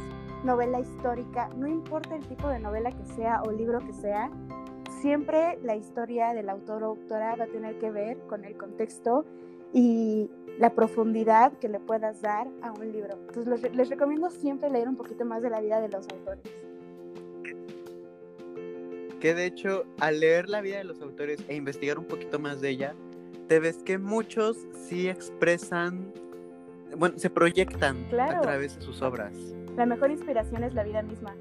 novela 0.46 0.80
histórica, 0.80 1.50
no 1.58 1.68
importa 1.68 2.16
el 2.16 2.26
tipo 2.26 2.48
de 2.48 2.60
novela 2.60 2.92
que 2.92 3.06
sea 3.06 3.42
o 3.44 3.52
libro 3.52 3.80
que 3.80 3.94
sea, 3.94 4.32
siempre 5.02 5.60
la 5.64 5.76
historia 5.76 6.34
del 6.34 6.50
autor 6.50 6.84
o 6.84 6.88
autora 6.88 7.36
va 7.36 7.46
a 7.46 7.48
tener 7.48 7.78
que 7.80 7.92
ver 7.92 8.18
con 8.28 8.46
el 8.46 8.58
contexto 8.58 9.26
y 9.74 10.32
la 10.60 10.76
profundidad 10.76 11.54
que 11.54 11.70
le 11.70 11.80
puedas 11.80 12.22
dar 12.22 12.48
a 12.62 12.72
un 12.74 12.92
libro. 12.92 13.18
Entonces 13.30 13.62
les, 13.64 13.76
les 13.76 13.90
recomiendo 13.90 14.30
siempre 14.30 14.70
leer 14.70 14.88
un 14.90 14.96
poquito 14.98 15.24
más 15.26 15.42
de 15.42 15.50
la 15.50 15.62
vida 15.62 15.80
de 15.82 15.88
los 15.90 16.06
autores. 16.10 16.44
Que 19.20 19.34
de 19.34 19.46
hecho, 19.46 19.86
al 20.00 20.20
leer 20.20 20.50
la 20.50 20.62
vida 20.62 20.78
de 20.78 20.84
los 20.84 21.02
autores 21.02 21.40
e 21.48 21.56
investigar 21.56 21.98
un 21.98 22.06
poquito 22.06 22.40
más 22.40 22.62
de 22.62 22.70
ella, 22.70 22.94
te 23.48 23.60
ves 23.60 23.78
que 23.84 23.98
muchos 23.98 24.58
sí 24.88 25.10
expresan, 25.10 26.14
bueno, 26.98 27.18
se 27.18 27.30
proyectan 27.30 28.06
Claro. 28.10 28.38
a 28.38 28.42
través 28.42 28.76
de 28.76 28.82
sus 28.82 29.02
obras. 29.02 29.34
La 29.78 29.86
mejor 29.86 30.12
inspiración 30.12 30.64
es 30.64 30.74
la 30.74 30.84
vida 30.84 31.02
misma. 31.02 31.34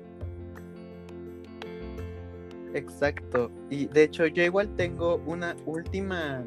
Exacto. 2.74 3.50
Y 3.70 3.86
de 3.86 4.04
hecho, 4.04 4.26
yo 4.26 4.42
igual 4.42 4.68
tengo 4.76 5.20
una 5.26 5.56
última 5.66 6.44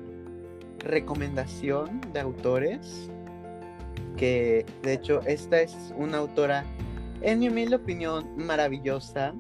recomendación 0.83 2.01
de 2.13 2.19
autores. 2.19 3.09
Que 4.17 4.65
de 4.83 4.93
hecho, 4.93 5.21
esta 5.25 5.61
es 5.61 5.93
una 5.97 6.19
autora, 6.19 6.65
en 7.21 7.39
mi 7.39 7.49
humilde 7.49 7.75
opinión, 7.75 8.29
maravillosa. 8.37 9.33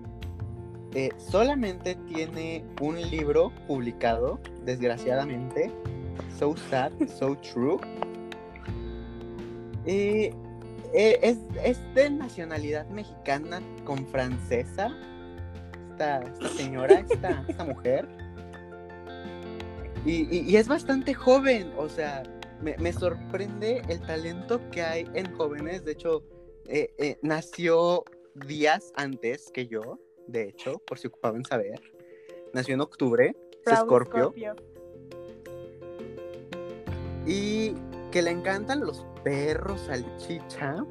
Eh, 0.93 1.09
solamente 1.17 1.95
tiene 2.07 2.65
un 2.81 2.99
libro 3.09 3.51
publicado, 3.67 4.39
desgraciadamente. 4.65 5.71
So 6.37 6.55
sad, 6.69 6.91
so 7.07 7.35
true. 7.37 7.79
Y 9.85 10.31
eh, 10.93 11.19
es, 11.21 11.37
es 11.63 11.79
de 11.95 12.09
nacionalidad 12.09 12.87
mexicana 12.89 13.61
con 13.85 14.05
francesa. 14.07 14.89
Esta, 15.91 16.19
esta 16.21 16.49
señora, 16.49 17.05
esta, 17.09 17.45
esta 17.47 17.63
mujer. 17.63 18.07
Y, 20.05 20.27
y- 20.35 20.49
y 20.49 20.55
es 20.57 20.67
bastante 20.67 21.13
joven, 21.13 21.71
o 21.77 21.87
sea, 21.87 22.23
me, 22.61 22.75
me 22.77 22.91
sorprende 22.91 23.81
el 23.87 24.01
talento 24.01 24.59
que 24.71 24.81
hay 24.81 25.07
en 25.13 25.31
jóvenes. 25.35 25.85
De 25.85 25.91
hecho, 25.93 26.23
eh, 26.67 26.93
eh, 26.97 27.17
nació 27.21 28.03
días 28.47 28.91
antes 28.95 29.51
que 29.53 29.67
yo, 29.67 29.99
de 30.27 30.49
hecho, 30.49 30.79
por 30.87 30.97
si 30.97 31.07
ocupaban 31.07 31.43
saber. 31.45 31.79
Nació 32.53 32.73
en 32.75 32.81
octubre, 32.81 33.35
es. 33.65 33.81
Scorpio. 33.85 34.33
Y 37.25 37.73
que 38.11 38.21
le 38.21 38.31
encantan 38.31 38.81
los 38.81 39.05
perros 39.23 39.81
salchicha. 39.81 40.83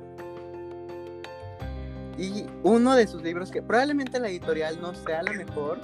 Y 2.16 2.46
uno 2.62 2.94
de 2.94 3.06
sus 3.06 3.22
libros 3.22 3.50
que 3.50 3.62
probablemente 3.62 4.20
la 4.20 4.28
editorial 4.28 4.80
no 4.80 4.94
sea 4.94 5.22
la 5.22 5.32
mejor, 5.32 5.80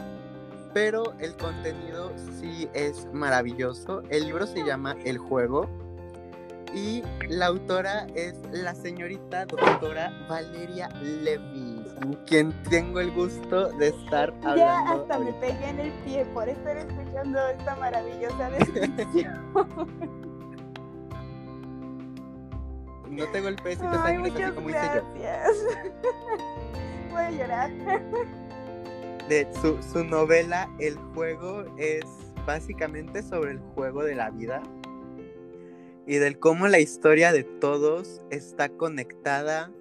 pero 0.77 1.15
el 1.21 1.35
contenido 1.39 2.13
sí 2.39 2.69
es 2.75 3.09
maravilloso. 3.11 4.03
El 4.11 4.27
libro 4.27 4.47
se 4.47 4.63
llama 4.63 4.95
El 5.07 5.17
juego 5.17 5.71
y 6.75 7.03
la 7.31 7.47
autora 7.47 8.07
es 8.15 8.35
la 8.53 8.75
señorita 8.75 9.47
doctora 9.47 10.13
Valeria 10.29 10.91
Levy, 11.01 11.83
quien 12.27 12.53
tengo 12.65 13.01
el 13.01 13.11
gusto 13.13 13.71
de 13.79 13.89
estar 13.89 14.35
hablando. 14.45 14.57
Ya 14.59 14.81
hasta 14.81 15.19
me 15.19 15.33
pegué 15.33 15.67
en 15.67 15.81
el 15.81 15.93
pie 16.05 16.27
por 16.35 16.47
estar 16.47 16.77
escuchando 16.77 17.49
esta 17.49 17.77
maravillosa 17.77 18.51
descripción. 18.59 19.41
No 23.09 23.25
te 23.33 23.41
golpees 23.41 23.79
y 23.79 23.81
te 23.81 23.87
Ay, 23.87 23.97
sangres 23.97 24.35
así 24.35 24.55
como 24.55 24.69
hice 24.69 24.81
yo. 24.95 25.03
gracias. 25.15 25.57
Voy 27.11 27.23
a 27.23 27.31
llorar. 27.31 27.71
De 29.29 29.49
su, 29.61 30.05
novela 30.05 30.71
El 30.79 30.97
juego 31.15 31.65
es 31.79 32.05
básicamente 32.47 33.23
sobre 33.23 33.53
el 33.53 33.59
juego 33.75 34.05
de 34.05 34.15
la 34.15 34.31
vida 34.31 34.63
y 36.07 36.17
del 36.17 36.39
cómo 36.39 36.69
la 36.69 36.79
historia 36.79 37.33
de 37.33 37.43
todos 37.43 38.21
está 38.31 38.69
conectada 38.69 39.73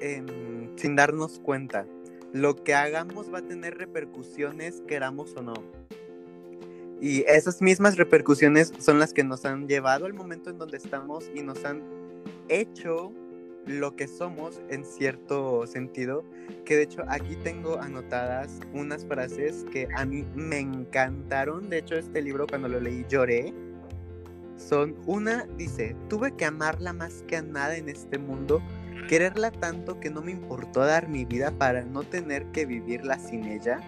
em, 0.00 0.76
sin 0.76 0.96
darnos 0.96 1.38
cuenta. 1.38 1.86
Lo 2.32 2.64
que 2.64 2.74
hagamos 2.74 3.32
va 3.32 3.38
a 3.38 3.42
tener 3.42 3.78
repercusiones, 3.78 4.82
queramos 4.88 5.36
o 5.36 5.42
no. 5.42 5.54
Y 7.00 7.22
esas 7.28 7.62
mismas 7.62 7.96
repercusiones 7.96 8.72
son 8.80 8.98
las 8.98 9.12
que 9.12 9.22
nos 9.22 9.44
han 9.44 9.68
llevado 9.68 10.06
al 10.06 10.14
momento 10.14 10.50
en 10.50 10.58
donde 10.58 10.78
estamos 10.78 11.30
y 11.32 11.42
nos 11.42 11.64
han 11.64 11.82
hecho 12.48 13.12
lo 13.66 13.96
que 13.96 14.06
somos 14.08 14.60
en 14.68 14.84
cierto 14.84 15.66
sentido 15.66 16.24
que 16.64 16.76
de 16.76 16.82
hecho 16.82 17.04
aquí 17.08 17.36
tengo 17.36 17.80
anotadas 17.80 18.60
unas 18.72 19.04
frases 19.06 19.64
que 19.70 19.88
a 19.94 20.04
mí 20.04 20.24
me 20.34 20.58
encantaron. 20.58 21.68
De 21.68 21.78
hecho, 21.78 21.96
este 21.96 22.22
libro 22.22 22.46
cuando 22.46 22.68
lo 22.68 22.80
leí 22.80 23.04
lloré. 23.08 23.52
Son 24.56 24.96
una, 25.06 25.46
dice, 25.58 25.96
tuve 26.08 26.32
que 26.36 26.44
amarla 26.44 26.92
más 26.92 27.22
que 27.26 27.36
a 27.36 27.42
nada 27.42 27.76
en 27.76 27.88
este 27.88 28.18
mundo, 28.18 28.62
quererla 29.08 29.50
tanto 29.50 29.98
que 29.98 30.10
no 30.10 30.22
me 30.22 30.30
importó 30.30 30.80
dar 30.80 31.08
mi 31.08 31.24
vida 31.24 31.50
para 31.50 31.82
no 31.82 32.04
tener 32.04 32.46
que 32.52 32.64
vivirla 32.64 33.18
sin 33.18 33.44
ella. 33.44 33.80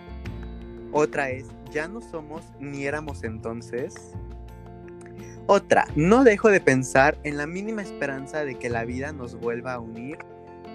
Otra 0.93 1.31
es, 1.31 1.47
ya 1.70 1.87
no 1.87 2.01
somos 2.01 2.43
ni 2.59 2.85
éramos 2.85 3.22
entonces. 3.22 4.12
Otra, 5.49 5.86
no 5.94 6.24
dejo 6.24 6.49
de 6.51 6.61
pensar 6.61 7.18
en 7.22 7.36
la 7.36 7.47
mínima 7.47 7.82
esperanza 7.82 8.44
de 8.44 8.57
que 8.57 8.68
la 8.68 8.84
vida 8.84 9.12
nos 9.12 9.36
vuelva 9.36 9.74
a 9.74 9.78
unir. 9.78 10.18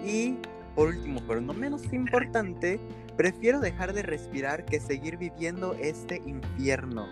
Y 0.02 0.38
por 0.74 0.88
último, 0.88 1.20
pero 1.28 1.42
no 1.42 1.52
menos 1.52 1.92
importante, 1.92 2.80
prefiero 3.16 3.60
dejar 3.60 3.92
de 3.92 4.02
respirar 4.02 4.64
que 4.64 4.80
seguir 4.80 5.18
viviendo 5.18 5.74
este 5.74 6.22
infierno. 6.24 7.06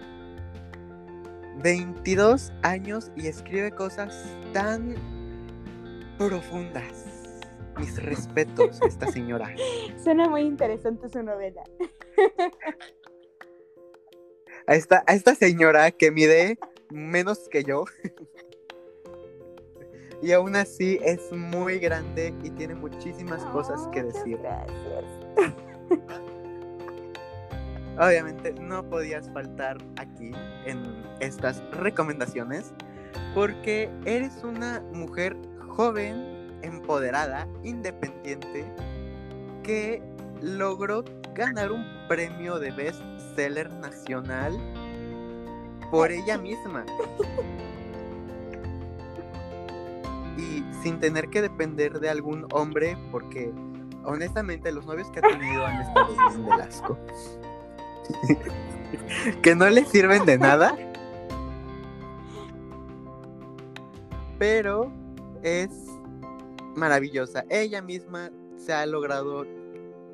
22 1.63 2.51
años 2.63 3.13
y 3.15 3.27
escribe 3.27 3.73
cosas 3.73 4.25
tan 4.55 4.95
profundas. 6.17 7.37
Mis 7.79 8.03
respetos, 8.03 8.81
esta 8.83 9.07
señora. 9.09 9.55
Suena 10.03 10.31
muy 10.31 10.43
interesante 10.43 11.11
su 11.11 11.23
novela. 11.23 11.63
A 14.67 14.75
esta, 14.75 15.05
a 15.07 15.15
esta 15.15 15.35
señora 15.35 15.91
que 15.91 16.11
mide 16.11 16.59
menos 16.91 17.49
que 17.49 17.65
yo. 17.65 17.85
Y 20.23 20.33
aún 20.33 20.55
así 20.55 20.99
es 21.03 21.33
muy 21.33 21.79
grande 21.79 22.35
y 22.43 22.51
tiene 22.51 22.75
muchísimas 22.75 23.43
cosas 23.47 23.89
que 23.91 24.03
decir. 24.03 24.37
Gracias. 24.37 25.05
Obviamente 27.99 28.53
no 28.53 28.89
podías 28.89 29.31
faltar 29.31 29.79
aquí 29.97 30.31
en 30.67 30.83
estas 31.21 31.63
recomendaciones 31.73 32.73
porque 33.35 33.91
eres 34.05 34.45
una 34.45 34.81
mujer 34.93 35.37
joven, 35.69 36.59
empoderada, 36.63 37.49
independiente 37.63 38.67
que 39.63 40.03
logró 40.43 41.05
ganar 41.35 41.73
un 41.73 41.85
premio 42.09 42.59
de 42.59 42.71
best 42.73 43.01
seller 43.35 43.71
nacional 43.71 44.59
por 45.91 46.13
ella 46.13 46.39
misma. 46.39 46.85
Y 50.37 50.65
sin 50.83 50.99
tener 51.01 51.29
que 51.29 51.43
depender 51.43 52.01
de 52.01 52.09
algún 52.09 52.47
hombre 52.53 52.97
porque 53.11 53.53
honestamente 54.05 54.73
los 54.73 54.87
novios 54.87 55.11
que 55.11 55.19
ha 55.19 55.23
tenido 55.23 55.67
han 55.67 55.83
estado 55.83 56.15
bien 56.17 56.45
del 56.47 56.61
asco. 56.61 56.99
que 59.43 59.55
no 59.55 59.69
le 59.69 59.85
sirven 59.85 60.25
de 60.25 60.39
nada. 60.39 60.77
Pero 64.39 64.91
es 65.43 65.71
maravillosa. 66.77 67.45
Ella 67.51 67.83
misma 67.83 68.31
se 68.57 68.73
ha 68.73 68.87
logrado 68.87 69.47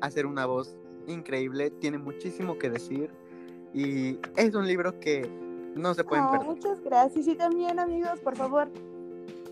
hacer 0.01 0.25
una 0.25 0.45
voz 0.45 0.75
increíble, 1.07 1.69
tiene 1.69 1.97
muchísimo 1.97 2.57
que 2.57 2.69
decir 2.69 3.09
y 3.73 4.19
es 4.35 4.53
un 4.55 4.67
libro 4.67 4.99
que 4.99 5.29
no 5.77 5.93
se 5.93 6.03
pueden 6.03 6.29
perder. 6.29 6.47
muchas 6.47 6.81
gracias. 6.81 7.27
Y 7.27 7.35
también, 7.35 7.79
amigos, 7.79 8.19
por 8.19 8.35
favor, 8.35 8.69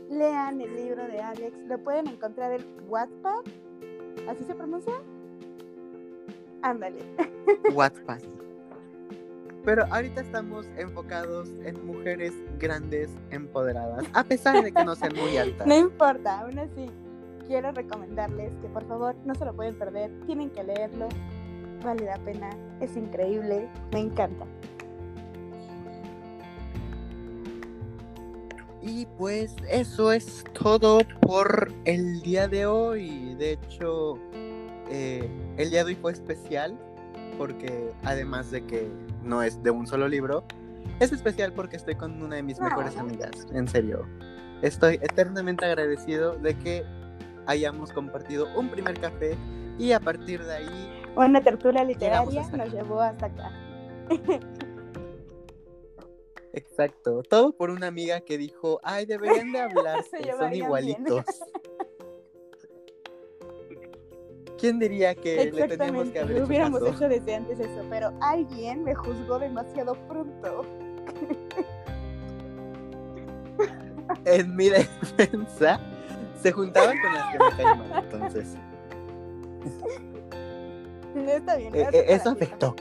lean 0.10 0.62
el 0.62 0.76
libro 0.76 1.06
de 1.08 1.22
Alex. 1.22 1.58
Lo 1.68 1.78
pueden 1.80 2.08
encontrar 2.08 2.52
en 2.52 2.66
Wattpad. 2.88 3.44
¿Así 4.30 4.44
se 4.46 4.56
pronuncia? 4.56 4.94
Ándale. 6.62 7.00
Wattpad. 7.74 8.20
Pero 9.64 9.86
ahorita 9.92 10.22
estamos 10.22 10.68
enfocados 10.78 11.50
en 11.64 11.86
mujeres 11.88 12.34
grandes, 12.60 13.10
empoderadas, 13.32 14.06
a 14.14 14.24
pesar 14.24 14.64
de 14.64 14.72
que 14.72 14.86
no 14.86 14.96
sean 14.96 15.16
muy 15.16 15.38
altas. 15.40 15.66
No 15.66 15.76
importa, 15.76 16.42
aún 16.42 16.60
así 16.60 16.88
quiero 17.48 17.72
recomendarles 17.72 18.54
que 18.62 18.68
por 18.68 18.86
favor 18.88 19.16
no 19.26 19.34
se 19.36 19.46
lo 19.46 19.56
pueden 19.56 19.76
perder, 19.76 20.12
tienen 20.26 20.50
que 20.52 20.64
leerlo, 20.64 21.08
vale 21.84 22.06
la 22.06 22.18
pena, 22.20 22.50
es 22.80 22.96
increíble, 22.96 23.68
me 23.92 24.00
encanta. 24.02 24.46
Y 28.86 29.08
pues 29.18 29.56
eso 29.68 30.12
es 30.12 30.44
todo 30.54 31.00
por 31.22 31.74
el 31.86 32.22
día 32.22 32.48
de 32.48 32.68
hoy. 32.68 33.34
De 33.34 33.54
hecho, 33.54 34.20
eh, 34.92 35.28
el 35.58 35.72
día 35.72 35.84
de 35.84 35.94
hoy 35.94 35.96
fue 35.96 36.12
especial 36.12 36.78
porque 37.40 37.92
además 38.04 38.52
de 38.52 38.64
que 38.64 38.88
no 39.24 39.42
es 39.42 39.62
de 39.64 39.72
un 39.72 39.88
solo 39.88 40.08
libro, 40.08 40.44
es 41.00 41.12
especial 41.12 41.52
porque 41.52 41.78
estoy 41.78 41.96
con 41.96 42.22
una 42.22 42.36
de 42.36 42.44
mis 42.44 42.60
mejores 42.60 42.96
amigas. 42.98 43.48
En 43.52 43.68
serio, 43.68 44.06
estoy 44.62 45.00
eternamente 45.02 45.66
agradecido 45.66 46.36
de 46.38 46.56
que 46.56 46.84
hayamos 47.48 47.92
compartido 47.92 48.48
un 48.56 48.70
primer 48.70 49.00
café 49.00 49.36
y 49.80 49.94
a 49.94 50.00
partir 50.00 50.44
de 50.44 50.58
ahí... 50.58 51.04
Una 51.16 51.42
tertulia 51.42 51.84
literaria 51.84 52.48
nos 52.56 52.72
llevó 52.72 53.02
hasta 53.02 53.26
acá. 53.26 53.52
Exacto, 56.56 57.22
todo 57.22 57.52
por 57.52 57.70
una 57.70 57.86
amiga 57.88 58.22
que 58.22 58.38
dijo, 58.38 58.80
ay, 58.82 59.06
deberían 59.06 59.52
de 59.52 59.60
hablarse, 59.60 60.18
son 60.40 60.56
igualitos. 60.56 61.26
¿Quién 64.58 64.80
diría 64.80 65.14
que 65.16 65.52
le 65.52 65.68
teníamos 65.68 66.12
que 66.12 66.20
haber 66.20 66.38
hecho 66.38 66.46
hubiéramos 66.46 66.82
hecho 66.82 67.10
desde 67.10 67.36
antes 67.36 67.60
eso, 67.60 67.86
pero 67.90 68.14
alguien 68.22 68.86
me 68.86 68.96
juzgó 68.96 69.38
demasiado 69.38 69.96
pronto. 70.08 70.66
en 74.24 74.56
mi 74.56 74.70
defensa, 74.70 75.78
se 76.42 76.54
juntaban 76.54 76.96
con 77.02 77.14
las 77.14 77.34
que 77.34 77.38
me 77.38 77.50
caen 77.50 77.80
mal, 77.80 78.06
entonces. 78.06 78.56
No 81.14 81.32
está 81.32 81.58
bien. 81.58 81.76
E, 81.76 81.82
e, 81.92 82.14
eso 82.14 82.30
afectó. 82.30 82.74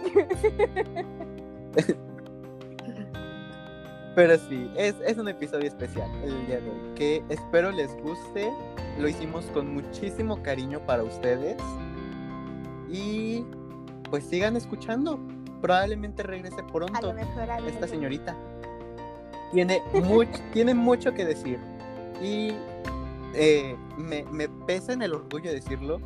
Pero 4.14 4.38
sí, 4.38 4.70
es, 4.76 4.94
es, 5.04 5.18
un 5.18 5.28
episodio 5.28 5.66
especial 5.66 6.08
el 6.22 6.46
día 6.46 6.60
de 6.60 6.70
hoy, 6.70 6.94
que 6.94 7.22
espero 7.28 7.72
les 7.72 7.92
guste. 8.00 8.52
Lo 8.98 9.08
hicimos 9.08 9.44
con 9.46 9.74
muchísimo 9.74 10.40
cariño 10.42 10.78
para 10.86 11.02
ustedes. 11.02 11.56
Y 12.88 13.44
pues 14.10 14.24
sigan 14.24 14.56
escuchando. 14.56 15.18
Probablemente 15.60 16.22
regrese 16.22 16.62
pronto 16.72 17.14
esta 17.66 17.88
señorita. 17.88 18.36
Tiene, 19.52 19.82
mucho, 19.94 20.40
tiene 20.52 20.74
mucho 20.74 21.12
que 21.12 21.24
decir. 21.24 21.58
Y 22.22 22.52
eh, 23.34 23.76
me, 23.96 24.22
me 24.24 24.48
pesa 24.48 24.92
en 24.92 25.02
el 25.02 25.12
orgullo 25.12 25.50
decirlo, 25.50 26.00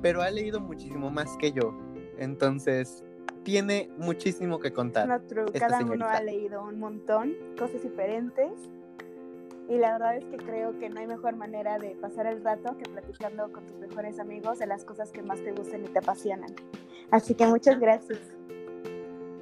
pero 0.00 0.22
ha 0.22 0.30
leído 0.30 0.58
muchísimo 0.58 1.10
más 1.10 1.36
que 1.36 1.52
yo. 1.52 1.72
Entonces, 2.18 3.04
tiene 3.42 3.90
muchísimo 3.98 4.58
que 4.58 4.72
contar. 4.72 5.22
cada 5.58 5.80
uno 5.84 6.06
ha 6.06 6.22
leído 6.22 6.64
un 6.64 6.78
montón, 6.78 7.34
cosas 7.58 7.82
diferentes. 7.82 8.52
Y 9.68 9.78
la 9.78 9.92
verdad 9.92 10.16
es 10.16 10.24
que 10.24 10.36
creo 10.36 10.78
que 10.78 10.90
no 10.90 11.00
hay 11.00 11.06
mejor 11.06 11.36
manera 11.36 11.78
de 11.78 11.90
pasar 12.00 12.26
el 12.26 12.42
rato 12.42 12.76
que 12.76 12.84
platicando 12.90 13.50
con 13.52 13.64
tus 13.66 13.76
mejores 13.76 14.18
amigos 14.18 14.58
de 14.58 14.66
las 14.66 14.84
cosas 14.84 15.10
que 15.12 15.22
más 15.22 15.42
te 15.42 15.52
gusten 15.52 15.84
y 15.84 15.88
te 15.88 15.98
apasionan. 15.98 16.54
Así 17.10 17.34
que 17.34 17.46
muchas 17.46 17.78
gracias. 17.78 18.18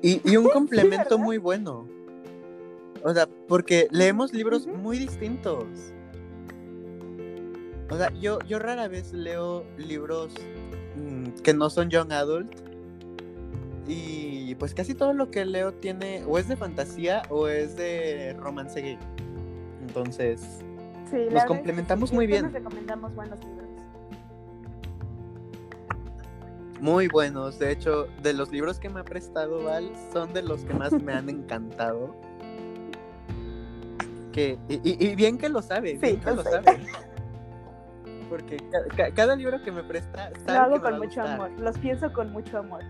Y, 0.03 0.37
un 0.37 0.49
complemento 0.53 1.19
muy 1.19 1.39
bueno. 1.39 1.89
O 3.03 3.15
sea, 3.15 3.27
porque 3.49 3.89
leemos 3.91 4.33
libros 4.33 4.67
muy 4.67 4.99
distintos. 4.99 5.65
O 7.91 7.97
sea, 7.97 8.13
yo, 8.21 8.39
yo 8.47 8.59
rara 8.59 8.89
vez 8.89 9.13
leo 9.13 9.65
libros 9.79 10.33
mm, 10.97 11.41
que 11.43 11.55
no 11.55 11.71
son 11.71 11.91
young 11.91 12.13
adult 12.13 12.70
y 13.91 14.55
pues 14.55 14.73
casi 14.73 14.95
todo 14.95 15.13
lo 15.13 15.31
que 15.31 15.45
leo 15.45 15.73
tiene 15.73 16.23
o 16.25 16.39
es 16.39 16.47
de 16.47 16.57
fantasía 16.57 17.23
o 17.29 17.49
es 17.49 17.77
de 17.77 18.37
romance 18.39 18.81
gay. 18.81 18.99
Entonces, 19.81 20.61
nos 21.33 21.45
complementamos 21.45 22.13
muy 22.13 22.27
bien. 22.29 22.45
Nos 22.45 22.53
recomendamos 22.53 23.13
buenos 23.15 23.41
libros. 23.41 23.69
Muy 26.81 27.09
buenos. 27.09 27.59
De 27.59 27.73
hecho, 27.73 28.07
de 28.23 28.33
los 28.33 28.53
libros 28.53 28.79
que 28.79 28.89
me 28.89 29.01
ha 29.01 29.05
prestado 29.05 29.65
Val, 29.65 29.91
son 30.13 30.33
de 30.33 30.43
los 30.43 30.65
que 30.65 30.75
más 30.75 30.93
me 30.93 31.13
han 31.13 31.29
encantado. 31.29 32.15
Que, 34.33 34.57
y, 34.69 35.17
bien 35.17 35.37
que 35.37 35.49
lo 35.49 35.61
sabe, 35.61 35.95
bien 35.95 36.21
que 36.21 36.31
lo 36.31 36.45
sabe. 36.45 36.65
Porque 38.31 38.59
cada 39.17 39.35
libro 39.35 39.61
que 39.61 39.73
me 39.73 39.83
presta. 39.83 40.31
Lo 40.47 40.53
hago 40.53 40.81
con 40.81 40.99
mucho 40.99 41.21
amor, 41.21 41.51
los 41.59 41.77
pienso 41.79 42.13
con 42.13 42.31
mucho 42.31 42.59
amor. 42.59 42.85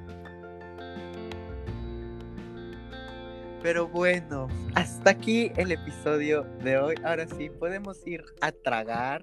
Pero 3.62 3.86
bueno, 3.88 4.48
hasta 4.74 5.10
aquí 5.10 5.52
el 5.56 5.72
episodio 5.72 6.44
de 6.62 6.78
hoy. 6.78 6.94
Ahora 7.04 7.26
sí, 7.26 7.50
podemos 7.50 8.06
ir 8.06 8.24
a 8.40 8.52
tragar, 8.52 9.22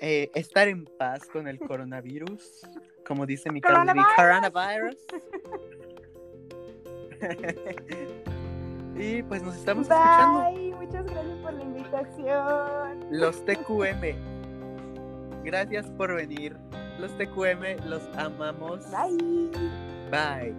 eh, 0.00 0.30
estar 0.34 0.66
en 0.68 0.86
paz 0.86 1.26
con 1.30 1.46
el 1.46 1.58
coronavirus, 1.58 2.66
como 3.06 3.26
dice 3.26 3.50
mi 3.52 3.60
coronavirus. 3.60 4.06
y 8.96 9.22
pues 9.24 9.42
nos 9.42 9.56
estamos 9.56 9.88
Bye. 9.88 9.98
escuchando. 9.98 10.78
Muchas 10.78 11.04
gracias 11.04 11.38
por 11.42 11.52
la 11.52 11.62
invitación. 11.62 13.06
Los 13.10 13.44
TQM. 13.44 14.16
Gracias 15.44 15.90
por 15.90 16.14
venir. 16.14 16.56
Los 16.98 17.12
TQM 17.18 17.86
los 17.86 18.02
amamos. 18.16 18.86
Bye. 18.90 19.50
Bye. 20.10 20.56